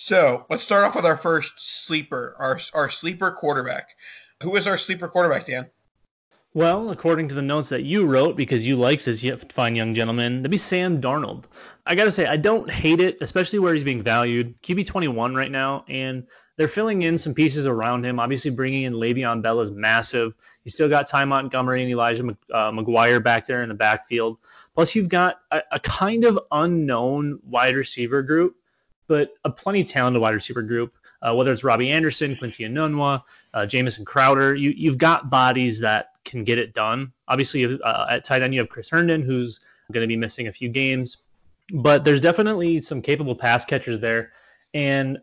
So 0.03 0.47
let's 0.49 0.63
start 0.63 0.87
off 0.87 0.97
with 0.97 1.05
our 1.05 1.19
first 1.19 1.61
sleeper, 1.61 2.35
our 2.39 2.59
our 2.73 2.89
sleeper 2.89 3.33
quarterback. 3.33 3.91
Who 4.43 4.57
is 4.57 4.67
our 4.67 4.79
sleeper 4.79 5.09
quarterback, 5.09 5.45
Dan? 5.45 5.67
Well, 6.55 6.89
according 6.89 7.29
to 7.29 7.35
the 7.35 7.43
notes 7.43 7.69
that 7.69 7.83
you 7.83 8.07
wrote, 8.07 8.35
because 8.35 8.67
you 8.67 8.77
like 8.77 9.05
this 9.05 9.23
fine 9.53 9.77
young 9.77 9.95
gentleman, 9.95 10.39
that'd 10.39 10.51
be 10.51 10.57
Sam 10.57 11.03
Darnold. 11.03 11.45
I 11.85 11.97
gotta 11.97 12.11
say, 12.11 12.25
I 12.25 12.39
don't 12.39 12.71
hate 12.71 13.01
it, 13.01 13.19
especially 13.21 13.59
where 13.59 13.75
he's 13.75 13.85
being 13.85 14.03
valued. 14.03 14.61
QB 14.63 14.87
21 14.87 15.35
right 15.35 15.51
now, 15.51 15.85
and 15.87 16.27
they're 16.57 16.67
filling 16.67 17.03
in 17.03 17.19
some 17.19 17.35
pieces 17.35 17.67
around 17.67 18.07
him. 18.07 18.19
Obviously, 18.19 18.51
bringing 18.53 18.85
in 18.85 18.95
Le'Veon 18.95 19.43
Bell 19.43 19.61
is 19.61 19.71
massive. 19.71 20.33
You 20.65 20.71
still 20.71 20.89
got 20.89 21.09
Ty 21.09 21.27
Montgomery 21.27 21.83
and 21.83 21.91
Elijah 21.91 22.25
uh, 22.51 22.71
McGuire 22.71 23.23
back 23.23 23.45
there 23.45 23.63
in 23.63 23.69
the 23.69 23.75
backfield. 23.75 24.39
Plus, 24.75 24.95
you've 24.95 25.11
got 25.11 25.41
a, 25.51 25.61
a 25.73 25.79
kind 25.79 26.25
of 26.25 26.39
unknown 26.51 27.41
wide 27.45 27.77
receiver 27.77 28.23
group 28.23 28.57
but 29.11 29.35
a 29.45 29.51
plenty 29.51 29.83
talented 29.83 30.23
wide 30.23 30.35
receiver 30.35 30.63
group. 30.63 30.95
Uh, 31.21 31.35
whether 31.35 31.53
it's 31.53 31.65
Robbie 31.65 31.91
Anderson, 31.91 32.37
Quincy 32.37 32.63
Enunwa, 32.63 33.25
uh, 33.53 33.67
Jamison 33.67 34.05
Crowder, 34.05 34.55
you, 34.55 34.71
you've 34.71 34.99
got 34.99 35.29
bodies 35.29 35.81
that 35.81 36.13
can 36.25 36.45
get 36.45 36.59
it 36.59 36.75
done. 36.75 37.13
Obviously, 37.27 37.79
uh, 37.83 38.07
at 38.09 38.23
tight 38.25 38.41
end, 38.41 38.55
you 38.55 38.61
have 38.61 38.69
Chris 38.69 38.89
Herndon, 38.89 39.23
who's 39.23 39.59
going 39.93 40.05
to 40.05 40.07
be 40.07 40.17
missing 40.17 40.47
a 40.47 40.53
few 40.53 40.69
games, 40.69 41.17
but 41.75 42.05
there's 42.05 42.21
definitely 42.21 42.81
some 42.81 43.03
capable 43.03 43.35
pass 43.35 43.65
catchers 43.65 43.99
there. 43.99 44.31
And 44.75 45.19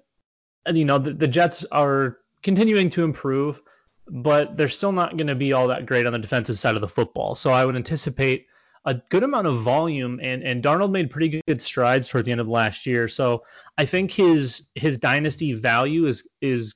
you 0.71 0.83
know, 0.83 0.99
the, 0.99 1.13
the 1.13 1.27
Jets 1.27 1.63
are 1.71 2.17
continuing 2.43 2.89
to 2.89 3.05
improve, 3.05 3.61
but 4.05 4.57
they're 4.57 4.67
still 4.67 4.91
not 4.91 5.15
going 5.15 5.27
to 5.27 5.35
be 5.35 5.53
all 5.53 5.69
that 5.69 5.85
great 5.85 6.05
on 6.05 6.11
the 6.11 6.19
defensive 6.19 6.59
side 6.59 6.75
of 6.75 6.81
the 6.81 6.89
football. 6.89 7.35
So 7.35 7.51
I 7.51 7.65
would 7.65 7.77
anticipate 7.77 8.47
a 8.85 8.95
good 9.09 9.23
amount 9.23 9.47
of 9.47 9.61
volume, 9.61 10.19
and, 10.21 10.43
and 10.43 10.63
Darnold 10.63 10.91
made 10.91 11.09
pretty 11.09 11.41
good 11.47 11.61
strides 11.61 12.07
toward 12.07 12.25
the 12.25 12.31
end 12.31 12.41
of 12.41 12.47
last 12.47 12.85
year. 12.85 13.07
So 13.07 13.43
I 13.77 13.85
think 13.85 14.11
his 14.11 14.63
his 14.75 14.97
dynasty 14.97 15.53
value 15.53 16.07
is 16.07 16.27
is 16.41 16.73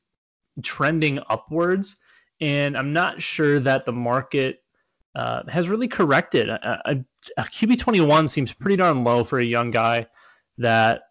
trending 0.61 1.19
upwards, 1.29 1.95
and 2.39 2.77
I'm 2.77 2.93
not 2.93 3.21
sure 3.21 3.59
that 3.61 3.85
the 3.85 3.91
market 3.91 4.63
uh, 5.15 5.43
has 5.47 5.69
really 5.69 5.87
corrected. 5.87 6.49
A, 6.49 6.81
a, 6.85 6.95
a 7.37 7.43
QB 7.43 7.79
21 7.79 8.27
seems 8.27 8.53
pretty 8.53 8.77
darn 8.77 9.03
low 9.03 9.23
for 9.23 9.39
a 9.39 9.45
young 9.45 9.71
guy 9.71 10.07
that 10.57 11.03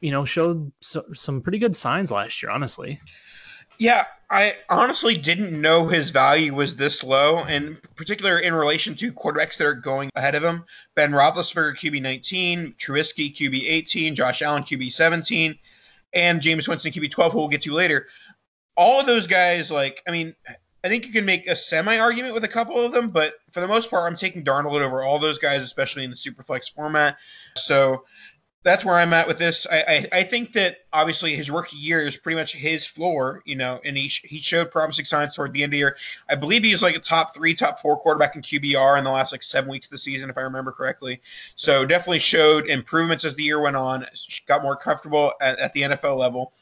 you 0.00 0.10
know 0.10 0.24
showed 0.24 0.72
so, 0.80 1.04
some 1.14 1.42
pretty 1.42 1.58
good 1.58 1.76
signs 1.76 2.10
last 2.10 2.42
year, 2.42 2.50
honestly. 2.50 3.00
Yeah, 3.78 4.06
I 4.28 4.54
honestly 4.68 5.16
didn't 5.16 5.60
know 5.60 5.86
his 5.86 6.10
value 6.10 6.54
was 6.54 6.76
this 6.76 7.04
low, 7.04 7.38
and 7.38 7.80
particular 7.94 8.38
in 8.38 8.54
relation 8.54 8.94
to 8.96 9.12
quarterbacks 9.12 9.56
that 9.58 9.66
are 9.66 9.74
going 9.74 10.10
ahead 10.16 10.34
of 10.34 10.42
him. 10.42 10.64
Ben 10.94 11.12
Roethlisberger 11.12 11.76
QB 11.76 12.02
19, 12.02 12.74
Trubisky 12.78 13.34
QB 13.34 13.62
18, 13.68 14.14
Josh 14.14 14.42
Allen 14.42 14.64
QB 14.64 14.92
17, 14.92 15.58
and 16.12 16.40
Jameis 16.40 16.66
Winston 16.66 16.92
QB 16.92 17.10
12, 17.10 17.32
who 17.32 17.38
we'll 17.38 17.48
get 17.48 17.62
to 17.62 17.72
later. 17.72 18.08
All 18.76 18.98
of 19.00 19.06
those 19.06 19.26
guys, 19.26 19.70
like, 19.70 20.02
I 20.08 20.10
mean, 20.10 20.34
I 20.82 20.88
think 20.88 21.06
you 21.06 21.12
can 21.12 21.24
make 21.24 21.46
a 21.46 21.56
semi 21.56 21.98
argument 21.98 22.34
with 22.34 22.44
a 22.44 22.48
couple 22.48 22.84
of 22.84 22.92
them, 22.92 23.10
but 23.10 23.34
for 23.50 23.60
the 23.60 23.68
most 23.68 23.90
part, 23.90 24.10
I'm 24.10 24.16
taking 24.16 24.44
Darnold 24.44 24.80
over 24.80 25.02
all 25.02 25.18
those 25.18 25.38
guys, 25.38 25.62
especially 25.62 26.04
in 26.04 26.10
the 26.10 26.16
Superflex 26.16 26.72
format. 26.72 27.16
So 27.56 28.04
that's 28.66 28.84
where 28.84 28.96
I'm 28.96 29.12
at 29.12 29.28
with 29.28 29.38
this. 29.38 29.64
I, 29.70 29.76
I, 29.76 30.18
I, 30.18 30.22
think 30.24 30.54
that 30.54 30.78
obviously 30.92 31.36
his 31.36 31.48
rookie 31.48 31.76
year 31.76 32.00
is 32.00 32.16
pretty 32.16 32.36
much 32.36 32.52
his 32.52 32.84
floor, 32.84 33.40
you 33.46 33.54
know, 33.54 33.80
and 33.84 33.96
he, 33.96 34.08
he 34.24 34.40
showed 34.40 34.72
promising 34.72 35.04
signs 35.04 35.36
toward 35.36 35.52
the 35.52 35.62
end 35.62 35.70
of 35.70 35.74
the 35.74 35.78
year. 35.78 35.96
I 36.28 36.34
believe 36.34 36.64
he's 36.64 36.82
like 36.82 36.96
a 36.96 36.98
top 36.98 37.32
three, 37.32 37.54
top 37.54 37.78
four 37.78 37.96
quarterback 37.96 38.34
in 38.34 38.42
QBR 38.42 38.98
in 38.98 39.04
the 39.04 39.10
last 39.12 39.30
like 39.30 39.44
seven 39.44 39.70
weeks 39.70 39.86
of 39.86 39.92
the 39.92 39.98
season, 39.98 40.30
if 40.30 40.36
I 40.36 40.40
remember 40.40 40.72
correctly. 40.72 41.22
So 41.54 41.86
definitely 41.86 42.18
showed 42.18 42.66
improvements 42.66 43.24
as 43.24 43.36
the 43.36 43.44
year 43.44 43.60
went 43.60 43.76
on, 43.76 44.04
got 44.46 44.64
more 44.64 44.74
comfortable 44.74 45.34
at, 45.40 45.60
at 45.60 45.72
the 45.72 45.82
NFL 45.82 46.18
level. 46.18 46.52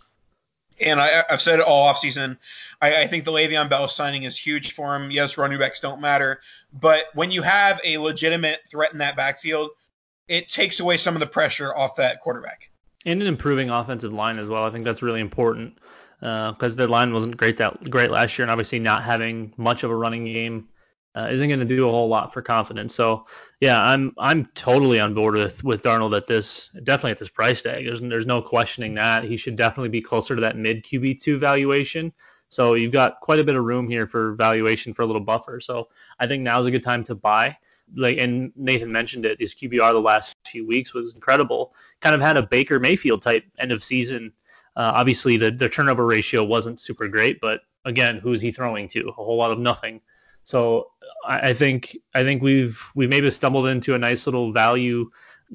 And 0.78 1.00
I, 1.00 1.24
have 1.30 1.40
said 1.40 1.58
it 1.58 1.64
all 1.64 1.90
offseason. 1.90 2.36
I, 2.82 3.04
I 3.04 3.06
think 3.06 3.24
the 3.24 3.32
Le'Veon 3.32 3.70
Bell 3.70 3.88
signing 3.88 4.24
is 4.24 4.36
huge 4.36 4.72
for 4.72 4.94
him. 4.94 5.10
Yes, 5.10 5.38
running 5.38 5.58
backs 5.58 5.80
don't 5.80 6.02
matter, 6.02 6.40
but 6.70 7.06
when 7.14 7.30
you 7.30 7.40
have 7.40 7.80
a 7.82 7.96
legitimate 7.96 8.60
threat 8.68 8.92
in 8.92 8.98
that 8.98 9.16
backfield– 9.16 9.70
it 10.28 10.48
takes 10.48 10.80
away 10.80 10.96
some 10.96 11.14
of 11.14 11.20
the 11.20 11.26
pressure 11.26 11.74
off 11.74 11.96
that 11.96 12.20
quarterback. 12.20 12.70
And 13.06 13.20
an 13.20 13.28
improving 13.28 13.70
offensive 13.70 14.12
line 14.12 14.38
as 14.38 14.48
well. 14.48 14.64
I 14.64 14.70
think 14.70 14.84
that's 14.84 15.02
really 15.02 15.20
important 15.20 15.74
because 16.20 16.74
uh, 16.74 16.76
their 16.76 16.88
line 16.88 17.12
wasn't 17.12 17.36
great 17.36 17.58
that 17.58 17.90
great 17.90 18.10
last 18.10 18.38
year, 18.38 18.44
and 18.44 18.50
obviously 18.50 18.78
not 18.78 19.02
having 19.02 19.52
much 19.58 19.82
of 19.82 19.90
a 19.90 19.96
running 19.96 20.24
game 20.24 20.68
uh, 21.16 21.28
isn't 21.30 21.48
going 21.48 21.60
to 21.60 21.66
do 21.66 21.86
a 21.86 21.90
whole 21.90 22.08
lot 22.08 22.32
for 22.32 22.42
confidence. 22.42 22.94
So 22.94 23.26
yeah, 23.60 23.80
I'm 23.80 24.14
I'm 24.18 24.46
totally 24.54 25.00
on 25.00 25.14
board 25.14 25.34
with 25.34 25.62
with 25.62 25.82
Darnold 25.82 26.16
at 26.16 26.26
this 26.26 26.70
definitely 26.82 27.12
at 27.12 27.18
this 27.18 27.28
price 27.28 27.60
tag. 27.60 27.84
There's 27.84 28.00
there's 28.00 28.26
no 28.26 28.40
questioning 28.40 28.94
that 28.94 29.24
he 29.24 29.36
should 29.36 29.56
definitely 29.56 29.90
be 29.90 30.00
closer 30.00 30.34
to 30.34 30.40
that 30.40 30.56
mid 30.56 30.82
QB 30.84 31.20
two 31.20 31.38
valuation. 31.38 32.12
So 32.48 32.74
you've 32.74 32.92
got 32.92 33.20
quite 33.20 33.40
a 33.40 33.44
bit 33.44 33.56
of 33.56 33.64
room 33.64 33.88
here 33.88 34.06
for 34.06 34.34
valuation 34.34 34.92
for 34.92 35.02
a 35.02 35.06
little 35.06 35.20
buffer. 35.20 35.60
So 35.60 35.88
I 36.18 36.26
think 36.26 36.42
now's 36.42 36.66
a 36.66 36.70
good 36.70 36.82
time 36.82 37.02
to 37.04 37.14
buy 37.14 37.58
like 37.94 38.18
and 38.18 38.52
Nathan 38.56 38.92
mentioned 38.92 39.26
it, 39.26 39.40
his 39.40 39.54
QBR 39.54 39.92
the 39.92 40.00
last 40.00 40.34
few 40.46 40.66
weeks 40.66 40.94
was 40.94 41.14
incredible. 41.14 41.74
Kind 42.00 42.14
of 42.14 42.20
had 42.20 42.36
a 42.36 42.42
Baker 42.42 42.80
Mayfield 42.80 43.22
type 43.22 43.44
end 43.58 43.72
of 43.72 43.84
season. 43.84 44.32
Uh, 44.76 44.92
obviously, 44.94 45.36
the 45.36 45.50
the 45.50 45.68
turnover 45.68 46.04
ratio 46.04 46.44
wasn't 46.44 46.80
super 46.80 47.08
great, 47.08 47.40
but 47.40 47.60
again, 47.84 48.18
who's 48.18 48.40
he 48.40 48.52
throwing 48.52 48.88
to? 48.88 49.08
A 49.08 49.12
whole 49.12 49.36
lot 49.36 49.52
of 49.52 49.58
nothing. 49.58 50.00
So 50.42 50.90
I, 51.26 51.50
I 51.50 51.54
think 51.54 51.96
I 52.14 52.22
think 52.22 52.42
we've 52.42 52.82
we 52.94 53.06
maybe 53.06 53.30
stumbled 53.30 53.66
into 53.66 53.94
a 53.94 53.98
nice 53.98 54.26
little 54.26 54.52
value 54.52 55.10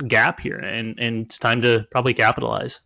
gap 0.07 0.39
here, 0.39 0.57
and 0.57 0.99
and 0.99 1.25
it's 1.25 1.37
time 1.37 1.61
to 1.63 1.87
probably 1.91 2.13
capitalize. 2.13 2.79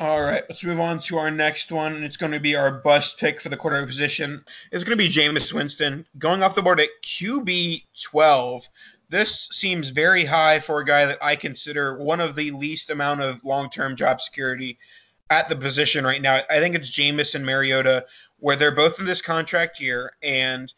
All 0.00 0.22
right, 0.22 0.44
let's 0.48 0.62
move 0.62 0.78
on 0.78 1.00
to 1.00 1.18
our 1.18 1.30
next 1.30 1.72
one, 1.72 1.96
and 1.96 2.04
it's 2.04 2.16
going 2.16 2.30
to 2.30 2.38
be 2.38 2.54
our 2.54 2.70
bust 2.70 3.18
pick 3.18 3.40
for 3.40 3.48
the 3.48 3.56
quarterback 3.56 3.88
position. 3.88 4.44
It's 4.70 4.84
going 4.84 4.96
to 4.96 5.04
be 5.04 5.08
Jameis 5.08 5.52
Winston 5.52 6.06
going 6.16 6.44
off 6.44 6.54
the 6.54 6.62
board 6.62 6.78
at 6.78 6.88
QB 7.02 7.82
12. 8.00 8.68
This 9.08 9.48
seems 9.50 9.90
very 9.90 10.24
high 10.24 10.60
for 10.60 10.78
a 10.78 10.84
guy 10.84 11.06
that 11.06 11.18
I 11.20 11.34
consider 11.34 11.98
one 11.98 12.20
of 12.20 12.36
the 12.36 12.52
least 12.52 12.90
amount 12.90 13.22
of 13.22 13.44
long-term 13.44 13.96
job 13.96 14.20
security 14.20 14.78
at 15.30 15.48
the 15.48 15.56
position 15.56 16.04
right 16.04 16.22
now. 16.22 16.42
I 16.48 16.60
think 16.60 16.76
it's 16.76 16.96
Jameis 16.96 17.34
and 17.34 17.44
Mariota, 17.44 18.06
where 18.38 18.54
they're 18.54 18.70
both 18.70 19.00
in 19.00 19.06
this 19.06 19.20
contract 19.20 19.80
year, 19.80 20.12
and 20.22 20.72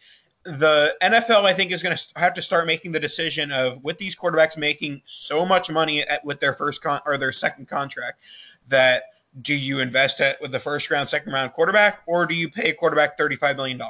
the 0.44 0.96
NFL 1.02 1.44
I 1.44 1.52
think 1.52 1.72
is 1.72 1.82
going 1.82 1.94
to 1.94 2.04
have 2.16 2.34
to 2.34 2.42
start 2.42 2.66
making 2.66 2.92
the 2.92 3.00
decision 3.00 3.52
of 3.52 3.84
with 3.84 3.98
these 3.98 4.16
quarterbacks 4.16 4.56
making 4.56 5.02
so 5.04 5.44
much 5.44 5.70
money 5.70 6.00
at, 6.00 6.24
with 6.24 6.40
their 6.40 6.54
first 6.54 6.80
con 6.82 7.00
or 7.04 7.18
their 7.18 7.32
second 7.32 7.68
contract 7.68 8.20
that 8.68 9.04
do 9.40 9.54
you 9.54 9.80
invest 9.80 10.20
it 10.20 10.38
with 10.40 10.52
the 10.52 10.58
first 10.58 10.90
round, 10.90 11.08
second 11.08 11.32
round 11.32 11.52
quarterback, 11.52 12.00
or 12.06 12.26
do 12.26 12.34
you 12.34 12.48
pay 12.50 12.70
a 12.70 12.74
quarterback 12.74 13.16
$35 13.18 13.56
million? 13.56 13.80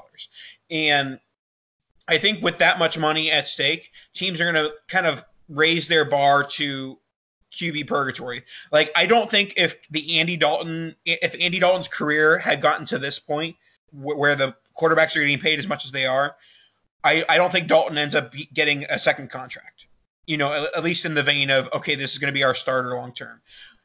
And 0.71 1.19
I 2.07 2.19
think 2.19 2.43
with 2.43 2.59
that 2.59 2.79
much 2.79 2.99
money 2.99 3.31
at 3.31 3.49
stake, 3.49 3.91
teams 4.13 4.41
are 4.41 4.53
going 4.53 4.67
to 4.67 4.75
kind 4.89 5.07
of 5.07 5.25
raise 5.49 5.89
their 5.89 6.05
bar 6.05 6.45
to 6.45 6.99
QB 7.53 7.87
purgatory. 7.87 8.43
Like, 8.71 8.93
I 8.95 9.07
don't 9.07 9.31
think 9.31 9.55
if 9.57 9.77
the 9.91 10.19
Andy 10.21 10.37
Dalton, 10.37 10.95
if 11.05 11.35
Andy 11.41 11.59
Dalton's 11.59 11.89
career 11.89 12.39
had 12.39 12.63
gotten 12.63 12.87
to 12.87 12.99
this 12.99 13.19
point 13.19 13.57
where 13.93 14.37
the 14.37 14.55
quarterbacks 14.79 15.17
are 15.17 15.21
getting 15.21 15.39
paid 15.39 15.59
as 15.59 15.67
much 15.67 15.85
as 15.85 15.91
they 15.91 16.07
are, 16.07 16.37
I, 17.03 17.25
I 17.29 17.37
don't 17.39 17.51
think 17.51 17.69
Dalton 17.69 17.99
ends 17.99 18.15
up 18.15 18.33
getting 18.53 18.85
a 18.85 18.99
second 18.99 19.31
contract. 19.31 19.87
You 20.27 20.37
know, 20.37 20.53
at 20.77 20.85
least 20.85 21.07
in 21.07 21.15
the 21.15 21.25
vein 21.25 21.51
of, 21.51 21.69
okay, 21.73 21.97
this 21.97 22.13
is 22.13 22.19
going 22.19 22.33
to 22.33 22.37
be 22.39 22.45
our 22.45 22.55
starter 22.55 22.95
long 22.95 23.13
term. 23.13 23.41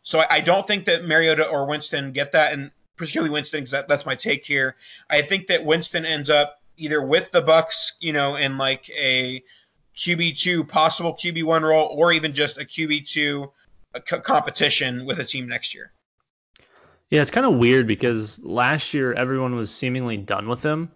So 0.05 0.19
I, 0.19 0.27
I 0.29 0.39
don't 0.39 0.65
think 0.65 0.85
that 0.85 1.03
Mariota 1.03 1.47
or 1.47 1.65
Winston 1.65 2.13
get 2.13 2.31
that, 2.31 2.53
and 2.53 2.71
particularly 2.95 3.31
Winston, 3.31 3.59
because 3.59 3.71
that, 3.71 3.87
that's 3.87 4.05
my 4.05 4.15
take 4.15 4.45
here. 4.45 4.75
I 5.09 5.23
think 5.23 5.47
that 5.47 5.65
Winston 5.65 6.05
ends 6.05 6.29
up 6.29 6.61
either 6.77 7.01
with 7.01 7.31
the 7.31 7.41
Bucs, 7.41 7.93
you 7.99 8.13
know, 8.13 8.35
in 8.35 8.57
like 8.57 8.89
a 8.91 9.43
QB 9.97 10.37
two 10.39 10.63
possible 10.63 11.13
QB 11.13 11.43
one 11.43 11.63
role, 11.63 11.87
or 11.91 12.13
even 12.13 12.33
just 12.33 12.57
a 12.57 12.65
QB 12.65 13.09
two 13.09 13.51
competition 14.05 15.05
with 15.05 15.19
a 15.19 15.23
team 15.23 15.47
next 15.47 15.73
year. 15.73 15.91
Yeah, 17.09 17.21
it's 17.21 17.31
kind 17.31 17.45
of 17.45 17.55
weird 17.55 17.87
because 17.87 18.39
last 18.43 18.93
year 18.93 19.11
everyone 19.13 19.55
was 19.55 19.73
seemingly 19.73 20.17
done 20.17 20.47
with 20.47 20.63
him, 20.63 20.91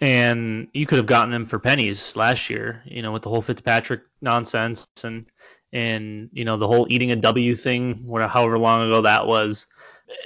and 0.00 0.66
you 0.72 0.86
could 0.86 0.98
have 0.98 1.06
gotten 1.06 1.32
him 1.32 1.46
for 1.46 1.60
pennies 1.60 2.16
last 2.16 2.50
year, 2.50 2.82
you 2.84 3.02
know, 3.02 3.12
with 3.12 3.22
the 3.22 3.28
whole 3.28 3.42
Fitzpatrick 3.42 4.00
nonsense 4.20 4.86
and 5.04 5.26
and 5.72 6.30
you 6.32 6.44
know 6.44 6.56
the 6.56 6.66
whole 6.66 6.86
eating 6.90 7.10
a 7.10 7.16
W 7.16 7.54
thing, 7.54 8.06
whatever, 8.06 8.30
however 8.30 8.58
long 8.58 8.86
ago 8.86 9.02
that 9.02 9.26
was. 9.26 9.66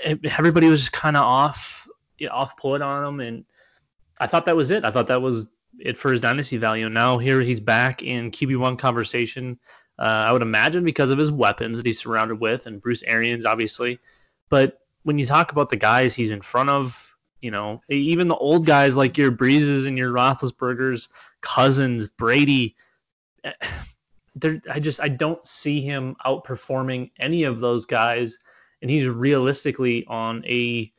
Everybody 0.04 0.68
was 0.70 0.80
just 0.80 0.92
kind 0.92 1.16
of 1.16 1.24
off, 1.24 1.86
you 2.18 2.26
know, 2.26 2.32
off 2.32 2.56
put 2.56 2.80
on 2.80 3.04
him, 3.04 3.20
and 3.20 3.44
I 4.18 4.26
thought 4.26 4.46
that 4.46 4.56
was 4.56 4.70
it. 4.70 4.84
I 4.84 4.90
thought 4.90 5.08
that 5.08 5.20
was 5.20 5.46
it 5.78 5.96
for 5.96 6.10
his 6.10 6.20
dynasty 6.20 6.56
value. 6.56 6.88
Now 6.88 7.18
here 7.18 7.40
he's 7.40 7.60
back 7.60 8.02
in 8.02 8.30
QB1 8.30 8.78
conversation. 8.78 9.58
Uh, 9.98 10.02
I 10.02 10.32
would 10.32 10.42
imagine 10.42 10.84
because 10.84 11.10
of 11.10 11.18
his 11.18 11.30
weapons 11.30 11.76
that 11.76 11.86
he's 11.86 12.00
surrounded 12.00 12.40
with, 12.40 12.66
and 12.66 12.80
Bruce 12.80 13.02
Arians 13.02 13.44
obviously. 13.44 13.98
But 14.48 14.78
when 15.02 15.18
you 15.18 15.26
talk 15.26 15.52
about 15.52 15.70
the 15.70 15.76
guys 15.76 16.14
he's 16.14 16.30
in 16.30 16.40
front 16.40 16.70
of, 16.70 17.14
you 17.40 17.50
know, 17.50 17.82
even 17.90 18.28
the 18.28 18.36
old 18.36 18.66
guys 18.66 18.96
like 18.96 19.18
your 19.18 19.30
Breeses 19.30 19.86
and 19.86 19.98
your 19.98 20.12
Roethlisbergers, 20.12 21.08
Cousins, 21.42 22.08
Brady, 22.08 22.76
there, 24.34 24.60
I 24.70 24.80
just 24.80 25.00
I 25.00 25.08
don't 25.08 25.44
see 25.46 25.80
him 25.80 26.16
outperforming 26.24 27.10
any 27.18 27.44
of 27.44 27.60
those 27.60 27.86
guys, 27.86 28.38
and 28.82 28.90
he's 28.90 29.06
realistically 29.06 30.04
on 30.06 30.44
a, 30.46 30.92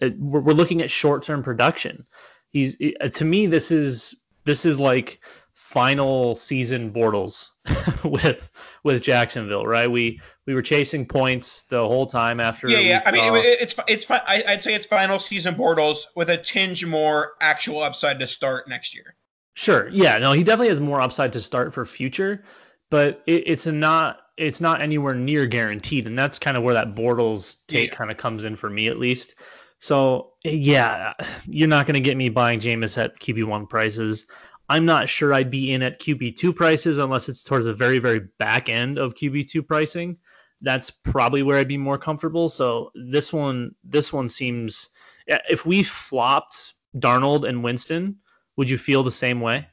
a 0.00 0.10
we're, 0.10 0.40
we're 0.40 0.52
looking 0.52 0.82
at 0.82 0.90
short-term 0.90 1.42
production. 1.42 2.06
He's 2.50 2.76
eh, 2.80 2.92
eh, 3.00 3.08
to 3.08 3.24
me 3.24 3.46
this 3.46 3.70
is 3.70 4.14
this 4.44 4.66
is 4.66 4.78
like 4.78 5.20
final 5.52 6.34
season 6.34 6.92
Bortles 6.92 7.48
with 8.04 8.50
with 8.84 9.02
Jacksonville, 9.02 9.66
right? 9.66 9.90
We 9.90 10.20
we 10.46 10.54
were 10.54 10.62
chasing 10.62 11.06
points 11.06 11.62
the 11.64 11.78
whole 11.78 12.06
time 12.06 12.40
after. 12.40 12.68
Yeah, 12.68 12.80
yeah. 12.80 13.02
I 13.06 13.10
mean, 13.12 13.34
it, 13.36 13.62
it's 13.62 13.74
it's 13.88 14.10
I'd 14.10 14.62
say 14.62 14.74
it's 14.74 14.86
final 14.86 15.18
season 15.18 15.54
Bortles 15.54 16.06
with 16.14 16.28
a 16.28 16.36
tinge 16.36 16.84
more 16.84 17.32
actual 17.40 17.82
upside 17.82 18.20
to 18.20 18.26
start 18.26 18.68
next 18.68 18.94
year. 18.94 19.14
Sure. 19.54 19.88
Yeah. 19.88 20.18
No, 20.18 20.32
he 20.32 20.44
definitely 20.44 20.68
has 20.68 20.80
more 20.80 21.00
upside 21.00 21.34
to 21.34 21.40
start 21.40 21.74
for 21.74 21.84
future 21.84 22.44
but 22.92 23.22
it, 23.26 23.44
it's 23.46 23.64
not 23.64 24.18
it's 24.36 24.60
not 24.60 24.82
anywhere 24.82 25.14
near 25.14 25.46
guaranteed, 25.46 26.06
and 26.06 26.18
that's 26.18 26.38
kind 26.38 26.58
of 26.58 26.62
where 26.62 26.74
that 26.74 26.94
Bortles 26.94 27.56
take 27.66 27.88
yeah. 27.88 27.96
kind 27.96 28.10
of 28.10 28.18
comes 28.18 28.44
in 28.44 28.54
for 28.54 28.68
me 28.68 28.88
at 28.88 28.98
least. 28.98 29.34
So 29.78 30.34
yeah, 30.44 31.14
you're 31.46 31.68
not 31.68 31.86
going 31.86 31.94
to 31.94 32.06
get 32.06 32.18
me 32.18 32.28
buying 32.28 32.60
Jameis 32.60 32.98
at 33.02 33.18
QB 33.18 33.46
one 33.46 33.66
prices. 33.66 34.26
I'm 34.68 34.84
not 34.84 35.08
sure 35.08 35.32
I'd 35.32 35.50
be 35.50 35.72
in 35.72 35.80
at 35.80 36.00
QB 36.00 36.36
two 36.36 36.52
prices 36.52 36.98
unless 36.98 37.30
it's 37.30 37.44
towards 37.44 37.64
the 37.64 37.72
very 37.72 37.98
very 37.98 38.28
back 38.38 38.68
end 38.68 38.98
of 38.98 39.14
QB 39.14 39.48
two 39.48 39.62
pricing. 39.62 40.18
that's 40.60 40.90
probably 40.90 41.42
where 41.42 41.56
I'd 41.56 41.68
be 41.68 41.78
more 41.78 41.98
comfortable. 41.98 42.50
So 42.50 42.90
this 42.94 43.32
one, 43.32 43.74
this 43.84 44.12
one 44.12 44.28
seems. 44.28 44.90
If 45.26 45.64
we 45.64 45.82
flopped 45.82 46.74
Darnold 46.94 47.48
and 47.48 47.64
Winston, 47.64 48.16
would 48.56 48.68
you 48.68 48.76
feel 48.76 49.02
the 49.02 49.10
same 49.10 49.40
way? 49.40 49.68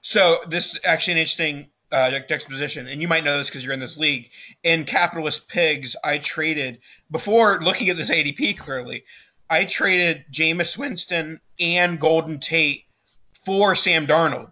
So 0.00 0.40
this 0.48 0.72
is 0.72 0.80
actually 0.84 1.12
an 1.12 1.18
interesting 1.18 1.68
uh, 1.90 2.10
juxtaposition, 2.10 2.86
and 2.86 3.00
you 3.00 3.08
might 3.08 3.24
know 3.24 3.38
this 3.38 3.48
because 3.48 3.64
you're 3.64 3.72
in 3.72 3.80
this 3.80 3.96
league. 3.96 4.30
In 4.62 4.84
Capitalist 4.84 5.48
Pigs, 5.48 5.96
I 6.04 6.18
traded 6.18 6.80
before 7.10 7.60
looking 7.60 7.88
at 7.88 7.96
this 7.96 8.10
ADP 8.10 8.58
clearly. 8.58 9.04
I 9.48 9.64
traded 9.64 10.26
Jameis 10.30 10.76
Winston 10.76 11.40
and 11.58 11.98
Golden 11.98 12.40
Tate 12.40 12.84
for 13.44 13.74
Sam 13.74 14.06
Darnold, 14.06 14.50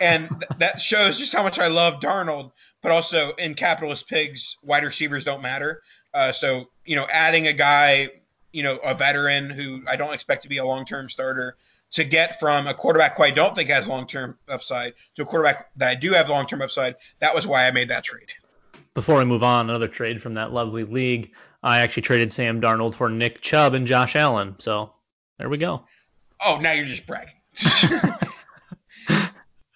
and 0.00 0.28
th- 0.28 0.42
that 0.58 0.80
shows 0.80 1.18
just 1.18 1.32
how 1.32 1.42
much 1.42 1.58
I 1.58 1.68
love 1.68 2.00
Darnold. 2.00 2.52
But 2.82 2.92
also 2.92 3.32
in 3.32 3.54
Capitalist 3.54 4.08
Pigs, 4.08 4.58
wide 4.62 4.84
receivers 4.84 5.24
don't 5.24 5.42
matter. 5.42 5.82
Uh, 6.14 6.30
so 6.30 6.66
you 6.84 6.94
know, 6.94 7.06
adding 7.10 7.48
a 7.48 7.52
guy, 7.52 8.10
you 8.52 8.62
know, 8.62 8.76
a 8.76 8.94
veteran 8.94 9.50
who 9.50 9.82
I 9.88 9.96
don't 9.96 10.14
expect 10.14 10.42
to 10.42 10.48
be 10.48 10.58
a 10.58 10.64
long-term 10.64 11.08
starter 11.08 11.56
to 11.92 12.04
get 12.04 12.38
from 12.38 12.66
a 12.66 12.74
quarterback 12.74 13.16
who 13.16 13.22
I 13.22 13.30
don't 13.30 13.54
think 13.54 13.70
has 13.70 13.86
long-term 13.86 14.38
upside 14.48 14.94
to 15.14 15.22
a 15.22 15.24
quarterback 15.24 15.70
that 15.76 15.88
I 15.88 15.94
do 15.94 16.12
have 16.12 16.28
long-term 16.28 16.62
upside. 16.62 16.96
That 17.20 17.34
was 17.34 17.46
why 17.46 17.66
I 17.66 17.70
made 17.70 17.88
that 17.88 18.04
trade. 18.04 18.32
Before 18.94 19.18
we 19.18 19.24
move 19.24 19.42
on, 19.42 19.68
another 19.68 19.88
trade 19.88 20.22
from 20.22 20.34
that 20.34 20.52
lovely 20.52 20.84
league. 20.84 21.32
I 21.62 21.80
actually 21.80 22.02
traded 22.02 22.32
Sam 22.32 22.60
Darnold 22.60 22.94
for 22.94 23.10
Nick 23.10 23.40
Chubb 23.40 23.74
and 23.74 23.86
Josh 23.86 24.16
Allen. 24.16 24.56
So 24.58 24.92
there 25.38 25.48
we 25.48 25.58
go. 25.58 25.84
Oh, 26.44 26.58
now 26.60 26.72
you're 26.72 26.86
just 26.86 27.06
bragging. 27.06 27.34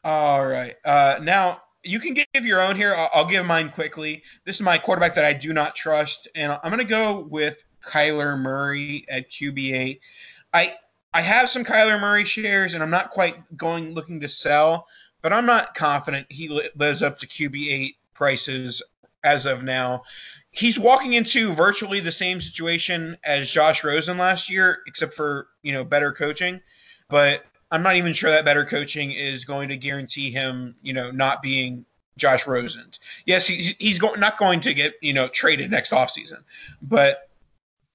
All 0.04 0.46
right. 0.46 0.76
Uh, 0.84 1.18
now 1.22 1.62
you 1.82 2.00
can 2.00 2.14
give 2.14 2.46
your 2.46 2.60
own 2.60 2.76
here. 2.76 2.94
I'll, 2.94 3.10
I'll, 3.14 3.26
give 3.26 3.44
mine 3.46 3.70
quickly. 3.70 4.22
This 4.44 4.56
is 4.56 4.62
my 4.62 4.78
quarterback 4.78 5.14
that 5.14 5.24
I 5.24 5.32
do 5.32 5.52
not 5.52 5.74
trust, 5.74 6.28
and 6.34 6.52
I'm 6.52 6.70
going 6.70 6.78
to 6.78 6.84
go 6.84 7.26
with 7.30 7.64
Kyler 7.82 8.38
Murray 8.38 9.04
at 9.08 9.30
QB8. 9.30 10.00
I 10.52 10.74
I 11.12 11.22
have 11.22 11.50
some 11.50 11.64
Kyler 11.64 12.00
Murray 12.00 12.24
shares, 12.24 12.74
and 12.74 12.82
I'm 12.82 12.90
not 12.90 13.10
quite 13.10 13.56
going 13.56 13.94
looking 13.94 14.20
to 14.20 14.28
sell, 14.28 14.86
but 15.22 15.32
I'm 15.32 15.46
not 15.46 15.74
confident 15.74 16.26
he 16.30 16.48
lives 16.74 17.02
up 17.02 17.18
to 17.18 17.26
QB8 17.26 17.96
prices 18.14 18.82
as 19.24 19.46
of 19.46 19.62
now. 19.62 20.04
He's 20.50 20.78
walking 20.78 21.12
into 21.12 21.52
virtually 21.52 22.00
the 22.00 22.12
same 22.12 22.40
situation 22.40 23.16
as 23.22 23.50
Josh 23.50 23.84
Rosen 23.84 24.18
last 24.18 24.50
year, 24.50 24.78
except 24.86 25.14
for 25.14 25.48
you 25.62 25.72
know 25.72 25.84
better 25.84 26.12
coaching. 26.12 26.60
But 27.08 27.44
I'm 27.70 27.82
not 27.82 27.96
even 27.96 28.12
sure 28.12 28.30
that 28.30 28.44
better 28.44 28.64
coaching 28.64 29.12
is 29.12 29.44
going 29.44 29.68
to 29.68 29.76
guarantee 29.76 30.30
him, 30.30 30.74
you 30.82 30.92
know, 30.92 31.10
not 31.10 31.42
being 31.42 31.84
Josh 32.16 32.46
Rosen. 32.46 32.86
Yes, 33.24 33.46
he's, 33.46 33.74
he's 33.78 33.98
go- 33.98 34.14
not 34.14 34.38
going 34.38 34.60
to 34.60 34.74
get, 34.74 34.94
you 35.00 35.12
know, 35.12 35.28
traded 35.28 35.70
next 35.70 35.92
offseason. 35.92 36.38
But 36.82 37.29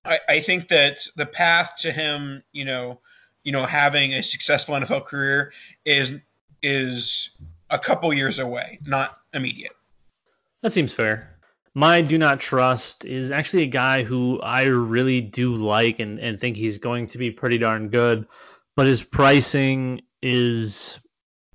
I, 0.05 0.19
I 0.29 0.39
think 0.41 0.67
that 0.69 1.07
the 1.15 1.25
path 1.25 1.77
to 1.79 1.91
him, 1.91 2.43
you 2.51 2.65
know, 2.65 2.99
you 3.43 3.51
know, 3.51 3.65
having 3.65 4.13
a 4.13 4.23
successful 4.23 4.75
NFL 4.75 5.05
career 5.05 5.51
is 5.85 6.13
is 6.61 7.31
a 7.69 7.79
couple 7.79 8.13
years 8.13 8.39
away, 8.39 8.79
not 8.85 9.17
immediate. 9.33 9.75
That 10.61 10.71
seems 10.71 10.93
fair. 10.93 11.31
My 11.73 12.01
do 12.01 12.17
not 12.17 12.39
trust 12.39 13.03
is 13.03 13.31
actually 13.31 13.63
a 13.63 13.67
guy 13.67 14.03
who 14.03 14.39
I 14.39 14.63
really 14.63 15.19
do 15.19 15.55
like 15.55 15.99
and, 15.99 16.19
and 16.19 16.39
think 16.39 16.55
he's 16.55 16.77
going 16.77 17.07
to 17.07 17.17
be 17.17 17.31
pretty 17.31 17.57
darn 17.57 17.89
good 17.89 18.25
but 18.75 18.87
his 18.87 19.01
pricing 19.01 20.01
is 20.21 20.99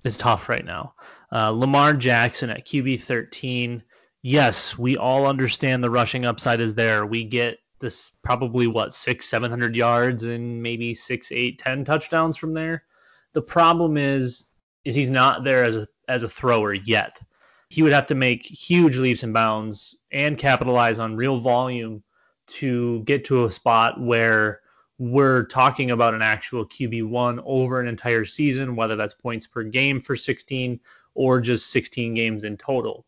is 0.04 0.16
tough 0.16 0.48
right 0.48 0.64
now. 0.64 0.94
Uh, 1.30 1.50
Lamar 1.50 1.92
Jackson 1.92 2.50
at 2.50 2.66
QB 2.66 3.02
13. 3.02 3.82
Yes, 4.22 4.76
we 4.76 4.96
all 4.96 5.26
understand 5.26 5.84
the 5.84 5.90
rushing 5.90 6.24
upside 6.24 6.60
is 6.60 6.74
there. 6.74 7.06
We 7.06 7.24
get 7.24 7.58
this 7.80 8.12
probably 8.22 8.66
what 8.66 8.94
six, 8.94 9.28
seven 9.28 9.50
hundred 9.50 9.74
yards 9.74 10.24
and 10.24 10.62
maybe 10.62 10.94
six, 10.94 11.32
eight, 11.32 11.58
ten 11.58 11.84
touchdowns 11.84 12.36
from 12.36 12.54
there. 12.54 12.84
The 13.32 13.42
problem 13.42 13.96
is, 13.96 14.44
is 14.84 14.94
he's 14.94 15.10
not 15.10 15.44
there 15.44 15.64
as 15.64 15.76
a 15.76 15.88
as 16.08 16.22
a 16.22 16.28
thrower 16.28 16.74
yet. 16.74 17.20
He 17.68 17.82
would 17.82 17.92
have 17.92 18.08
to 18.08 18.14
make 18.14 18.44
huge 18.44 18.98
leaps 18.98 19.22
and 19.22 19.32
bounds 19.32 19.96
and 20.10 20.36
capitalize 20.36 20.98
on 20.98 21.16
real 21.16 21.38
volume 21.38 22.02
to 22.48 23.02
get 23.04 23.24
to 23.26 23.44
a 23.44 23.50
spot 23.50 24.00
where 24.00 24.60
we're 24.98 25.44
talking 25.44 25.90
about 25.90 26.14
an 26.14 26.20
actual 26.20 26.66
QB1 26.66 27.40
over 27.46 27.80
an 27.80 27.88
entire 27.88 28.24
season, 28.24 28.76
whether 28.76 28.96
that's 28.96 29.14
points 29.14 29.46
per 29.46 29.62
game 29.62 30.00
for 30.00 30.14
16 30.14 30.80
or 31.14 31.40
just 31.40 31.70
16 31.70 32.14
games 32.14 32.44
in 32.44 32.56
total. 32.56 33.06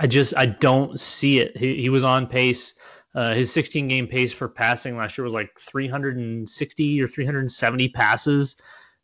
I 0.00 0.06
just 0.08 0.36
I 0.36 0.46
don't 0.46 0.98
see 0.98 1.38
it. 1.38 1.56
He, 1.56 1.82
he 1.82 1.88
was 1.88 2.04
on 2.04 2.26
pace. 2.26 2.74
Uh, 3.14 3.34
his 3.34 3.52
16 3.52 3.88
game 3.88 4.06
pace 4.06 4.32
for 4.32 4.48
passing 4.48 4.96
last 4.96 5.16
year 5.16 5.24
was 5.24 5.34
like 5.34 5.58
360 5.60 7.00
or 7.00 7.06
370 7.06 7.88
passes. 7.90 8.56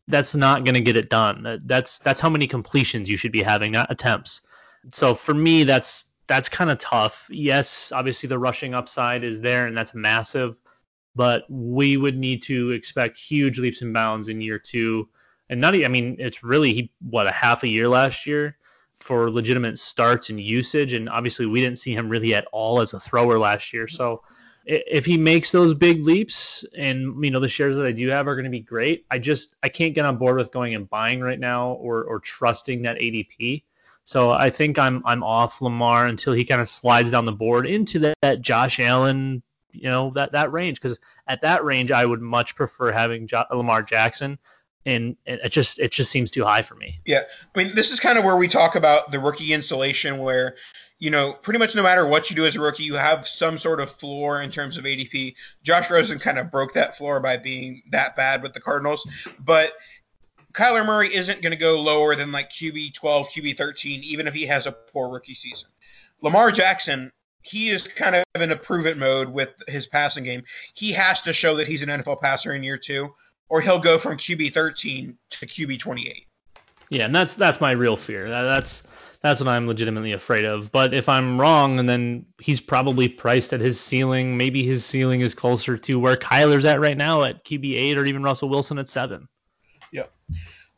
That's 0.09 0.35
not 0.35 0.65
going 0.65 0.75
to 0.75 0.81
get 0.81 0.97
it 0.97 1.09
done. 1.09 1.61
That's 1.65 2.01
that's 2.01 2.21
how 2.21 2.31
many 2.31 2.49
completions 2.49 3.09
you 3.09 3.17
should 3.17 3.33
be 3.33 3.43
having, 3.43 3.73
not 3.73 3.93
attempts. 3.93 4.41
So 4.91 5.15
for 5.15 5.35
me, 5.35 5.65
that's 5.65 6.07
that's 6.27 6.49
kind 6.49 6.71
of 6.71 6.79
tough. 6.79 7.29
Yes, 7.31 7.93
obviously 7.93 8.29
the 8.29 8.39
rushing 8.39 8.75
upside 8.75 9.23
is 9.23 9.41
there, 9.41 9.67
and 9.67 9.77
that's 9.77 9.95
massive 9.95 10.57
but 11.15 11.45
we 11.49 11.97
would 11.97 12.17
need 12.17 12.43
to 12.43 12.71
expect 12.71 13.19
huge 13.19 13.59
leaps 13.59 13.83
and 13.83 13.93
bounds 13.93 14.29
in 14.29 14.41
year 14.41 14.59
two. 14.59 15.09
And 15.49 15.61
not, 15.61 15.75
I 15.75 15.89
mean, 15.89 16.17
it's 16.19 16.45
really 16.45 16.73
he 16.73 16.93
what 17.01 17.27
a 17.27 17.33
half 17.33 17.63
a 17.63 17.69
year 17.69 17.89
last 17.89 18.27
year 18.27 18.57
for 19.01 19.31
legitimate 19.31 19.79
starts 19.79 20.31
and 20.31 20.41
usage, 20.41 20.93
and 20.93 21.09
obviously 21.09 21.47
we 21.47 21.61
didn't 21.61 21.79
see 21.79 21.95
him 21.95 22.09
really 22.09 22.35
at 22.35 22.47
all 22.53 22.81
as 22.81 22.93
a 22.93 23.01
thrower 23.01 23.39
last 23.39 23.73
year. 23.73 23.89
So 23.89 24.23
if 24.65 25.07
he 25.07 25.17
makes 25.17 25.51
those 25.51 25.75
big 25.75 26.05
leaps, 26.05 26.65
and 26.77 27.25
you 27.25 27.31
know 27.31 27.41
the 27.41 27.49
shares 27.49 27.77
that 27.77 27.87
I 27.87 27.93
do 27.93 28.09
have 28.09 28.29
are 28.29 28.35
going 28.35 28.45
to 28.45 28.51
be 28.51 28.61
great, 28.61 29.07
I 29.11 29.19
just 29.19 29.57
I 29.63 29.69
can't 29.69 29.95
get 29.95 30.05
on 30.05 30.17
board 30.17 30.37
with 30.37 30.53
going 30.53 30.75
and 30.75 30.89
buying 30.89 31.21
right 31.21 31.41
now 31.41 31.73
or 31.73 32.05
or 32.05 32.21
trusting 32.21 32.83
that 32.83 32.99
ADP. 32.99 33.65
So 34.05 34.31
I 34.31 34.51
think 34.51 34.79
I'm 34.79 35.03
I'm 35.07 35.23
off 35.23 35.63
Lamar 35.63 36.07
until 36.07 36.33
he 36.33 36.45
kind 36.45 36.61
of 36.61 36.69
slides 36.69 37.11
down 37.11 37.25
the 37.25 37.33
board 37.33 37.67
into 37.67 38.01
that, 38.01 38.17
that 38.23 38.41
Josh 38.41 38.81
Allen 38.81 39.43
you 39.73 39.89
know 39.89 40.11
that 40.15 40.33
that 40.33 40.53
range 40.53 40.81
because 40.81 40.99
at 41.27 41.43
that 41.43 41.65
range 41.65 41.91
I 41.93 42.05
would 42.05 42.21
much 42.21 42.55
prefer 42.55 42.93
having 42.93 43.27
jo- 43.27 43.45
Lamar 43.53 43.83
Jackson 43.83 44.39
and 44.87 45.17
it 45.27 45.51
just 45.51 45.79
it 45.79 45.93
just 45.93 46.11
seems 46.11 46.31
too 46.31 46.45
high 46.45 46.63
for 46.63 46.75
me. 46.75 47.01
Yeah, 47.05 47.23
I 47.55 47.59
mean 47.59 47.75
this 47.75 47.91
is 47.93 48.01
kind 48.01 48.19
of 48.19 48.25
where 48.25 48.37
we 48.37 48.49
talk 48.49 48.75
about 48.75 49.13
the 49.13 49.21
rookie 49.21 49.53
insulation 49.53 50.19
where 50.19 50.57
you 50.99 51.11
know 51.11 51.33
pretty 51.33 51.59
much 51.59 51.75
no 51.75 51.83
matter 51.83 52.07
what 52.07 52.31
you 52.31 52.37
do 52.37 52.47
as 52.47 52.57
a 52.57 52.61
rookie 52.61 52.85
you 52.85 52.95
have 52.95 53.27
some 53.27 53.59
sort 53.59 53.81
of 53.81 53.91
floor 53.91 54.41
in 54.41 54.51
terms 54.51 54.79
of 54.79 54.85
ADP. 54.85 55.35
Josh 55.63 55.91
Rosen 55.91 56.19
kind 56.19 56.39
of 56.39 56.51
broke 56.51 56.75
that 56.75 56.97
floor 56.97 57.21
by 57.21 57.37
being 57.37 57.83
that 57.91 58.17
bad 58.17 58.43
with 58.43 58.55
the 58.55 58.61
Cardinals, 58.61 59.07
but 59.39 59.73
Kyler 60.53 60.85
Murray 60.85 61.15
isn't 61.15 61.43
going 61.43 61.53
to 61.53 61.59
go 61.59 61.81
lower 61.81 62.17
than 62.17 62.33
like 62.33 62.51
QB 62.51 62.95
12, 62.95 63.29
QB 63.29 63.57
13 63.57 64.03
even 64.03 64.27
if 64.27 64.35
he 64.35 64.47
has 64.47 64.67
a 64.67 64.73
poor 64.73 65.09
rookie 65.09 65.35
season. 65.35 65.69
Lamar 66.23 66.51
Jackson 66.51 67.13
he 67.43 67.71
is 67.71 67.89
kind 67.89 68.17
of 68.17 68.25
in 68.35 68.51
a 68.53 68.57
prove 68.57 68.87
it 68.87 68.99
mode 68.99 69.29
with 69.29 69.51
his 69.67 69.87
passing 69.87 70.25
game. 70.25 70.43
He 70.75 70.93
has 70.93 71.23
to 71.23 71.33
show 71.33 71.57
that 71.57 71.69
he's 71.69 71.83
an 71.83 71.89
NFL 71.89 72.21
passer 72.21 72.53
in 72.53 72.63
year 72.63 72.79
two, 72.79 73.15
or 73.51 73.61
he'll 73.61 73.79
go 73.79 73.99
from 73.99 74.17
QB 74.17 74.55
13 74.55 75.19
to 75.31 75.47
QB 75.47 75.79
28. 75.79 76.27
Yeah, 76.89 77.05
and 77.05 77.15
that's 77.15 77.35
that's 77.35 77.61
my 77.61 77.73
real 77.73 77.97
fear. 77.97 78.29
That, 78.31 78.43
that's 78.43 78.83
that's 79.23 79.39
what 79.39 79.49
I'm 79.49 79.67
legitimately 79.67 80.13
afraid 80.13 80.45
of. 80.45 80.73
But 80.73 80.95
if 80.95 81.09
I'm 81.09 81.41
wrong, 81.41 81.79
and 81.79 81.89
then 81.89 82.27
he's 82.41 82.61
probably 82.61 83.09
priced 83.09 83.53
at 83.53 83.61
his 83.61 83.79
ceiling. 83.79 84.37
Maybe 84.37 84.65
his 84.65 84.85
ceiling 84.85 85.21
is 85.21 85.35
closer 85.35 85.77
to 85.77 86.01
where 86.01 86.17
Kyler's 86.17 86.65
at 86.65 86.81
right 86.81 86.97
now 86.97 87.23
at 87.25 87.45
QB 87.45 87.77
eight, 87.77 87.99
or 87.99 88.07
even 88.07 88.23
Russell 88.23 88.49
Wilson 88.49 88.79
at 88.79 88.89
seven. 88.89 89.29
Yep. 89.93 90.13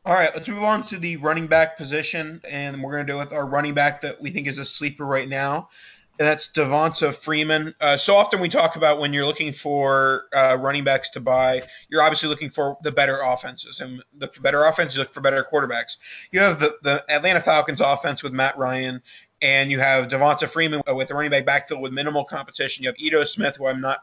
All 0.04 0.14
right, 0.14 0.34
let's 0.34 0.48
move 0.48 0.64
on 0.64 0.82
to 0.84 0.98
the 0.98 1.16
running 1.18 1.46
back 1.46 1.76
position, 1.76 2.40
and 2.48 2.82
we're 2.82 2.92
going 2.92 3.06
to 3.06 3.12
do 3.12 3.18
with 3.18 3.32
our 3.32 3.46
running 3.46 3.72
back 3.72 4.00
that 4.00 4.20
we 4.20 4.30
think 4.30 4.48
is 4.48 4.58
a 4.58 4.64
sleeper 4.64 5.06
right 5.06 5.28
now 5.28 5.68
and 6.18 6.28
that's 6.28 6.48
Devonta 6.48 7.14
Freeman. 7.14 7.74
Uh, 7.80 7.96
so 7.96 8.16
often 8.16 8.40
we 8.40 8.48
talk 8.48 8.76
about 8.76 9.00
when 9.00 9.12
you're 9.12 9.26
looking 9.26 9.52
for 9.52 10.26
uh, 10.34 10.56
running 10.60 10.84
backs 10.84 11.10
to 11.10 11.20
buy, 11.20 11.62
you're 11.88 12.02
obviously 12.02 12.28
looking 12.28 12.50
for 12.50 12.76
the 12.82 12.92
better 12.92 13.20
offenses, 13.20 13.80
and 13.80 14.02
the 14.16 14.28
better 14.40 14.64
offenses 14.64 14.98
look 14.98 15.10
for 15.10 15.20
better 15.20 15.46
quarterbacks. 15.50 15.96
You 16.30 16.40
have 16.40 16.60
the, 16.60 16.76
the 16.82 17.04
Atlanta 17.08 17.40
Falcons 17.40 17.80
offense 17.80 18.22
with 18.22 18.32
Matt 18.32 18.58
Ryan, 18.58 19.02
and 19.40 19.70
you 19.70 19.80
have 19.80 20.08
Devonta 20.08 20.48
Freeman 20.48 20.82
with 20.86 21.10
a 21.10 21.14
running 21.14 21.30
back 21.30 21.46
backfield 21.46 21.80
with 21.80 21.92
minimal 21.92 22.24
competition. 22.24 22.84
You 22.84 22.90
have 22.90 22.98
Ito 22.98 23.24
Smith, 23.24 23.56
who 23.56 23.66
I'm 23.66 23.80
not 23.80 24.00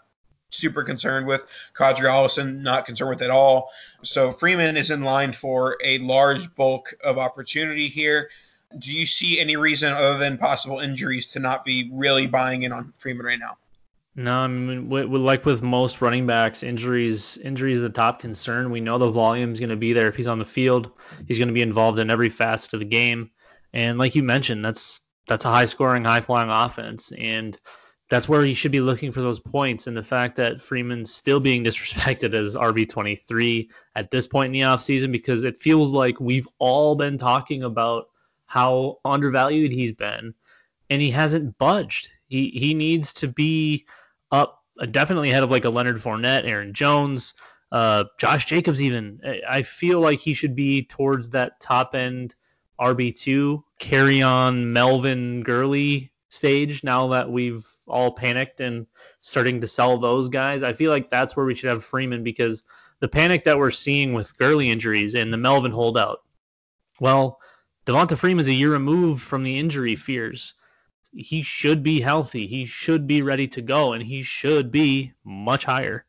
super 0.49 0.83
concerned 0.83 1.27
with. 1.27 1.45
Qadree 1.77 2.09
Ollison, 2.09 2.61
not 2.61 2.85
concerned 2.85 3.11
with 3.11 3.21
at 3.21 3.29
all. 3.29 3.69
So 4.01 4.31
Freeman 4.31 4.77
is 4.77 4.91
in 4.91 5.03
line 5.03 5.31
for 5.31 5.77
a 5.83 5.99
large 5.99 6.53
bulk 6.55 6.95
of 7.03 7.17
opportunity 7.17 7.87
here. 7.87 8.29
Do 8.77 8.91
you 8.91 9.05
see 9.05 9.39
any 9.39 9.55
reason 9.57 9.93
other 9.93 10.17
than 10.17 10.37
possible 10.37 10.79
injuries 10.79 11.27
to 11.27 11.39
not 11.39 11.65
be 11.65 11.89
really 11.91 12.27
buying 12.27 12.63
in 12.63 12.71
on 12.71 12.93
Freeman 12.97 13.25
right 13.25 13.39
now? 13.39 13.57
No, 14.15 14.33
I 14.33 14.47
mean, 14.47 14.89
like 14.89 15.45
with 15.45 15.63
most 15.63 16.01
running 16.01 16.27
backs, 16.27 16.61
injuries 16.61 17.37
injuries 17.37 17.81
the 17.81 17.89
top 17.89 18.19
concern. 18.19 18.69
We 18.69 18.81
know 18.81 18.97
the 18.97 19.11
volume 19.11 19.53
is 19.53 19.59
going 19.59 19.69
to 19.69 19.75
be 19.75 19.93
there 19.93 20.07
if 20.07 20.15
he's 20.15 20.27
on 20.27 20.39
the 20.39 20.45
field. 20.45 20.91
He's 21.27 21.37
going 21.37 21.47
to 21.47 21.53
be 21.53 21.61
involved 21.61 21.99
in 21.99 22.09
every 22.09 22.29
facet 22.29 22.73
of 22.73 22.79
the 22.79 22.85
game, 22.85 23.31
and 23.73 23.97
like 23.97 24.15
you 24.15 24.23
mentioned, 24.23 24.65
that's 24.65 25.01
that's 25.29 25.45
a 25.45 25.49
high 25.49 25.65
scoring, 25.65 26.03
high 26.03 26.19
flying 26.19 26.49
offense. 26.49 27.13
And 27.13 27.57
that's 28.09 28.27
where 28.27 28.43
he 28.43 28.55
should 28.55 28.71
be 28.71 28.81
looking 28.81 29.11
for 29.11 29.21
those 29.21 29.39
points. 29.39 29.87
And 29.87 29.95
the 29.95 30.03
fact 30.03 30.35
that 30.37 30.59
Freeman's 30.59 31.13
still 31.13 31.39
being 31.39 31.63
disrespected 31.65 32.33
as 32.33 32.55
RB23 32.55 33.69
at 33.95 34.11
this 34.11 34.27
point 34.27 34.47
in 34.47 34.53
the 34.53 34.67
offseason, 34.67 35.13
because 35.13 35.45
it 35.45 35.55
feels 35.55 35.93
like 35.93 36.19
we've 36.19 36.47
all 36.57 36.95
been 36.95 37.17
talking 37.17 37.63
about 37.63 38.07
how 38.49 38.97
undervalued 39.05 39.71
he's 39.71 39.91
been, 39.91 40.33
and 40.89 41.01
he 41.01 41.11
hasn't 41.11 41.55
budged. 41.59 42.09
He 42.27 42.49
he 42.49 42.73
needs 42.73 43.13
to 43.13 43.27
be 43.27 43.85
up 44.31 44.63
definitely 44.89 45.29
ahead 45.29 45.43
of 45.43 45.51
like 45.51 45.65
a 45.65 45.69
Leonard 45.69 45.97
Fournette, 45.97 46.45
Aaron 46.45 46.73
Jones, 46.73 47.35
uh, 47.71 48.05
Josh 48.17 48.47
Jacobs. 48.47 48.81
Even 48.81 49.21
I 49.47 49.61
feel 49.61 49.99
like 49.99 50.17
he 50.17 50.33
should 50.33 50.55
be 50.55 50.83
towards 50.83 51.29
that 51.29 51.59
top 51.59 51.93
end 51.93 52.33
RB2 52.81 53.61
carry 53.77 54.23
on 54.23 54.73
Melvin 54.73 55.43
Gurley 55.43 56.11
stage. 56.29 56.83
Now 56.83 57.09
that 57.09 57.31
we've 57.31 57.67
all 57.87 58.13
panicked 58.13 58.61
and 58.61 58.87
starting 59.21 59.61
to 59.61 59.67
sell 59.67 59.99
those 59.99 60.27
guys, 60.27 60.63
I 60.63 60.73
feel 60.73 60.89
like 60.89 61.11
that's 61.11 61.35
where 61.35 61.45
we 61.45 61.53
should 61.53 61.69
have 61.69 61.83
Freeman 61.83 62.23
because 62.23 62.63
the 62.99 63.07
panic 63.07 63.43
that 63.43 63.59
we're 63.59 63.69
seeing 63.69 64.13
with 64.13 64.35
Gurley 64.39 64.71
injuries 64.71 65.13
and 65.13 65.31
the 65.31 65.37
Melvin 65.37 65.71
holdout. 65.71 66.23
Well, 66.99 67.39
Devonta 67.89 68.15
Freeman's 68.15 68.47
a 68.47 68.53
year 68.53 68.71
removed 68.71 69.19
from 69.19 69.41
the 69.41 69.57
injury 69.57 69.95
fears. 69.95 70.53
He 71.11 71.41
should 71.41 71.81
be 71.81 72.01
healthy. 72.01 72.45
He 72.45 72.65
should 72.65 73.07
be 73.07 73.23
ready 73.23 73.47
to 73.47 73.63
go, 73.63 73.93
and 73.93 74.03
he 74.03 74.21
should 74.21 74.71
be 74.71 75.13
much 75.25 75.65
higher. 75.65 76.05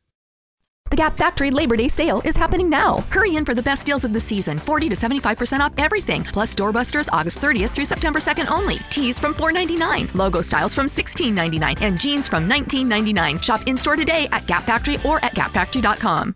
The 0.91 0.97
Gap 0.97 1.17
Factory 1.17 1.49
Labor 1.49 1.75
Day 1.77 1.87
sale 1.87 2.21
is 2.23 2.37
happening 2.37 2.69
now. 2.69 2.99
Hurry 3.09 3.35
in 3.35 3.45
for 3.45 3.55
the 3.55 3.63
best 3.63 3.87
deals 3.87 4.05
of 4.05 4.13
the 4.13 4.19
season 4.19 4.59
40 4.59 4.89
to 4.89 4.95
75% 4.95 5.61
off 5.61 5.73
everything, 5.79 6.23
plus 6.23 6.53
doorbusters 6.53 7.09
August 7.11 7.41
30th 7.41 7.71
through 7.71 7.85
September 7.85 8.19
2nd 8.19 8.51
only. 8.51 8.77
Tees 8.91 9.17
from 9.17 9.33
$4.99, 9.33 10.13
logo 10.13 10.41
styles 10.41 10.75
from 10.75 10.85
$16.99, 10.85 11.81
and 11.81 11.99
jeans 11.99 12.27
from 12.27 12.47
$19.99. 12.47 13.41
Shop 13.41 13.67
in 13.67 13.75
store 13.75 13.95
today 13.95 14.27
at 14.31 14.45
Gap 14.45 14.65
Factory 14.65 14.99
or 15.03 15.17
at 15.25 15.33
gapfactory.com. 15.33 16.35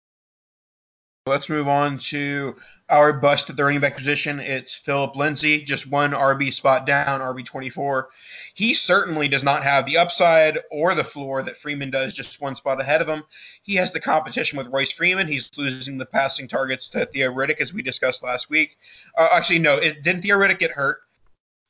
Let's 1.27 1.49
move 1.49 1.67
on 1.67 1.99
to 1.99 2.55
our 2.89 3.13
bust 3.13 3.51
at 3.51 3.55
the 3.55 3.63
running 3.63 3.79
back 3.79 3.95
position. 3.95 4.39
It's 4.39 4.73
Philip 4.73 5.15
Lindsay, 5.15 5.61
just 5.61 5.85
one 5.85 6.13
RB 6.13 6.51
spot 6.51 6.87
down, 6.87 7.21
RB 7.21 7.45
24. 7.45 8.09
He 8.55 8.73
certainly 8.73 9.27
does 9.27 9.43
not 9.43 9.61
have 9.61 9.85
the 9.85 9.99
upside 9.99 10.57
or 10.71 10.95
the 10.95 11.03
floor 11.03 11.43
that 11.43 11.57
Freeman 11.57 11.91
does, 11.91 12.15
just 12.15 12.41
one 12.41 12.55
spot 12.55 12.81
ahead 12.81 13.03
of 13.03 13.07
him. 13.07 13.21
He 13.61 13.75
has 13.75 13.93
the 13.93 13.99
competition 13.99 14.57
with 14.57 14.69
Royce 14.69 14.91
Freeman. 14.91 15.27
He's 15.27 15.51
losing 15.59 15.99
the 15.99 16.07
passing 16.07 16.47
targets 16.47 16.89
to 16.89 17.05
Theo 17.05 17.31
Riddick, 17.31 17.61
as 17.61 17.71
we 17.71 17.83
discussed 17.83 18.23
last 18.23 18.49
week. 18.49 18.79
Uh, 19.15 19.27
actually, 19.31 19.59
no, 19.59 19.75
it, 19.75 20.01
didn't 20.01 20.23
Theo 20.23 20.39
Riddick 20.39 20.57
get 20.57 20.71
hurt? 20.71 21.01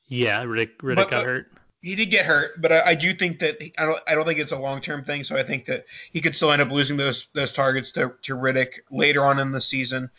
Yeah, 0.08 0.46
Riddick, 0.46 0.78
Riddick 0.78 0.96
But- 0.96 1.10
got 1.10 1.26
hurt. 1.26 1.52
He 1.82 1.96
did 1.96 2.12
get 2.12 2.28
hurt, 2.28 2.62
but 2.62 2.72
I, 2.72 2.82
I 2.92 2.96
do 2.96 3.14
think 3.14 3.40
that 3.40 3.58
I 3.78 3.86
don't. 3.86 4.00
I 4.08 4.14
don't 4.14 4.26
think 4.26 4.40
it's 4.40 4.52
a 4.52 4.58
long 4.58 4.82
term 4.82 5.04
thing. 5.04 5.24
So 5.24 5.36
I 5.36 5.42
think 5.42 5.66
that 5.66 5.86
he 6.12 6.22
could 6.22 6.36
still 6.36 6.52
end 6.52 6.62
up 6.62 6.70
losing 6.70 6.98
those 6.98 7.28
those 7.34 7.52
targets 7.52 7.92
to, 7.94 8.14
to 8.24 8.36
Riddick 8.36 8.82
later 8.92 9.26
on 9.26 9.40
in 9.40 9.52
the 9.52 9.62
season. 9.62 10.12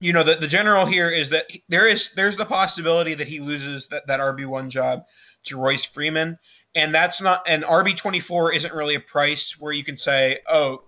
You 0.00 0.14
know, 0.14 0.22
the, 0.22 0.36
the 0.36 0.46
general 0.46 0.86
here 0.86 1.10
is 1.10 1.28
that 1.28 1.50
he- 1.50 1.64
there 1.68 1.86
is 1.86 2.12
there's 2.14 2.38
the 2.38 2.46
possibility 2.46 3.12
that 3.14 3.28
he 3.28 3.40
loses 3.40 3.88
that, 3.88 4.06
that 4.06 4.20
RB 4.20 4.46
one 4.46 4.70
job 4.70 5.04
to 5.44 5.58
Royce 5.58 5.84
Freeman, 5.84 6.38
and 6.74 6.94
that's 6.94 7.20
not 7.20 7.46
an 7.46 7.62
RB 7.62 7.94
twenty 7.94 8.20
four 8.20 8.50
isn't 8.50 8.72
really 8.72 8.94
a 8.94 9.00
price 9.00 9.60
where 9.60 9.72
you 9.72 9.84
can 9.84 9.98
say, 9.98 10.38
oh, 10.48 10.82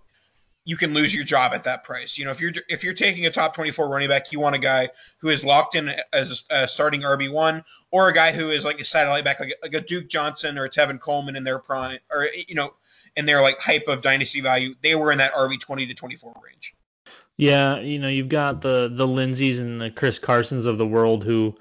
you 0.65 0.77
can 0.77 0.95
lose 0.95 1.15
your 1.15 1.25
job 1.25 1.53
at 1.53 1.65
that 1.65 1.85
price. 1.85 2.17
You 2.17 2.25
know, 2.25 2.31
if 2.31 2.41
you're 2.41 2.53
if 2.69 2.85
you're 2.85 2.95
taking 2.95 3.27
a 3.27 3.31
top 3.31 3.55
24 3.55 3.89
running 3.89 4.09
back, 4.09 4.33
you 4.33 4.41
want 4.41 4.57
a 4.57 4.59
guy 4.59 4.89
who 5.19 5.29
is 5.29 5.45
locked 5.45 5.75
in 5.75 5.93
as 6.13 6.45
a 6.51 6.67
starting 6.67 7.03
RB 7.03 7.31
one, 7.31 7.65
or 7.91 8.09
a 8.09 8.15
guy 8.15 8.33
who 8.33 8.51
is 8.51 8.65
like 8.65 8.81
a 8.81 8.85
satellite 8.85 9.25
back, 9.25 9.41
like 9.41 9.51
a, 9.51 9.55
like 9.63 9.75
a 9.75 9.81
Duke 9.81 10.09
Johnson 10.09 10.59
or 10.59 10.65
a 10.65 10.71
Tevin 10.71 10.99
Coleman 10.99 11.37
in 11.37 11.45
their 11.45 11.59
prime, 11.59 11.99
or 12.11 12.27
you 12.49 12.55
know, 12.55 12.75
in 13.17 13.27
their 13.27 13.43
like 13.43 13.59
hype 13.59 13.89
of 13.89 14.01
dynasty 14.01 14.41
value. 14.41 14.75
They 14.81 14.95
were 14.95 15.13
in 15.13 15.19
that 15.19 15.35
RB 15.35 15.61
20 15.61 15.87
to 15.87 15.95
24 15.95 16.35
range. 16.45 16.75
Yeah, 17.37 17.81
you 17.81 17.99
know, 17.99 18.09
you've 18.09 18.29
got 18.29 18.63
the 18.63 18.89
the 18.93 19.07
Lindsays 19.07 19.61
and 19.61 19.81
the 19.81 19.91
Chris 19.91 20.19
Carsons 20.19 20.67
of 20.67 20.79
the 20.79 20.87
world 20.87 21.25
who 21.25 21.57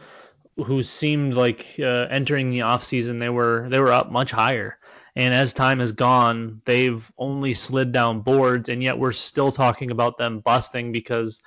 who 0.56 0.84
seemed 0.84 1.34
like 1.34 1.76
uh, 1.80 2.08
entering 2.10 2.52
the 2.52 2.60
offseason 2.60 3.20
they 3.20 3.30
were 3.30 3.68
they 3.70 3.80
were 3.80 3.92
up 3.92 4.12
much 4.12 4.32
higher. 4.32 4.78
And 5.16 5.34
as 5.34 5.54
time 5.54 5.80
has 5.80 5.92
gone, 5.92 6.62
they've 6.66 7.12
only 7.18 7.54
slid 7.54 7.92
down 7.92 8.22
boards, 8.22 8.70
and 8.70 8.82
yet 8.82 8.98
we're 8.98 9.12
still 9.12 9.52
talking 9.52 9.92
about 9.92 10.18
them 10.18 10.40
busting 10.40 10.92
because 10.92 11.40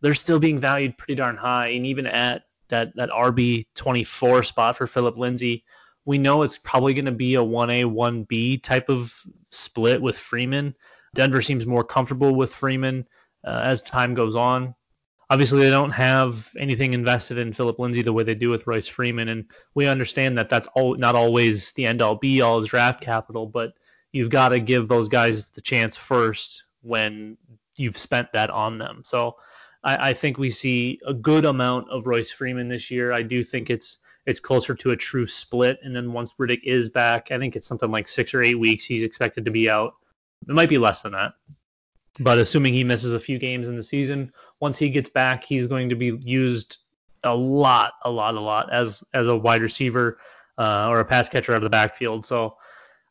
they're 0.00 0.14
still 0.14 0.40
being 0.40 0.58
valued 0.58 0.98
pretty 0.98 1.14
darn 1.14 1.36
high. 1.36 1.68
And 1.68 1.86
even 1.86 2.06
at 2.06 2.42
that 2.68 2.96
that 2.96 3.10
RB 3.10 3.66
24 3.74 4.42
spot 4.42 4.76
for 4.76 4.86
Philip 4.86 5.16
Lindsay, 5.16 5.64
we 6.04 6.18
know 6.18 6.42
it's 6.42 6.58
probably 6.58 6.94
going 6.94 7.04
to 7.04 7.12
be 7.12 7.36
a 7.36 7.42
1A 7.42 7.84
1B 7.84 8.62
type 8.62 8.88
of 8.88 9.14
split 9.50 10.02
with 10.02 10.18
Freeman. 10.18 10.74
Denver 11.14 11.42
seems 11.42 11.66
more 11.66 11.84
comfortable 11.84 12.34
with 12.34 12.52
Freeman 12.52 13.06
uh, 13.46 13.60
as 13.62 13.82
time 13.82 14.14
goes 14.14 14.34
on. 14.34 14.74
Obviously, 15.32 15.60
they 15.60 15.70
don't 15.70 15.92
have 15.92 16.54
anything 16.58 16.92
invested 16.92 17.38
in 17.38 17.54
Philip 17.54 17.78
Lindsay 17.78 18.02
the 18.02 18.12
way 18.12 18.22
they 18.22 18.34
do 18.34 18.50
with 18.50 18.66
Royce 18.66 18.86
Freeman, 18.86 19.30
and 19.30 19.46
we 19.74 19.86
understand 19.86 20.36
that 20.36 20.50
that's 20.50 20.66
all, 20.74 20.94
not 20.96 21.14
always 21.14 21.72
the 21.72 21.86
end 21.86 22.02
all 22.02 22.16
be 22.16 22.42
all 22.42 22.58
as 22.58 22.66
draft 22.66 23.00
capital, 23.00 23.46
but 23.46 23.72
you've 24.12 24.28
got 24.28 24.50
to 24.50 24.60
give 24.60 24.88
those 24.88 25.08
guys 25.08 25.48
the 25.48 25.62
chance 25.62 25.96
first 25.96 26.64
when 26.82 27.38
you've 27.78 27.96
spent 27.96 28.30
that 28.34 28.50
on 28.50 28.76
them. 28.76 29.04
So 29.06 29.36
I, 29.82 30.10
I 30.10 30.12
think 30.12 30.36
we 30.36 30.50
see 30.50 31.00
a 31.06 31.14
good 31.14 31.46
amount 31.46 31.88
of 31.88 32.06
Royce 32.06 32.30
Freeman 32.30 32.68
this 32.68 32.90
year. 32.90 33.10
I 33.10 33.22
do 33.22 33.42
think 33.42 33.70
it's 33.70 33.96
it's 34.26 34.38
closer 34.38 34.74
to 34.74 34.90
a 34.90 34.96
true 34.96 35.26
split, 35.26 35.78
and 35.82 35.96
then 35.96 36.12
once 36.12 36.34
Riddick 36.38 36.64
is 36.64 36.90
back, 36.90 37.30
I 37.30 37.38
think 37.38 37.56
it's 37.56 37.66
something 37.66 37.90
like 37.90 38.06
six 38.06 38.34
or 38.34 38.42
eight 38.42 38.58
weeks 38.58 38.84
he's 38.84 39.02
expected 39.02 39.46
to 39.46 39.50
be 39.50 39.70
out. 39.70 39.94
It 40.46 40.52
might 40.52 40.68
be 40.68 40.76
less 40.76 41.00
than 41.00 41.12
that. 41.12 41.32
But 42.18 42.38
assuming 42.38 42.74
he 42.74 42.84
misses 42.84 43.14
a 43.14 43.20
few 43.20 43.38
games 43.38 43.68
in 43.68 43.76
the 43.76 43.82
season, 43.82 44.32
once 44.60 44.76
he 44.76 44.90
gets 44.90 45.08
back, 45.08 45.44
he's 45.44 45.66
going 45.66 45.88
to 45.88 45.94
be 45.94 46.18
used 46.22 46.78
a 47.24 47.34
lot, 47.34 47.92
a 48.04 48.10
lot, 48.10 48.34
a 48.34 48.40
lot 48.40 48.72
as 48.72 49.02
as 49.14 49.28
a 49.28 49.36
wide 49.36 49.62
receiver 49.62 50.18
uh, 50.58 50.88
or 50.88 51.00
a 51.00 51.04
pass 51.04 51.28
catcher 51.28 51.52
out 51.52 51.56
of 51.56 51.62
the 51.62 51.70
backfield. 51.70 52.26
So 52.26 52.56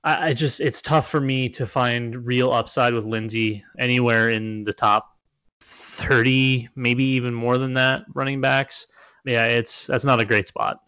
I, 0.04 0.30
I 0.30 0.34
just 0.34 0.60
it's 0.60 0.82
tough 0.82 1.10
for 1.10 1.20
me 1.20 1.50
to 1.50 1.66
find 1.66 2.26
real 2.26 2.52
upside 2.52 2.94
with 2.94 3.06
Lindsay 3.06 3.64
anywhere 3.78 4.30
in 4.30 4.64
the 4.64 4.74
top 4.74 5.16
30, 5.62 6.70
maybe 6.76 7.04
even 7.04 7.34
more 7.34 7.58
than 7.58 7.74
that 7.74 8.04
running 8.14 8.42
backs. 8.42 8.88
Yeah, 9.26 9.46
it's 9.46 9.88
that's 9.88 10.06
not 10.06 10.20
a 10.20 10.26
great 10.26 10.48
spot. 10.48 10.82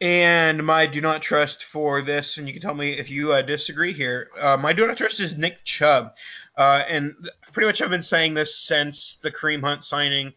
And 0.00 0.64
my 0.64 0.86
do 0.86 1.02
not 1.02 1.20
trust 1.20 1.64
for 1.64 2.00
this, 2.00 2.38
and 2.38 2.46
you 2.46 2.54
can 2.54 2.62
tell 2.62 2.74
me 2.74 2.92
if 2.92 3.10
you 3.10 3.32
uh, 3.32 3.42
disagree 3.42 3.92
here. 3.92 4.30
Uh, 4.40 4.56
my 4.56 4.72
do 4.72 4.86
not 4.86 4.96
trust 4.96 5.20
is 5.20 5.36
Nick 5.36 5.62
Chubb, 5.64 6.14
uh, 6.56 6.82
and 6.88 7.14
pretty 7.52 7.66
much 7.66 7.82
I've 7.82 7.90
been 7.90 8.02
saying 8.02 8.34
this 8.34 8.56
since 8.56 9.18
the 9.22 9.30
Kareem 9.30 9.62
Hunt 9.62 9.84
signing. 9.84 10.34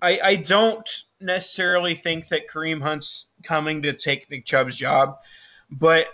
I, 0.00 0.20
I 0.22 0.36
don't 0.36 0.88
necessarily 1.20 1.94
think 1.94 2.28
that 2.28 2.48
Kareem 2.48 2.80
Hunt's 2.80 3.26
coming 3.42 3.82
to 3.82 3.92
take 3.92 4.30
Nick 4.30 4.46
Chubb's 4.46 4.76
job, 4.76 5.18
but 5.70 6.06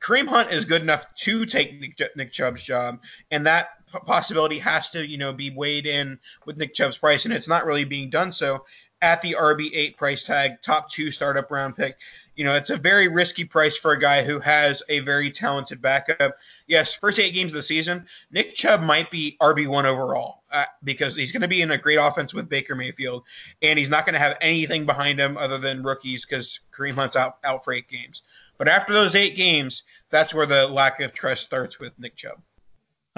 Kareem 0.00 0.28
Hunt 0.28 0.52
is 0.52 0.64
good 0.64 0.82
enough 0.82 1.12
to 1.14 1.46
take 1.46 1.80
Nick, 1.80 2.00
Nick 2.16 2.32
Chubb's 2.32 2.62
job, 2.62 3.00
and 3.30 3.46
that 3.46 3.70
possibility 4.06 4.58
has 4.58 4.90
to, 4.90 5.06
you 5.06 5.18
know, 5.18 5.32
be 5.32 5.50
weighed 5.50 5.86
in 5.86 6.18
with 6.44 6.56
Nick 6.56 6.74
Chubb's 6.74 6.98
price, 6.98 7.24
and 7.24 7.34
it's 7.34 7.48
not 7.48 7.66
really 7.66 7.84
being 7.84 8.10
done 8.10 8.32
so 8.32 8.64
at 9.00 9.22
the 9.22 9.36
RB8 9.38 9.96
price 9.96 10.24
tag, 10.24 10.60
top 10.62 10.90
two 10.90 11.10
startup 11.10 11.50
round 11.50 11.76
pick. 11.76 11.98
You 12.34 12.44
know, 12.44 12.54
it's 12.54 12.70
a 12.70 12.76
very 12.76 13.08
risky 13.08 13.44
price 13.44 13.76
for 13.76 13.92
a 13.92 13.98
guy 13.98 14.22
who 14.22 14.38
has 14.40 14.82
a 14.88 15.00
very 15.00 15.30
talented 15.30 15.82
backup. 15.82 16.36
Yes, 16.66 16.94
first 16.94 17.18
eight 17.18 17.34
games 17.34 17.52
of 17.52 17.56
the 17.56 17.62
season, 17.62 18.06
Nick 18.30 18.54
Chubb 18.54 18.80
might 18.80 19.10
be 19.10 19.36
RB1 19.40 19.84
overall 19.84 20.42
uh, 20.52 20.64
because 20.84 21.16
he's 21.16 21.32
going 21.32 21.42
to 21.42 21.48
be 21.48 21.62
in 21.62 21.70
a 21.70 21.78
great 21.78 21.96
offense 21.96 22.32
with 22.32 22.48
Baker 22.48 22.74
Mayfield, 22.74 23.24
and 23.60 23.78
he's 23.78 23.90
not 23.90 24.04
going 24.06 24.14
to 24.14 24.20
have 24.20 24.36
anything 24.40 24.86
behind 24.86 25.18
him 25.18 25.36
other 25.36 25.58
than 25.58 25.82
rookies 25.82 26.24
because 26.24 26.60
Kareem 26.72 26.94
Hunt's 26.94 27.16
out, 27.16 27.38
out 27.42 27.64
for 27.64 27.72
eight 27.72 27.88
games. 27.88 28.22
But 28.56 28.68
after 28.68 28.92
those 28.92 29.14
eight 29.14 29.36
games, 29.36 29.82
that's 30.10 30.32
where 30.34 30.46
the 30.46 30.68
lack 30.68 31.00
of 31.00 31.12
trust 31.12 31.44
starts 31.44 31.78
with 31.78 31.98
Nick 31.98 32.16
Chubb. 32.16 32.40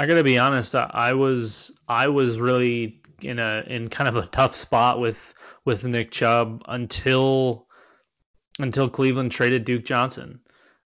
I 0.01 0.07
gotta 0.07 0.25
be 0.25 0.39
honest. 0.39 0.75
I 0.75 0.89
I 0.95 1.13
was 1.13 1.73
I 1.87 2.09
was 2.09 2.41
really 2.41 3.00
in 3.25 3.39
a 3.39 3.65
in 3.67 3.89
kind 3.89 4.09
of 4.09 4.17
a 4.17 4.27
tough 4.27 4.57
spot 4.57 5.01
with 5.01 5.35
with 5.65 5.85
Nick 5.85 6.11
Chubb 6.11 6.63
until 6.67 7.67
until 8.59 8.89
Cleveland 8.89 9.33
traded 9.33 9.65
Duke 9.65 9.85
Johnson. 9.85 10.41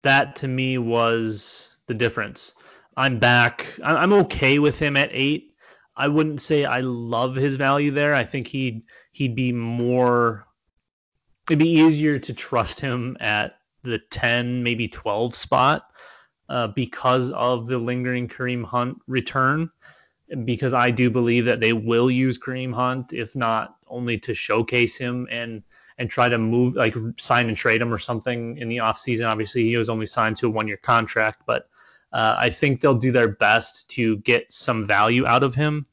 That 0.04 0.38
to 0.38 0.48
me 0.48 0.78
was 0.78 1.70
the 1.88 1.94
difference. 1.94 2.54
I'm 2.96 3.20
back. 3.20 3.68
I'm 3.84 4.14
okay 4.14 4.60
with 4.60 4.80
him 4.80 4.98
at 4.98 5.10
eight. 5.12 5.54
I 5.96 6.08
wouldn't 6.08 6.42
say 6.42 6.64
I 6.64 6.82
love 6.82 7.36
his 7.36 7.56
value 7.56 7.92
there. 7.92 8.14
I 8.14 8.24
think 8.24 8.48
he'd 8.48 8.84
he'd 9.12 9.36
be 9.36 9.52
more. 9.52 10.46
It'd 11.50 11.60
be 11.60 11.80
easier 11.80 12.20
to 12.20 12.34
trust 12.34 12.80
him 12.80 13.18
at 13.20 13.58
the 13.84 14.00
10, 14.00 14.64
maybe 14.64 14.90
12 14.90 15.36
spot 15.36 15.84
uh, 16.50 16.68
because 16.68 17.30
of 17.32 17.68
the 17.68 17.78
lingering 17.78 18.28
Kareem 18.28 18.66
Hunt 18.66 18.98
return. 19.08 19.70
Because 20.44 20.74
I 20.74 20.92
do 20.92 21.10
believe 21.10 21.46
that 21.46 21.60
they 21.60 21.74
will 21.74 22.12
use 22.12 22.38
Kareem 22.38 22.74
Hunt, 22.74 23.14
if 23.14 23.36
not 23.36 23.76
only 23.88 24.18
to 24.20 24.34
showcase 24.34 24.98
him 24.98 25.28
and 25.32 25.64
and 25.98 26.10
try 26.10 26.30
to 26.30 26.38
move 26.38 26.76
like 26.76 26.96
sign 27.18 27.48
and 27.48 27.58
trade 27.58 27.82
him 27.82 27.92
or 27.94 27.98
something 27.98 28.58
in 28.58 28.70
the 28.70 28.78
offseason. 28.78 29.28
Obviously, 29.28 29.64
he 29.64 29.78
was 29.78 29.90
only 29.90 30.06
signed 30.06 30.36
to 30.38 30.48
a 30.48 30.50
one 30.50 30.68
year 30.68 30.78
contract, 30.78 31.44
but 31.46 31.70
uh, 32.14 32.36
I 32.38 32.50
think 32.50 32.82
they'll 32.82 32.96
do 32.96 33.12
their 33.12 33.28
best 33.28 33.90
to 33.92 34.18
get 34.18 34.52
some 34.52 34.86
value 34.86 35.26
out 35.26 35.44
of 35.44 35.56
him 35.56 35.86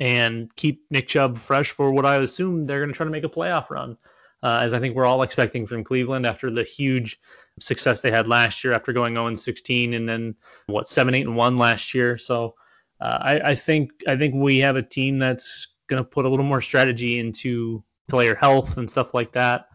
and 0.00 0.54
keep 0.54 0.84
Nick 0.90 1.08
Chubb 1.08 1.38
fresh 1.38 1.70
for 1.70 1.90
what 1.90 2.06
I 2.06 2.16
assume 2.16 2.66
they're 2.66 2.80
going 2.80 2.92
to 2.92 2.96
try 2.96 3.04
to 3.04 3.10
make 3.10 3.24
a 3.24 3.28
playoff 3.28 3.70
run, 3.70 3.96
uh, 4.42 4.60
as 4.62 4.74
I 4.74 4.80
think 4.80 4.94
we're 4.94 5.06
all 5.06 5.22
expecting 5.22 5.66
from 5.66 5.84
Cleveland 5.84 6.26
after 6.26 6.50
the 6.50 6.62
huge 6.62 7.18
success 7.60 8.00
they 8.00 8.10
had 8.10 8.28
last 8.28 8.62
year 8.62 8.72
after 8.72 8.92
going 8.92 9.14
0 9.14 9.34
16 9.34 9.94
and 9.94 10.08
then 10.08 10.36
what 10.66 10.88
7 10.88 11.14
8 11.14 11.26
and 11.26 11.36
1 11.36 11.56
last 11.56 11.94
year. 11.94 12.18
So 12.18 12.54
uh, 13.00 13.18
I, 13.20 13.40
I 13.50 13.54
think 13.54 13.90
I 14.06 14.16
think 14.16 14.34
we 14.34 14.58
have 14.58 14.76
a 14.76 14.82
team 14.82 15.18
that's 15.18 15.68
going 15.86 16.02
to 16.02 16.08
put 16.08 16.24
a 16.24 16.28
little 16.28 16.44
more 16.44 16.60
strategy 16.60 17.18
into 17.18 17.82
player 18.08 18.34
health 18.34 18.76
and 18.76 18.90
stuff 18.90 19.14
like 19.14 19.32
that 19.32 19.68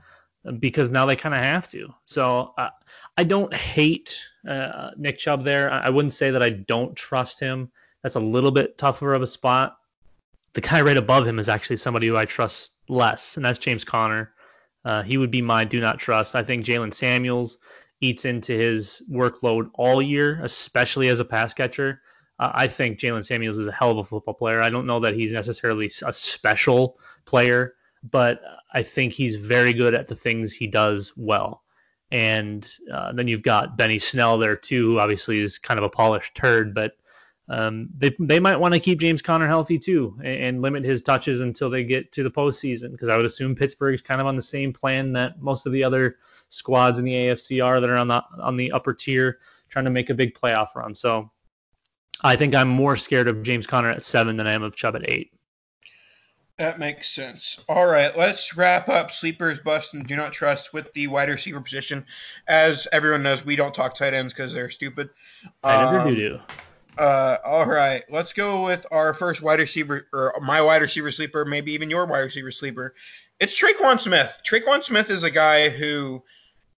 because 0.60 0.90
now 0.92 1.06
they 1.06 1.16
kind 1.16 1.34
of 1.34 1.42
have 1.42 1.68
to. 1.70 1.94
So 2.06 2.54
uh, 2.58 2.70
I 3.18 3.24
don't 3.24 3.54
hate 3.54 4.20
uh, 4.48 4.92
Nick 4.98 5.18
Chubb 5.18 5.44
there. 5.44 5.72
I 5.72 5.90
wouldn't 5.90 6.14
say 6.14 6.32
that 6.32 6.44
I 6.44 6.50
don't 6.50 6.96
trust 6.96 7.40
him. 7.40 7.72
That's 8.02 8.16
a 8.16 8.20
little 8.20 8.52
bit 8.52 8.78
tougher 8.78 9.14
of 9.14 9.22
a 9.22 9.28
spot. 9.28 9.78
The 10.54 10.62
guy 10.62 10.82
right 10.82 10.98
above 10.98 11.26
him 11.26 11.40
is 11.40 11.50
actually 11.50 11.78
somebody 11.78 12.08
who 12.08 12.18
I 12.18 12.26
trust 12.26 12.74
less, 12.90 13.38
and 13.38 13.46
that's 13.46 13.60
James 13.60 13.84
Conner. 13.84 14.34
Uh, 14.86 15.02
he 15.02 15.18
would 15.18 15.32
be 15.32 15.42
my 15.42 15.64
do 15.64 15.80
not 15.80 16.00
trust. 16.00 16.36
I 16.36 16.44
think 16.44 16.66
Jaylen 16.66 16.94
Samuels 16.94 17.58
eats 18.02 18.26
into 18.26 18.54
his 18.54 19.02
workload 19.10 19.70
all 19.74 20.02
year, 20.02 20.40
especially 20.44 21.08
as 21.08 21.22
a 21.22 21.26
pass 21.26 21.54
catcher. 21.54 22.02
Uh, 22.44 22.52
I 22.54 22.68
think 22.68 23.00
Jaylen 23.00 23.24
Samuels 23.24 23.58
is 23.58 23.68
a 23.68 23.72
hell 23.72 23.92
of 23.92 23.98
a 23.98 24.04
football 24.04 24.34
player. 24.34 24.62
I 24.62 24.70
don't 24.70 24.86
know 24.86 25.00
that 25.00 25.16
he's 25.16 25.32
necessarily 25.32 25.90
a 26.06 26.12
special 26.12 27.00
player, 27.24 27.76
but 28.12 28.42
I 28.74 28.84
think 28.84 29.14
he's 29.14 29.38
very 29.38 29.72
good 29.72 29.94
at 29.94 30.10
the 30.10 30.16
things 30.16 30.52
he 30.52 30.68
does 30.68 31.14
well. 31.16 31.64
And 32.12 32.68
uh, 32.92 33.14
then 33.14 33.30
you've 33.30 33.44
got 33.44 33.78
Benny 33.78 33.98
Snell 33.98 34.38
there 34.40 34.58
too, 34.58 34.92
who 34.92 35.00
obviously 35.00 35.40
is 35.40 35.58
kind 35.58 35.78
of 35.78 35.86
a 35.86 35.90
polished 35.90 36.36
turd, 36.36 36.74
but 36.74 36.98
um, 37.48 37.88
they 37.98 38.14
they 38.20 38.40
might 38.40 38.60
want 38.60 38.74
to 38.74 38.80
keep 38.80 39.00
James 39.00 39.22
Conner 39.22 39.48
healthy 39.48 39.78
too 39.78 40.18
and, 40.20 40.44
and, 40.44 40.62
limit 40.62 40.86
his 40.86 41.02
touches 41.02 41.42
until 41.42 41.70
they 41.70 41.84
get 41.84 42.12
to 42.14 42.24
the 42.24 42.32
postseason 42.32 42.92
because 42.92 43.10
I 43.10 43.18
would 43.18 43.26
assume 43.26 43.54
Pittsburgh 43.54 43.94
is 43.94 44.02
kind 44.02 44.22
of 44.22 44.28
on 44.28 44.38
the 44.38 44.42
same 44.42 44.72
plan 44.72 45.12
that 45.14 45.42
most 45.42 45.66
of 45.66 45.74
the 45.74 45.84
other 45.84 46.16
squads 46.48 47.00
in 47.00 47.06
the 47.06 47.14
AFC 47.14 47.64
are 47.64 47.82
that 47.82 47.90
are 47.90 47.98
on 47.98 48.08
the 48.08 48.24
on 48.42 48.56
the 48.56 48.72
upper 48.72 48.94
tier 48.94 49.40
trying 49.68 49.84
to 49.84 49.92
make 49.92 50.10
a 50.10 50.14
big 50.14 50.34
playoff 50.36 50.74
run. 50.76 50.96
So 50.96 51.32
I 52.24 52.36
think 52.36 52.56
I'm 52.56 52.70
more 52.70 52.96
scared 52.96 53.28
of 53.28 53.44
James 53.44 53.68
Conner 53.68 53.90
at 53.90 54.04
seven 54.04 54.38
than 54.38 54.48
I 54.48 54.54
am 54.54 54.64
of 54.64 54.76
Chubb 54.76 54.96
at 54.96 55.10
eight. 55.10 55.32
That 56.58 56.78
makes 56.78 57.10
sense. 57.10 57.64
All 57.68 57.86
right, 57.86 58.16
let's 58.16 58.56
wrap 58.56 58.88
up 58.88 59.12
sleepers, 59.12 59.60
bust, 59.60 59.96
and 59.96 60.06
do 60.06 60.16
not 60.16 60.34
trust 60.34 60.72
with 60.72 60.94
the 60.94 61.08
wide 61.08 61.30
receiver 61.30 61.60
position. 61.60 62.06
As 62.48 62.88
everyone 62.92 63.24
knows, 63.24 63.44
we 63.44 63.56
don't 63.56 63.74
talk 63.74 63.96
tight 63.96 64.14
ends 64.14 64.34
because 64.34 64.54
they're 64.54 64.70
stupid. 64.70 65.10
I 65.64 65.92
never 65.92 66.00
um, 66.08 66.16
do. 66.16 66.40
Uh, 66.96 67.38
all 67.44 67.66
right, 67.66 68.04
let's 68.10 68.34
go 68.34 68.64
with 68.64 68.86
our 68.92 69.16
first 69.16 69.42
wide 69.42 69.60
receiver, 69.60 70.08
or 70.14 70.36
my 70.44 70.62
wide 70.62 70.84
receiver 70.84 71.10
sleeper, 71.10 71.44
maybe 71.44 71.74
even 71.74 71.90
your 71.90 72.06
wide 72.06 72.20
receiver 72.20 72.52
sleeper. 72.52 72.94
It's 73.40 73.60
Tre'Quan 73.60 74.00
Smith. 74.00 74.38
Tre'Quan 74.48 74.84
Smith 74.84 75.10
is 75.10 75.24
a 75.24 75.32
guy 75.32 75.70
who 75.70 76.24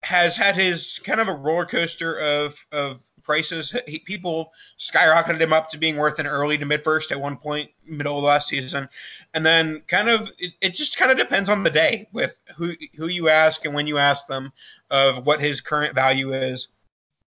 has 0.05 0.37
had 0.37 0.55
his 0.55 0.99
kind 0.99 1.19
of 1.19 1.27
a 1.27 1.33
roller 1.33 1.65
coaster 1.65 2.15
of 2.15 2.63
of 2.71 3.01
prices. 3.23 3.75
He, 3.87 3.97
people 3.97 4.51
skyrocketed 4.77 5.41
him 5.41 5.51
up 5.51 5.71
to 5.71 5.79
being 5.79 5.97
worth 5.97 6.19
an 6.19 6.27
early 6.27 6.59
to 6.59 6.65
mid 6.65 6.83
first 6.83 7.11
at 7.11 7.19
one 7.19 7.37
point, 7.37 7.71
middle 7.87 8.19
of 8.19 8.23
last 8.23 8.47
season, 8.47 8.87
and 9.33 9.43
then 9.43 9.81
kind 9.87 10.07
of 10.09 10.31
it, 10.37 10.53
it 10.61 10.73
just 10.75 10.99
kind 10.99 11.11
of 11.11 11.17
depends 11.17 11.49
on 11.49 11.63
the 11.63 11.71
day 11.71 12.07
with 12.13 12.37
who 12.55 12.73
who 12.95 13.07
you 13.07 13.29
ask 13.29 13.65
and 13.65 13.73
when 13.73 13.87
you 13.87 13.97
ask 13.97 14.27
them 14.27 14.53
of 14.91 15.25
what 15.25 15.41
his 15.41 15.59
current 15.59 15.95
value 15.95 16.35
is. 16.35 16.67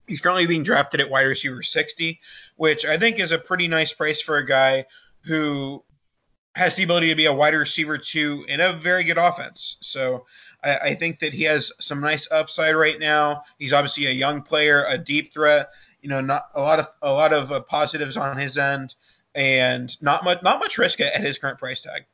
He's 0.07 0.21
currently 0.21 0.47
being 0.47 0.63
drafted 0.63 1.01
at 1.01 1.11
wide 1.11 1.23
receiver 1.23 1.65
60, 1.65 2.21
which 2.55 2.85
I 2.85 2.99
think 2.99 3.19
is 3.19 3.33
a 3.33 3.39
pretty 3.39 3.67
nice 3.67 3.93
price 3.93 4.21
for 4.21 4.37
a 4.37 4.47
guy 4.47 4.87
who 5.25 5.85
has 6.55 6.77
the 6.77 6.83
ability 6.85 7.09
to 7.09 7.15
be 7.17 7.27
a 7.27 7.33
wide 7.33 7.55
receiver 7.55 7.99
two 7.99 8.45
in 8.49 8.61
a 8.61 8.73
very 8.73 9.05
good 9.05 9.19
offense. 9.19 9.77
So 9.81 10.27
I, 10.63 10.77
I, 10.77 10.95
think 10.95 11.21
that 11.21 11.33
he 11.33 11.45
has 11.45 11.73
some 11.81 12.01
nice 12.01 12.31
upside 12.31 12.77
right 12.77 12.99
now. 12.99 13.45
He's 13.59 13.73
obviously 13.73 14.07
a 14.07 14.13
young 14.13 14.43
player, 14.43 14.85
a 14.87 14.99
deep 14.99 15.33
threat. 15.33 15.71
You 16.03 16.09
know, 16.09 16.21
not 16.21 16.47
a 16.55 16.61
lot 16.61 16.79
of 16.79 16.89
a 17.03 17.13
lot 17.13 17.33
of 17.33 17.53
uh, 17.53 17.61
positives 17.61 18.17
on 18.17 18.37
his 18.37 18.57
end, 18.59 18.95
and 19.35 19.91
not 20.03 20.25
much 20.25 20.43
not 20.43 20.61
much 20.61 20.79
risk 20.79 21.01
at, 21.01 21.15
at 21.15 21.23
his 21.23 21.39
current 21.39 21.59
price 21.59 21.81
tag. 21.83 22.05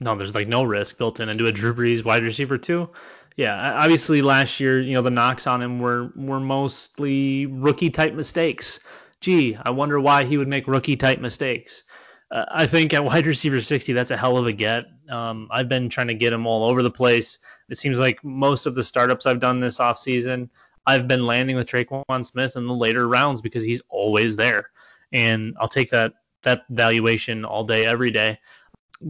No, 0.00 0.16
there's 0.16 0.34
like 0.34 0.48
no 0.48 0.64
risk 0.64 0.98
built 0.98 1.20
in 1.20 1.28
into 1.28 1.46
a 1.46 1.52
Drew 1.52 1.74
Brees 1.74 2.04
wide 2.04 2.22
receiver 2.22 2.58
too 2.58 2.90
yeah, 3.40 3.74
obviously 3.74 4.20
last 4.20 4.60
year, 4.60 4.80
you 4.80 4.92
know, 4.92 5.00
the 5.00 5.10
knocks 5.10 5.46
on 5.46 5.62
him 5.62 5.78
were 5.78 6.12
were 6.14 6.40
mostly 6.40 7.46
rookie 7.46 7.88
type 7.88 8.12
mistakes. 8.12 8.80
Gee, 9.20 9.56
I 9.56 9.70
wonder 9.70 9.98
why 9.98 10.24
he 10.24 10.36
would 10.36 10.46
make 10.46 10.66
rookie 10.66 10.96
type 10.96 11.20
mistakes. 11.20 11.82
I 12.32 12.66
think 12.66 12.94
at 12.94 13.04
wide 13.04 13.26
receiver 13.26 13.60
60, 13.60 13.92
that's 13.92 14.12
a 14.12 14.16
hell 14.16 14.36
of 14.36 14.46
a 14.46 14.52
get. 14.52 14.84
Um, 15.08 15.48
I've 15.50 15.68
been 15.68 15.88
trying 15.88 16.08
to 16.08 16.14
get 16.14 16.32
him 16.32 16.46
all 16.46 16.64
over 16.64 16.82
the 16.82 16.90
place. 16.90 17.40
It 17.68 17.76
seems 17.76 17.98
like 17.98 18.22
most 18.22 18.66
of 18.66 18.74
the 18.74 18.84
startups 18.84 19.26
I've 19.26 19.40
done 19.40 19.58
this 19.58 19.78
offseason, 19.78 20.48
I've 20.86 21.08
been 21.08 21.26
landing 21.26 21.56
with 21.56 21.68
Tre'Quan 21.68 22.24
Smith 22.24 22.56
in 22.56 22.66
the 22.66 22.74
later 22.74 23.06
rounds 23.06 23.40
because 23.40 23.64
he's 23.64 23.82
always 23.88 24.36
there, 24.36 24.70
and 25.12 25.56
I'll 25.60 25.68
take 25.68 25.90
that 25.90 26.14
that 26.42 26.62
valuation 26.70 27.44
all 27.44 27.64
day, 27.64 27.84
every 27.84 28.10
day. 28.10 28.38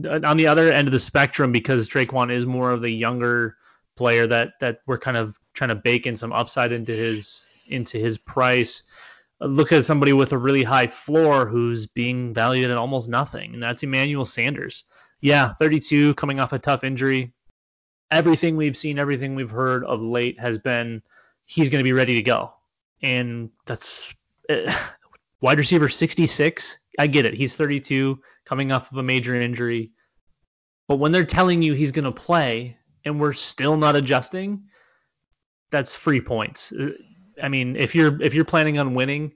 On 0.03 0.37
the 0.37 0.47
other 0.47 0.71
end 0.71 0.87
of 0.87 0.91
the 0.91 0.99
spectrum, 0.99 1.51
because 1.51 1.87
Tre'Quan 1.87 2.31
is 2.31 2.45
more 2.45 2.71
of 2.71 2.81
the 2.81 2.89
younger 2.89 3.57
player 3.95 4.27
that 4.27 4.53
that 4.59 4.79
we're 4.85 4.97
kind 4.97 5.17
of 5.17 5.39
trying 5.53 5.69
to 5.69 5.75
bake 5.75 6.07
in 6.07 6.17
some 6.17 6.33
upside 6.33 6.71
into 6.71 6.91
his 6.91 7.43
into 7.67 7.97
his 7.97 8.17
price. 8.17 8.83
Look 9.41 9.71
at 9.71 9.85
somebody 9.85 10.13
with 10.13 10.33
a 10.33 10.37
really 10.37 10.63
high 10.63 10.87
floor 10.87 11.47
who's 11.47 11.87
being 11.87 12.33
valued 12.33 12.69
at 12.69 12.77
almost 12.77 13.09
nothing, 13.09 13.53
and 13.53 13.63
that's 13.63 13.83
Emmanuel 13.83 14.25
Sanders. 14.25 14.85
Yeah, 15.19 15.53
32, 15.53 16.13
coming 16.15 16.39
off 16.39 16.53
a 16.53 16.59
tough 16.59 16.83
injury. 16.83 17.33
Everything 18.11 18.55
we've 18.55 18.77
seen, 18.77 18.99
everything 18.99 19.35
we've 19.35 19.49
heard 19.49 19.83
of 19.83 20.01
late 20.01 20.39
has 20.39 20.57
been 20.57 21.01
he's 21.45 21.69
going 21.69 21.79
to 21.79 21.87
be 21.87 21.93
ready 21.93 22.15
to 22.15 22.21
go, 22.21 22.53
and 23.01 23.49
that's 23.65 24.13
uh, 24.49 24.75
wide 25.41 25.57
receiver 25.57 25.89
66. 25.89 26.77
I 26.99 27.07
get 27.07 27.25
it. 27.25 27.33
He's 27.33 27.55
32, 27.55 28.19
coming 28.45 28.71
off 28.71 28.91
of 28.91 28.97
a 28.97 29.03
major 29.03 29.35
injury. 29.39 29.91
But 30.87 30.97
when 30.97 31.11
they're 31.11 31.25
telling 31.25 31.61
you 31.61 31.73
he's 31.73 31.91
going 31.91 32.05
to 32.05 32.11
play, 32.11 32.77
and 33.05 33.19
we're 33.19 33.33
still 33.33 33.77
not 33.77 33.95
adjusting, 33.95 34.63
that's 35.71 35.95
free 35.95 36.21
points. 36.21 36.73
I 37.41 37.49
mean, 37.49 37.75
if 37.75 37.95
you're 37.95 38.21
if 38.21 38.33
you're 38.33 38.45
planning 38.45 38.77
on 38.77 38.93
winning 38.93 39.33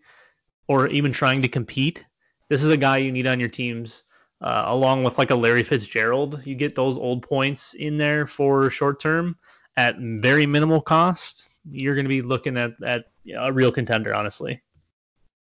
or 0.67 0.87
even 0.87 1.11
trying 1.11 1.41
to 1.41 1.47
compete, 1.47 2.03
this 2.49 2.63
is 2.63 2.69
a 2.69 2.77
guy 2.77 2.97
you 2.97 3.11
need 3.11 3.27
on 3.27 3.39
your 3.39 3.49
teams. 3.49 4.03
Uh, 4.41 4.63
along 4.67 5.03
with 5.03 5.17
like 5.17 5.31
a 5.31 5.35
Larry 5.35 5.63
Fitzgerald, 5.63 6.45
you 6.45 6.55
get 6.55 6.75
those 6.75 6.97
old 6.97 7.23
points 7.23 7.73
in 7.73 7.97
there 7.97 8.25
for 8.25 8.69
short 8.69 8.99
term 8.99 9.37
at 9.77 9.95
very 9.97 10.45
minimal 10.45 10.81
cost. 10.81 11.47
You're 11.69 11.95
going 11.95 12.05
to 12.05 12.09
be 12.09 12.21
looking 12.21 12.57
at 12.57 12.71
at 12.83 13.05
a 13.37 13.51
real 13.51 13.71
contender, 13.71 14.13
honestly. 14.13 14.61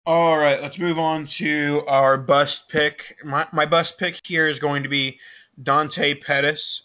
All 0.06 0.36
right, 0.36 0.60
let's 0.60 0.78
move 0.78 0.98
on 0.98 1.26
to 1.26 1.82
our 1.88 2.18
bust 2.18 2.68
pick. 2.68 3.16
My, 3.24 3.46
my 3.52 3.64
bust 3.64 3.98
pick 3.98 4.20
here 4.26 4.46
is 4.46 4.58
going 4.58 4.82
to 4.82 4.88
be 4.88 5.18
Dante 5.62 6.14
Pettis 6.14 6.82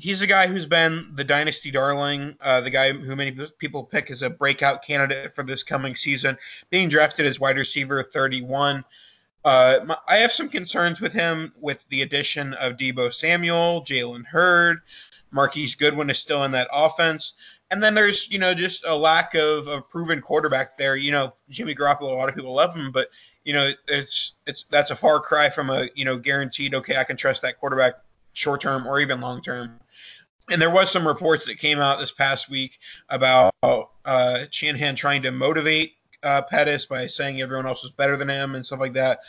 he's 0.00 0.22
a 0.22 0.26
guy 0.26 0.46
who's 0.46 0.66
been 0.66 1.10
the 1.14 1.24
dynasty 1.24 1.70
darling, 1.70 2.36
uh, 2.40 2.60
the 2.60 2.70
guy 2.70 2.92
who 2.92 3.14
many 3.14 3.36
people 3.58 3.84
pick 3.84 4.10
as 4.10 4.22
a 4.22 4.30
breakout 4.30 4.84
candidate 4.84 5.34
for 5.34 5.44
this 5.44 5.62
coming 5.62 5.94
season, 5.94 6.38
being 6.70 6.88
drafted 6.88 7.26
as 7.26 7.38
wide 7.38 7.56
receiver 7.56 8.02
31. 8.02 8.84
Uh, 9.44 9.80
my, 9.86 9.96
I 10.08 10.18
have 10.18 10.32
some 10.32 10.48
concerns 10.48 11.00
with 11.00 11.12
him 11.12 11.52
with 11.60 11.84
the 11.88 12.02
addition 12.02 12.54
of 12.54 12.76
Deebo 12.76 13.12
Samuel, 13.12 13.82
Jalen 13.82 14.26
Hurd, 14.26 14.80
Marquise 15.30 15.74
Goodwin 15.74 16.10
is 16.10 16.18
still 16.18 16.44
in 16.44 16.52
that 16.52 16.68
offense. 16.72 17.34
And 17.70 17.82
then 17.82 17.94
there's, 17.94 18.30
you 18.30 18.38
know, 18.38 18.52
just 18.52 18.84
a 18.84 18.96
lack 18.96 19.34
of 19.34 19.68
a 19.68 19.80
proven 19.80 20.20
quarterback 20.20 20.76
there. 20.76 20.96
You 20.96 21.12
know, 21.12 21.34
Jimmy 21.48 21.74
Garoppolo, 21.74 22.10
a 22.10 22.14
lot 22.14 22.28
of 22.28 22.34
people 22.34 22.52
love 22.52 22.74
him, 22.74 22.90
but 22.90 23.08
you 23.44 23.54
know, 23.54 23.70
it's 23.88 24.32
it's 24.46 24.64
that's 24.70 24.90
a 24.90 24.96
far 24.96 25.20
cry 25.20 25.48
from 25.48 25.70
a, 25.70 25.88
you 25.94 26.04
know, 26.04 26.18
guaranteed 26.18 26.74
okay, 26.74 26.96
I 26.96 27.04
can 27.04 27.16
trust 27.16 27.42
that 27.42 27.58
quarterback 27.60 27.94
short 28.32 28.60
term 28.60 28.86
or 28.86 29.00
even 29.00 29.20
long 29.20 29.40
term. 29.40 29.80
And 30.50 30.60
there 30.60 30.70
was 30.70 30.90
some 30.90 31.06
reports 31.06 31.46
that 31.46 31.58
came 31.58 31.78
out 31.78 31.98
this 31.98 32.12
past 32.12 32.50
week 32.50 32.78
about 33.08 33.54
uh, 33.62 34.44
Shanahan 34.50 34.96
trying 34.96 35.22
to 35.22 35.30
motivate 35.30 35.94
uh, 36.22 36.42
Pettis 36.42 36.86
by 36.86 37.06
saying 37.06 37.40
everyone 37.40 37.66
else 37.66 37.84
is 37.84 37.90
better 37.90 38.16
than 38.16 38.28
him 38.28 38.54
and 38.54 38.66
stuff 38.66 38.80
like 38.80 38.94
that. 38.94 39.20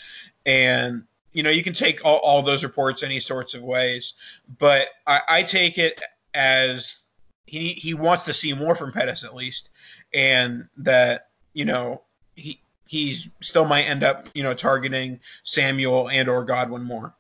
And 0.46 1.04
you 1.34 1.44
know, 1.44 1.50
you 1.50 1.64
can 1.64 1.74
take 1.74 2.04
all, 2.04 2.18
all 2.18 2.42
those 2.42 2.64
reports 2.64 3.04
any 3.04 3.20
sorts 3.20 3.54
of 3.54 3.64
ways, 3.64 4.16
but 4.60 4.88
I, 5.08 5.22
I 5.28 5.44
take 5.44 5.78
it 5.78 6.02
as 6.34 6.98
he 7.46 7.70
he 7.70 7.94
wants 7.94 8.26
to 8.26 8.34
see 8.34 8.54
more 8.54 8.76
from 8.76 8.92
Pettis 8.92 9.24
at 9.24 9.36
least, 9.36 9.70
and 10.14 10.68
that 10.78 11.30
you 11.54 11.66
know 11.66 12.02
he 12.36 12.62
he's 12.86 13.30
still 13.40 13.66
might 13.66 13.84
end 13.84 14.04
up 14.04 14.28
you 14.34 14.44
know 14.44 14.54
targeting 14.54 15.20
Samuel 15.44 16.10
and 16.10 16.28
or 16.28 16.44
Goodwin 16.44 16.84
more. 16.84 17.14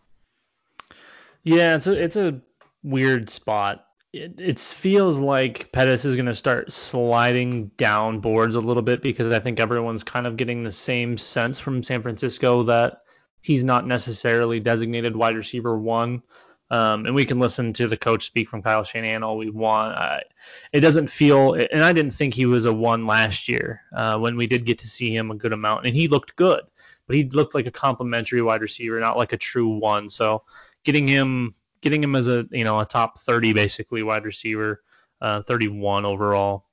Yeah, 1.43 1.75
it's 1.75 1.87
a 1.87 1.93
it's 1.93 2.15
a 2.17 2.41
weird 2.83 3.29
spot. 3.29 3.85
It, 4.13 4.35
it 4.39 4.59
feels 4.59 5.19
like 5.19 5.71
Pettis 5.71 6.03
is 6.03 6.15
going 6.15 6.25
to 6.25 6.35
start 6.35 6.71
sliding 6.71 7.67
down 7.77 8.19
boards 8.19 8.55
a 8.55 8.59
little 8.59 8.83
bit 8.83 9.01
because 9.01 9.27
I 9.27 9.39
think 9.39 9.59
everyone's 9.59 10.03
kind 10.03 10.27
of 10.27 10.35
getting 10.35 10.63
the 10.63 10.71
same 10.71 11.17
sense 11.17 11.59
from 11.59 11.81
San 11.81 12.01
Francisco 12.01 12.63
that 12.63 13.03
he's 13.39 13.63
not 13.63 13.87
necessarily 13.87 14.59
designated 14.59 15.15
wide 15.15 15.35
receiver 15.35 15.77
one. 15.77 16.23
Um, 16.69 17.05
and 17.05 17.13
we 17.13 17.25
can 17.25 17.39
listen 17.39 17.73
to 17.73 17.87
the 17.87 17.97
coach 17.97 18.25
speak 18.25 18.47
from 18.47 18.61
Kyle 18.61 18.83
Shanahan 18.83 19.23
all 19.23 19.37
we 19.37 19.49
want. 19.49 19.93
I, 19.93 20.23
it 20.71 20.79
doesn't 20.79 21.07
feel, 21.07 21.53
and 21.53 21.83
I 21.83 21.91
didn't 21.91 22.13
think 22.13 22.33
he 22.33 22.45
was 22.45 22.65
a 22.65 22.71
one 22.71 23.05
last 23.05 23.49
year 23.49 23.81
uh, 23.93 24.17
when 24.17 24.37
we 24.37 24.47
did 24.47 24.65
get 24.65 24.79
to 24.79 24.87
see 24.87 25.13
him 25.13 25.31
a 25.31 25.35
good 25.35 25.51
amount, 25.51 25.85
and 25.85 25.93
he 25.93 26.07
looked 26.07 26.37
good, 26.37 26.61
but 27.07 27.15
he 27.17 27.25
looked 27.25 27.55
like 27.55 27.65
a 27.65 27.71
complimentary 27.71 28.41
wide 28.41 28.61
receiver, 28.61 29.01
not 29.01 29.17
like 29.17 29.33
a 29.33 29.37
true 29.37 29.67
one. 29.67 30.09
So 30.09 30.43
getting 30.85 31.07
him, 31.07 31.55
getting 31.81 32.03
him 32.03 32.15
as 32.15 32.27
a 32.27 32.45
you 32.51 32.63
know 32.63 32.79
a 32.79 32.85
top 32.85 33.19
30 33.19 33.53
basically 33.53 34.03
wide 34.03 34.25
receiver, 34.25 34.81
uh, 35.21 35.41
31 35.43 36.05
overall, 36.05 36.65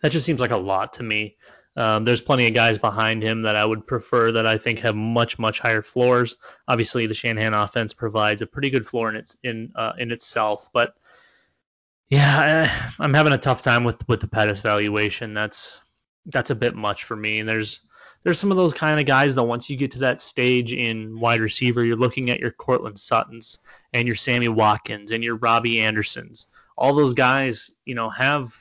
that 0.00 0.12
just 0.12 0.26
seems 0.26 0.40
like 0.40 0.50
a 0.50 0.56
lot 0.56 0.94
to 0.94 1.02
me. 1.02 1.36
Um, 1.74 2.04
there's 2.04 2.20
plenty 2.20 2.46
of 2.46 2.54
guys 2.54 2.76
behind 2.76 3.22
him 3.22 3.42
that 3.42 3.56
I 3.56 3.64
would 3.64 3.86
prefer 3.86 4.32
that 4.32 4.46
I 4.46 4.58
think 4.58 4.80
have 4.80 4.94
much 4.94 5.38
much 5.38 5.58
higher 5.58 5.82
floors. 5.82 6.36
Obviously, 6.68 7.06
the 7.06 7.14
Shanahan 7.14 7.54
offense 7.54 7.94
provides 7.94 8.42
a 8.42 8.46
pretty 8.46 8.70
good 8.70 8.86
floor 8.86 9.08
in 9.08 9.16
its 9.16 9.36
in 9.42 9.72
uh, 9.74 9.92
in 9.98 10.12
itself, 10.12 10.68
but 10.72 10.94
yeah, 12.12 12.68
I, 12.98 13.02
I'm 13.02 13.14
having 13.14 13.32
a 13.32 13.38
tough 13.38 13.62
time 13.62 13.84
with 13.84 14.06
with 14.06 14.20
the 14.20 14.28
Pettis 14.28 14.60
valuation. 14.60 15.32
That's 15.32 15.80
that's 16.26 16.50
a 16.50 16.54
bit 16.54 16.74
much 16.74 17.04
for 17.04 17.16
me. 17.16 17.40
And 17.40 17.48
there's 17.48 17.80
there's 18.24 18.38
some 18.38 18.50
of 18.50 18.56
those 18.56 18.72
kind 18.72 19.00
of 19.00 19.06
guys 19.06 19.34
though. 19.34 19.42
Once 19.42 19.68
you 19.68 19.76
get 19.76 19.90
to 19.92 20.00
that 20.00 20.20
stage 20.20 20.72
in 20.72 21.18
wide 21.18 21.40
receiver, 21.40 21.84
you're 21.84 21.96
looking 21.96 22.30
at 22.30 22.40
your 22.40 22.52
Courtland 22.52 22.98
Suttons 22.98 23.58
and 23.92 24.06
your 24.06 24.14
Sammy 24.14 24.48
Watkins 24.48 25.10
and 25.10 25.24
your 25.24 25.36
Robby 25.36 25.80
Andersons. 25.80 26.46
All 26.76 26.94
those 26.94 27.14
guys, 27.14 27.70
you 27.84 27.94
know, 27.94 28.08
have 28.08 28.54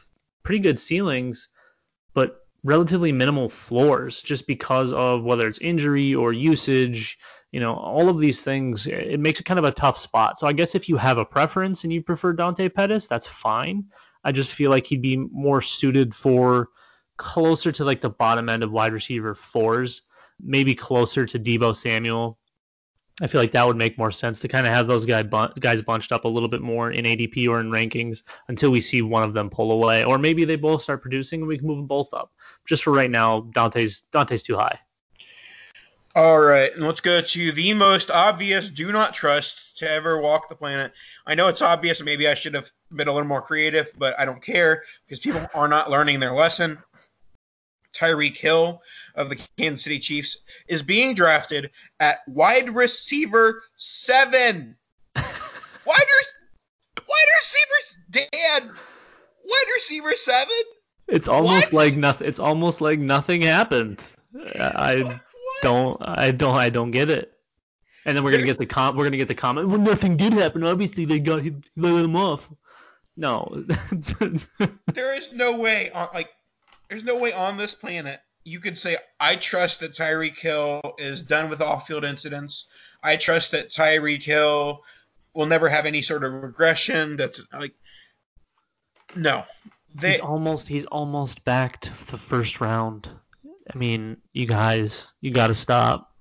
pretty 0.44 0.60
good 0.60 0.80
ceilings, 0.80 1.48
but 2.14 2.46
relatively 2.64 3.12
minimal 3.12 3.50
floors 3.50 4.22
just 4.22 4.48
because 4.48 4.94
of 4.94 5.24
whether 5.24 5.48
it's 5.48 5.60
injury 5.60 6.14
or 6.14 6.34
usage, 6.34 7.18
you 7.52 7.60
know, 7.60 7.74
all 7.74 8.10
of 8.10 8.20
these 8.20 8.44
things. 8.44 8.88
It 8.88 9.20
makes 9.20 9.40
it 9.40 9.46
kind 9.46 9.60
of 9.60 9.66
a 9.66 9.72
tough 9.72 9.98
spot. 9.98 10.40
So 10.40 10.48
I 10.48 10.54
guess 10.54 10.76
if 10.76 10.90
you 10.90 10.98
have 10.98 11.18
a 11.18 11.26
preference 11.26 11.84
and 11.84 11.94
you 11.94 12.02
prefer 12.02 12.34
Dante 12.34 12.70
Pettis, 12.70 13.08
that's 13.08 13.28
fine. 13.28 13.86
I 14.24 14.32
just 14.32 14.54
feel 14.54 14.70
like 14.70 14.86
he'd 14.86 15.02
be 15.02 15.18
more 15.18 15.62
suited 15.62 16.14
for 16.14 16.70
closer 17.22 17.72
to 17.72 17.86
like 17.86 18.02
the 18.02 18.10
bottom 18.10 18.50
end 18.50 18.64
of 18.64 18.72
wide 18.72 18.94
receiver 18.94 19.36
fours, 19.36 20.02
maybe 20.42 20.74
closer 20.74 21.24
to 21.24 21.38
Deebo 21.38 21.78
Samuel. 21.78 22.40
I 23.22 23.28
feel 23.28 23.40
like 23.40 23.52
that 23.52 23.68
would 23.68 23.78
make 23.78 23.96
more 23.96 24.10
sense 24.10 24.40
to 24.40 24.48
kind 24.48 24.66
of 24.66 24.74
have 24.74 24.88
those 24.88 25.06
guy 25.06 25.22
guys 25.60 25.84
bunched 25.84 26.12
up 26.12 26.26
a 26.26 26.28
little 26.28 26.50
bit 26.50 26.62
more 26.62 26.90
in 26.90 27.06
ADP 27.06 27.48
or 27.48 27.60
in 27.60 27.70
rankings 27.70 28.24
until 28.48 28.72
we 28.72 28.82
see 28.82 29.04
one 29.04 29.22
of 29.22 29.36
them 29.36 29.52
pull 29.52 29.72
away, 29.72 30.04
or 30.04 30.18
maybe 30.18 30.46
they 30.46 30.56
both 30.56 30.82
start 30.82 31.04
producing 31.04 31.42
and 31.42 31.48
we 31.48 31.60
can 31.60 31.68
move 31.68 31.78
them 31.78 31.86
both 31.86 32.12
up. 32.12 32.34
Just 32.66 32.84
for 32.84 32.92
right 32.92 33.12
now, 33.12 33.42
Dante's 33.54 34.02
Dante's 34.12 34.42
too 34.42 34.58
high. 34.58 34.80
All 36.16 36.40
right, 36.40 36.74
and 36.74 36.84
let's 36.84 37.02
go 37.02 37.22
to 37.22 37.52
the 37.52 37.74
most 37.76 38.10
obvious 38.10 38.72
do 38.72 38.92
not 38.92 39.14
trust 39.14 39.78
to 39.78 39.90
ever 39.90 40.20
walk 40.20 40.50
the 40.50 40.56
planet. 40.56 40.92
I 41.28 41.36
know 41.36 41.50
it's 41.50 41.62
obvious, 41.62 42.02
maybe 42.02 42.28
I 42.28 42.34
should 42.34 42.56
have 42.56 42.72
been 42.92 43.08
a 43.08 43.14
little 43.14 43.28
more 43.28 43.44
creative, 43.44 43.92
but 43.96 44.20
I 44.20 44.26
don't 44.26 44.42
care 44.42 44.84
because 45.06 45.20
people 45.20 45.48
are 45.54 45.68
not 45.68 45.92
learning 45.92 46.20
their 46.20 46.34
lesson. 46.34 46.80
Tyreek 47.94 48.38
Hill 48.38 48.82
of 49.16 49.30
the 49.30 49.38
Kansas 49.58 49.84
City 49.84 50.00
Chiefs 50.00 50.38
is 50.68 50.82
being 50.82 51.14
drafted 51.14 51.72
at 52.00 52.20
wide 52.28 52.70
receiver 52.76 53.64
seven. 53.76 54.76
wide, 55.16 55.26
re- 55.86 57.04
wide 57.08 57.28
receivers, 57.38 57.96
Dan. 58.10 58.72
Wide 59.46 59.66
receiver 59.74 60.14
seven. 60.16 60.56
It's 61.08 61.28
almost 61.28 61.74
What? 61.74 61.86
like 61.86 61.98
nothing. 61.98 62.28
It's 62.28 62.40
almost 62.40 62.80
like 62.82 63.00
nothing 63.00 63.42
happened. 63.42 64.02
I 64.58 65.02
What? 65.04 65.20
don't. 65.62 65.98
I 66.02 66.32
don't. 66.32 66.56
I 66.56 66.70
don't 66.70 66.92
get 66.92 67.10
it. 67.10 67.32
And 68.06 68.16
then 68.18 68.24
we're 68.24 68.32
gonna 68.32 68.46
get 68.46 68.58
the 68.58 68.66
com. 68.66 68.96
We're 68.96 69.04
gonna 69.04 69.18
get 69.18 69.28
the 69.28 69.36
comment. 69.36 69.68
Well, 69.68 69.78
nothing 69.80 70.16
did 70.18 70.34
happen. 70.34 70.64
Obviously, 70.64 71.06
they 71.06 71.20
got 71.20 71.42
he 71.42 71.54
let 71.76 71.94
him 71.94 72.16
off. 72.16 72.50
No. 73.18 73.66
There 74.94 75.14
is 75.14 75.34
no 75.34 75.58
way 75.58 75.92
on 75.92 76.08
like 76.14 76.30
there's 76.92 77.04
no 77.04 77.16
way 77.16 77.34
on 77.34 77.58
this 77.58 77.74
planet 77.74 78.22
you 78.44 78.60
could 78.60 78.78
say 78.78 78.98
I 79.20 79.36
trust 79.36 79.82
that 79.82 79.94
Tyreek 79.94 80.38
Hill 80.38 80.82
is 80.98 81.22
done 81.22 81.50
with 81.50 81.62
off-field 81.62 82.04
incidents. 82.04 82.68
I 83.04 83.16
trust 83.16 83.52
that 83.52 83.70
Tyreek 83.70 84.24
Hill 84.24 84.84
will 85.34 85.46
never 85.46 85.70
have 85.70 85.86
any 85.86 86.02
sort 86.02 86.24
of 86.24 86.34
regression. 86.34 87.18
That's 87.18 87.42
like 87.54 87.74
no. 89.16 89.44
They 89.94 90.12
he's 90.12 90.20
almost. 90.22 90.68
He's 90.68 90.86
almost 90.86 91.44
back 91.44 91.82
to 91.82 92.08
the 92.08 92.18
first 92.18 92.62
round. 92.62 93.10
I 93.74 93.78
mean, 93.78 94.18
you 94.34 94.48
guys, 94.48 95.08
you 95.20 95.32
got 95.32 95.48
to 95.48 95.54
stop. 95.54 96.14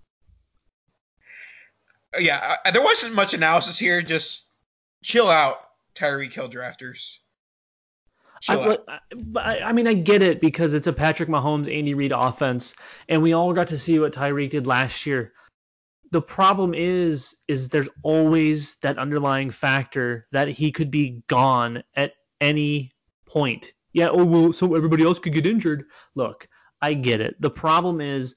yeah, 2.19 2.57
I, 2.65 2.71
there 2.73 2.83
wasn't 2.83 3.15
much 3.15 3.33
analysis 3.35 3.79
here. 3.79 4.03
Just 4.03 4.45
chill 5.03 5.29
out, 5.29 5.59
Tyreek 5.95 6.33
Hill 6.33 6.49
drafters. 6.49 7.19
I, 8.49 8.55
Chill 8.55 8.61
out. 8.73 8.87
but- 8.87 9.01
but 9.33 9.45
I, 9.45 9.61
I 9.61 9.73
mean, 9.73 9.87
I 9.87 9.95
get 9.95 10.23
it 10.23 10.41
because 10.41 10.75
it's 10.75 10.87
a 10.87 10.93
Patrick 10.93 11.29
Mahomes, 11.29 11.73
Andy 11.75 11.95
Reid 11.95 12.13
offense, 12.15 12.75
and 13.09 13.23
we 13.23 13.33
all 13.33 13.53
got 13.53 13.69
to 13.69 13.79
see 13.79 13.99
what 13.99 14.13
Tyreek 14.13 14.51
did 14.51 14.67
last 14.67 15.05
year. 15.07 15.33
The 16.13 16.23
problem 16.23 16.75
is, 16.75 17.37
is 17.47 17.69
there's 17.69 17.89
always 18.03 18.77
that 18.83 18.99
underlying 18.99 19.51
factor 19.51 20.27
that 20.33 20.49
he 20.49 20.73
could 20.73 20.91
be 20.91 21.23
gone 21.29 21.83
at 21.95 22.15
any 22.41 22.93
point. 23.27 23.73
Yeah, 23.93 24.09
oh 24.09 24.25
well, 24.25 24.53
so 24.53 24.75
everybody 24.75 25.05
else 25.05 25.19
could 25.19 25.35
get 25.35 25.47
injured. 25.47 25.85
Look, 26.15 26.49
I 26.83 26.95
get 26.95 27.21
it. 27.21 27.41
The 27.41 27.51
problem 27.51 28.01
is, 28.01 28.35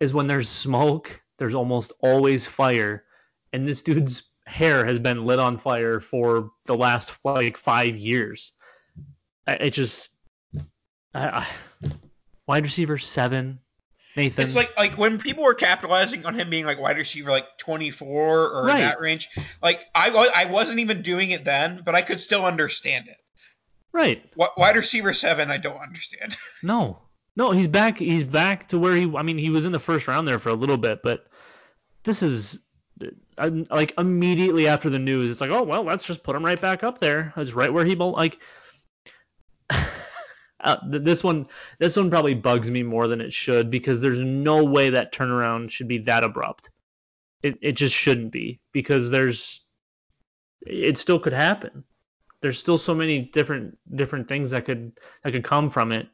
is 0.00 0.12
when 0.12 0.26
there's 0.26 0.48
smoke, 0.48 1.22
there's 1.38 1.54
almost 1.54 1.92
always 2.00 2.46
fire, 2.46 3.04
and 3.52 3.66
this 3.66 3.82
dude's 3.82 4.24
hair 4.46 4.84
has 4.84 4.98
been 4.98 5.24
lit 5.24 5.38
on 5.38 5.56
fire 5.56 6.00
for 6.00 6.50
the 6.66 6.76
last 6.76 7.18
like 7.24 7.56
five 7.56 7.96
years. 7.96 8.52
It 9.46 9.70
just 9.70 10.10
I, 11.14 11.28
I, 11.28 11.46
wide 12.46 12.64
receiver 12.64 12.98
seven, 12.98 13.60
Nathan. 14.16 14.44
It's 14.44 14.56
like 14.56 14.76
like 14.76 14.98
when 14.98 15.18
people 15.18 15.44
were 15.44 15.54
capitalizing 15.54 16.26
on 16.26 16.34
him 16.38 16.50
being 16.50 16.66
like 16.66 16.78
wide 16.80 16.96
receiver 16.96 17.30
like 17.30 17.56
24 17.58 18.08
or 18.50 18.64
Right. 18.64 18.74
in 18.74 18.78
that 18.80 19.00
range. 19.00 19.28
Like 19.62 19.80
I 19.94 20.10
I 20.10 20.44
wasn't 20.46 20.80
even 20.80 21.02
doing 21.02 21.30
it 21.30 21.44
then, 21.44 21.82
but 21.84 21.94
I 21.94 22.02
could 22.02 22.20
still 22.20 22.44
understand 22.44 23.08
it. 23.08 23.16
right. 23.92 24.22
Wi- 24.32 24.52
Wide 24.56 24.76
receiver 24.76 25.14
seven, 25.14 25.50
I 25.50 25.58
don't 25.58 25.80
understand. 25.80 26.36
No, 26.62 26.98
no, 27.36 27.52
he's 27.52 27.68
back. 27.68 27.98
He's 27.98 28.24
back 28.24 28.68
to 28.68 28.78
where 28.78 28.96
he. 28.96 29.02
I 29.16 29.22
mean, 29.22 29.38
he 29.38 29.50
was 29.50 29.64
in 29.66 29.72
the 29.72 29.78
first 29.78 30.08
round 30.08 30.26
there 30.26 30.38
for 30.38 30.48
a 30.48 30.54
little 30.54 30.78
bit, 30.78 31.00
but 31.04 31.26
this 32.02 32.22
is 32.22 32.58
uh, 33.38 33.50
like 33.70 33.92
immediately 33.98 34.66
after 34.66 34.88
the 34.90 34.98
news. 34.98 35.30
It's 35.30 35.40
like, 35.40 35.50
oh 35.50 35.62
well, 35.62 35.84
let's 35.84 36.04
just 36.06 36.22
put 36.24 36.34
him 36.34 36.44
right 36.44 36.60
back 36.60 36.82
up 36.82 36.98
there. 36.98 37.32
It's 37.36 37.52
right 37.52 37.72
where 37.72 37.84
he 37.84 37.94
like. 37.94 38.38
Uh, 40.60 40.76
th- 40.90 41.02
this 41.02 41.22
one, 41.22 41.46
this 41.78 41.96
one 41.96 42.10
probably 42.10 42.34
bugs 42.34 42.70
me 42.70 42.82
more 42.82 43.08
than 43.08 43.20
it 43.20 43.32
should 43.32 43.70
because 43.70 44.00
there's 44.00 44.20
no 44.20 44.64
way 44.64 44.90
that 44.90 45.12
turnaround 45.12 45.70
should 45.70 45.88
be 45.88 45.98
that 45.98 46.24
abrupt. 46.24 46.70
It 47.42 47.58
it 47.60 47.72
just 47.72 47.94
shouldn't 47.94 48.32
be 48.32 48.60
because 48.72 49.10
there's, 49.10 49.66
it 50.62 50.96
still 50.96 51.18
could 51.18 51.34
happen. 51.34 51.84
There's 52.40 52.58
still 52.58 52.78
so 52.78 52.94
many 52.94 53.20
different 53.20 53.78
different 53.94 54.28
things 54.28 54.50
that 54.52 54.64
could 54.64 54.92
that 55.22 55.32
could 55.32 55.44
come 55.44 55.70
from 55.70 55.92
it. 55.92 56.08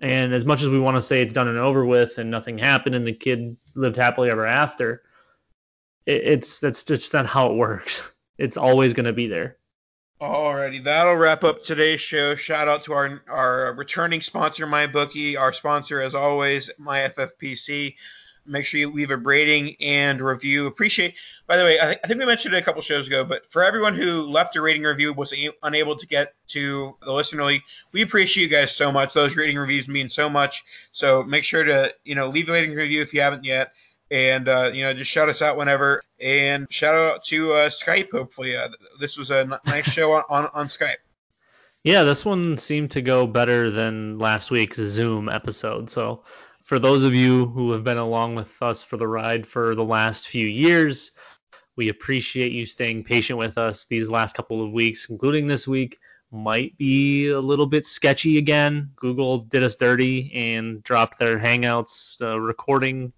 And 0.00 0.34
as 0.34 0.44
much 0.44 0.62
as 0.62 0.68
we 0.68 0.80
want 0.80 0.96
to 0.96 1.02
say 1.02 1.22
it's 1.22 1.32
done 1.32 1.48
and 1.48 1.58
over 1.58 1.84
with 1.84 2.18
and 2.18 2.30
nothing 2.30 2.58
happened 2.58 2.94
and 2.94 3.06
the 3.06 3.12
kid 3.12 3.56
lived 3.74 3.96
happily 3.96 4.30
ever 4.30 4.46
after, 4.46 5.02
it, 6.06 6.22
it's 6.24 6.58
that's 6.58 6.82
just 6.84 7.12
not 7.12 7.26
how 7.26 7.50
it 7.50 7.56
works. 7.56 8.10
It's 8.38 8.56
always 8.56 8.94
going 8.94 9.04
to 9.04 9.12
be 9.12 9.28
there. 9.28 9.58
Alrighty, 10.22 10.84
that'll 10.84 11.16
wrap 11.16 11.42
up 11.42 11.64
today's 11.64 12.00
show. 12.00 12.36
Shout 12.36 12.68
out 12.68 12.84
to 12.84 12.92
our 12.92 13.20
our 13.28 13.72
returning 13.74 14.20
sponsor, 14.20 14.68
MyBookie, 14.68 15.36
our 15.36 15.52
sponsor 15.52 16.00
as 16.00 16.14
always, 16.14 16.70
MyFFPC. 16.80 17.96
Make 18.46 18.64
sure 18.64 18.78
you 18.78 18.92
leave 18.92 19.10
a 19.10 19.16
rating 19.16 19.74
and 19.80 20.20
review. 20.20 20.68
Appreciate. 20.68 21.14
By 21.48 21.56
the 21.56 21.64
way, 21.64 21.80
I, 21.80 21.86
th- 21.86 21.98
I 22.04 22.06
think 22.06 22.20
we 22.20 22.26
mentioned 22.26 22.54
it 22.54 22.58
a 22.58 22.62
couple 22.62 22.82
shows 22.82 23.08
ago, 23.08 23.24
but 23.24 23.50
for 23.50 23.64
everyone 23.64 23.94
who 23.96 24.22
left 24.22 24.54
a 24.54 24.62
rating 24.62 24.84
review 24.84 25.12
was 25.12 25.32
a- 25.32 25.50
unable 25.64 25.96
to 25.96 26.06
get 26.06 26.34
to 26.48 26.94
the 27.04 27.12
listener 27.12 27.42
league, 27.42 27.62
we 27.90 28.02
appreciate 28.02 28.44
you 28.44 28.48
guys 28.48 28.70
so 28.76 28.92
much. 28.92 29.14
Those 29.14 29.34
rating 29.36 29.58
reviews 29.58 29.88
mean 29.88 30.08
so 30.08 30.30
much. 30.30 30.62
So 30.92 31.24
make 31.24 31.42
sure 31.42 31.64
to 31.64 31.92
you 32.04 32.14
know 32.14 32.28
leave 32.28 32.48
a 32.48 32.52
rating 32.52 32.76
review 32.76 33.02
if 33.02 33.12
you 33.12 33.22
haven't 33.22 33.44
yet, 33.44 33.72
and 34.12 34.46
uh, 34.46 34.70
you 34.72 34.82
know 34.82 34.92
just 34.92 35.10
shout 35.10 35.28
us 35.28 35.42
out 35.42 35.56
whenever. 35.56 36.02
And 36.20 36.70
shout 36.70 36.94
out 36.94 37.24
to 37.24 37.54
uh, 37.54 37.70
Skype. 37.70 38.12
Hopefully, 38.12 38.56
uh, 38.56 38.68
this 39.00 39.16
was 39.16 39.30
a 39.30 39.58
nice 39.66 39.90
show 39.90 40.12
on, 40.12 40.24
on 40.28 40.50
on 40.52 40.66
Skype. 40.66 40.96
Yeah, 41.82 42.04
this 42.04 42.24
one 42.24 42.58
seemed 42.58 42.92
to 42.92 43.02
go 43.02 43.26
better 43.26 43.70
than 43.70 44.18
last 44.18 44.52
week's 44.52 44.76
Zoom 44.76 45.28
episode. 45.28 45.90
So, 45.90 46.22
for 46.60 46.78
those 46.78 47.02
of 47.02 47.14
you 47.14 47.46
who 47.46 47.72
have 47.72 47.82
been 47.82 47.96
along 47.98 48.36
with 48.36 48.62
us 48.62 48.84
for 48.84 48.96
the 48.96 49.08
ride 49.08 49.46
for 49.46 49.74
the 49.74 49.82
last 49.82 50.28
few 50.28 50.46
years, 50.46 51.10
we 51.74 51.88
appreciate 51.88 52.52
you 52.52 52.66
staying 52.66 53.04
patient 53.04 53.38
with 53.38 53.58
us 53.58 53.86
these 53.86 54.10
last 54.10 54.36
couple 54.36 54.64
of 54.64 54.70
weeks, 54.70 55.08
including 55.08 55.48
this 55.48 55.66
week. 55.66 55.98
Might 56.30 56.78
be 56.78 57.28
a 57.28 57.40
little 57.40 57.66
bit 57.66 57.84
sketchy 57.84 58.38
again. 58.38 58.90
Google 58.96 59.38
did 59.38 59.62
us 59.62 59.74
dirty 59.74 60.32
and 60.32 60.82
dropped 60.82 61.18
their 61.18 61.38
Hangouts 61.38 62.22
uh, 62.22 62.38
recording 62.40 63.12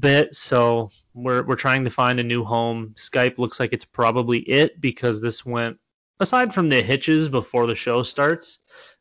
bit, 0.00 0.34
so 0.34 0.90
we're 1.14 1.44
we're 1.44 1.56
trying 1.56 1.84
to 1.84 1.90
find 1.90 2.20
a 2.20 2.24
new 2.24 2.44
home. 2.44 2.94
Skype 2.96 3.38
looks 3.38 3.58
like 3.60 3.72
it's 3.72 3.84
probably 3.84 4.38
it 4.40 4.80
because 4.80 5.20
this 5.20 5.44
went 5.44 5.78
aside 6.20 6.52
from 6.52 6.68
the 6.68 6.82
hitches 6.82 7.28
before 7.28 7.66
the 7.66 7.74
show 7.74 8.02
starts, 8.02 8.58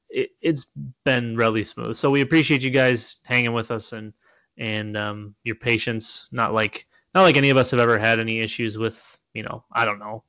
it, 0.09 0.31
has 0.43 0.65
been 1.03 1.35
really 1.35 1.63
smooth. 1.63 1.97
So 1.97 2.09
we 2.09 2.21
appreciate 2.21 2.63
you 2.63 2.71
guys 2.71 3.17
hanging 3.23 3.53
with 3.53 3.71
us 3.71 3.93
and 3.93 4.13
and 4.57 4.97
um, 4.97 5.35
your 5.43 5.55
patience. 5.55 6.27
Not 6.31 6.53
like 6.53 6.87
not 7.13 7.23
like 7.23 7.37
any 7.37 7.49
of 7.49 7.57
us 7.57 7.71
have 7.71 7.79
ever 7.79 7.97
had 7.97 8.19
any 8.19 8.39
issues 8.39 8.77
with 8.77 9.17
you 9.33 9.43
know 9.43 9.63
I 9.71 9.85
don't 9.85 9.99
know 9.99 10.23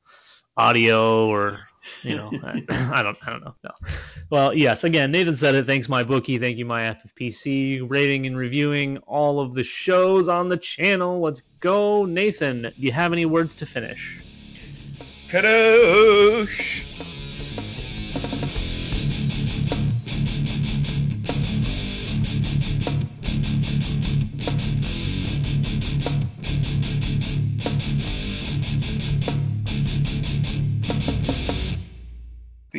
audio 0.56 1.28
or 1.28 1.60
you 2.02 2.16
know 2.16 2.30
I, 2.42 2.62
I 2.70 3.02
don't 3.02 3.18
I 3.26 3.30
don't 3.30 3.44
know 3.44 3.54
no. 3.64 3.70
Well 4.30 4.54
yes 4.54 4.84
again 4.84 5.10
Nathan 5.10 5.36
said 5.36 5.54
it. 5.54 5.66
Thanks 5.66 5.86
MyBookie. 5.86 6.40
Thank 6.40 6.58
you 6.58 6.66
MyFFPC 6.66 7.88
rating 7.88 8.26
and 8.26 8.36
reviewing 8.36 8.98
all 8.98 9.40
of 9.40 9.54
the 9.54 9.64
shows 9.64 10.28
on 10.28 10.48
the 10.48 10.56
channel. 10.56 11.20
Let's 11.20 11.42
go 11.60 12.04
Nathan. 12.04 12.62
Do 12.62 12.72
you 12.76 12.92
have 12.92 13.12
any 13.12 13.26
words 13.26 13.54
to 13.56 13.66
finish? 13.66 14.20
Kadosh! 15.28 16.97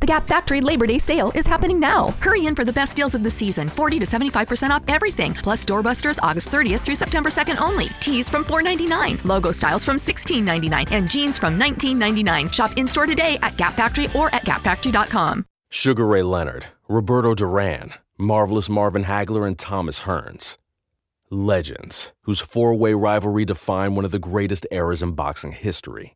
The 0.00 0.06
Gap 0.06 0.28
Factory 0.28 0.60
Labor 0.60 0.86
Day 0.86 0.98
sale 0.98 1.32
is 1.34 1.46
happening 1.46 1.80
now. 1.80 2.10
Hurry 2.20 2.46
in 2.46 2.54
for 2.54 2.66
the 2.66 2.72
best 2.72 2.96
deals 2.96 3.14
of 3.14 3.22
the 3.22 3.30
season 3.30 3.68
40 3.68 4.00
to 4.00 4.04
75% 4.04 4.68
off 4.68 4.82
everything, 4.88 5.32
plus 5.32 5.64
doorbusters 5.64 6.18
August 6.22 6.50
30th 6.50 6.80
through 6.80 6.96
September 6.96 7.30
2nd 7.30 7.60
only. 7.60 7.86
Tees 8.00 8.28
from 8.28 8.44
$4.99, 8.44 9.24
logo 9.24 9.52
styles 9.52 9.86
from 9.86 9.96
$16.99, 9.96 10.92
and 10.92 11.08
jeans 11.08 11.38
from 11.38 11.58
$19.99. 11.58 12.52
Shop 12.52 12.72
in 12.76 12.86
store 12.86 13.06
today 13.06 13.38
at 13.40 13.56
Gap 13.56 13.72
Factory 13.72 14.06
or 14.14 14.26
at 14.34 14.42
gapfactory.com. 14.42 15.46
Sugar 15.70 16.06
Ray 16.06 16.22
Leonard, 16.22 16.66
Roberto 16.88 17.34
Duran, 17.34 17.94
Marvelous 18.18 18.68
Marvin 18.68 19.04
Hagler, 19.04 19.46
and 19.46 19.58
Thomas 19.58 20.00
Hearns. 20.00 20.58
Legends, 21.30 22.12
whose 22.22 22.40
four 22.40 22.74
way 22.74 22.92
rivalry 22.92 23.46
defined 23.46 23.96
one 23.96 24.04
of 24.04 24.10
the 24.10 24.18
greatest 24.18 24.66
eras 24.70 25.02
in 25.02 25.12
boxing 25.12 25.52
history. 25.52 26.15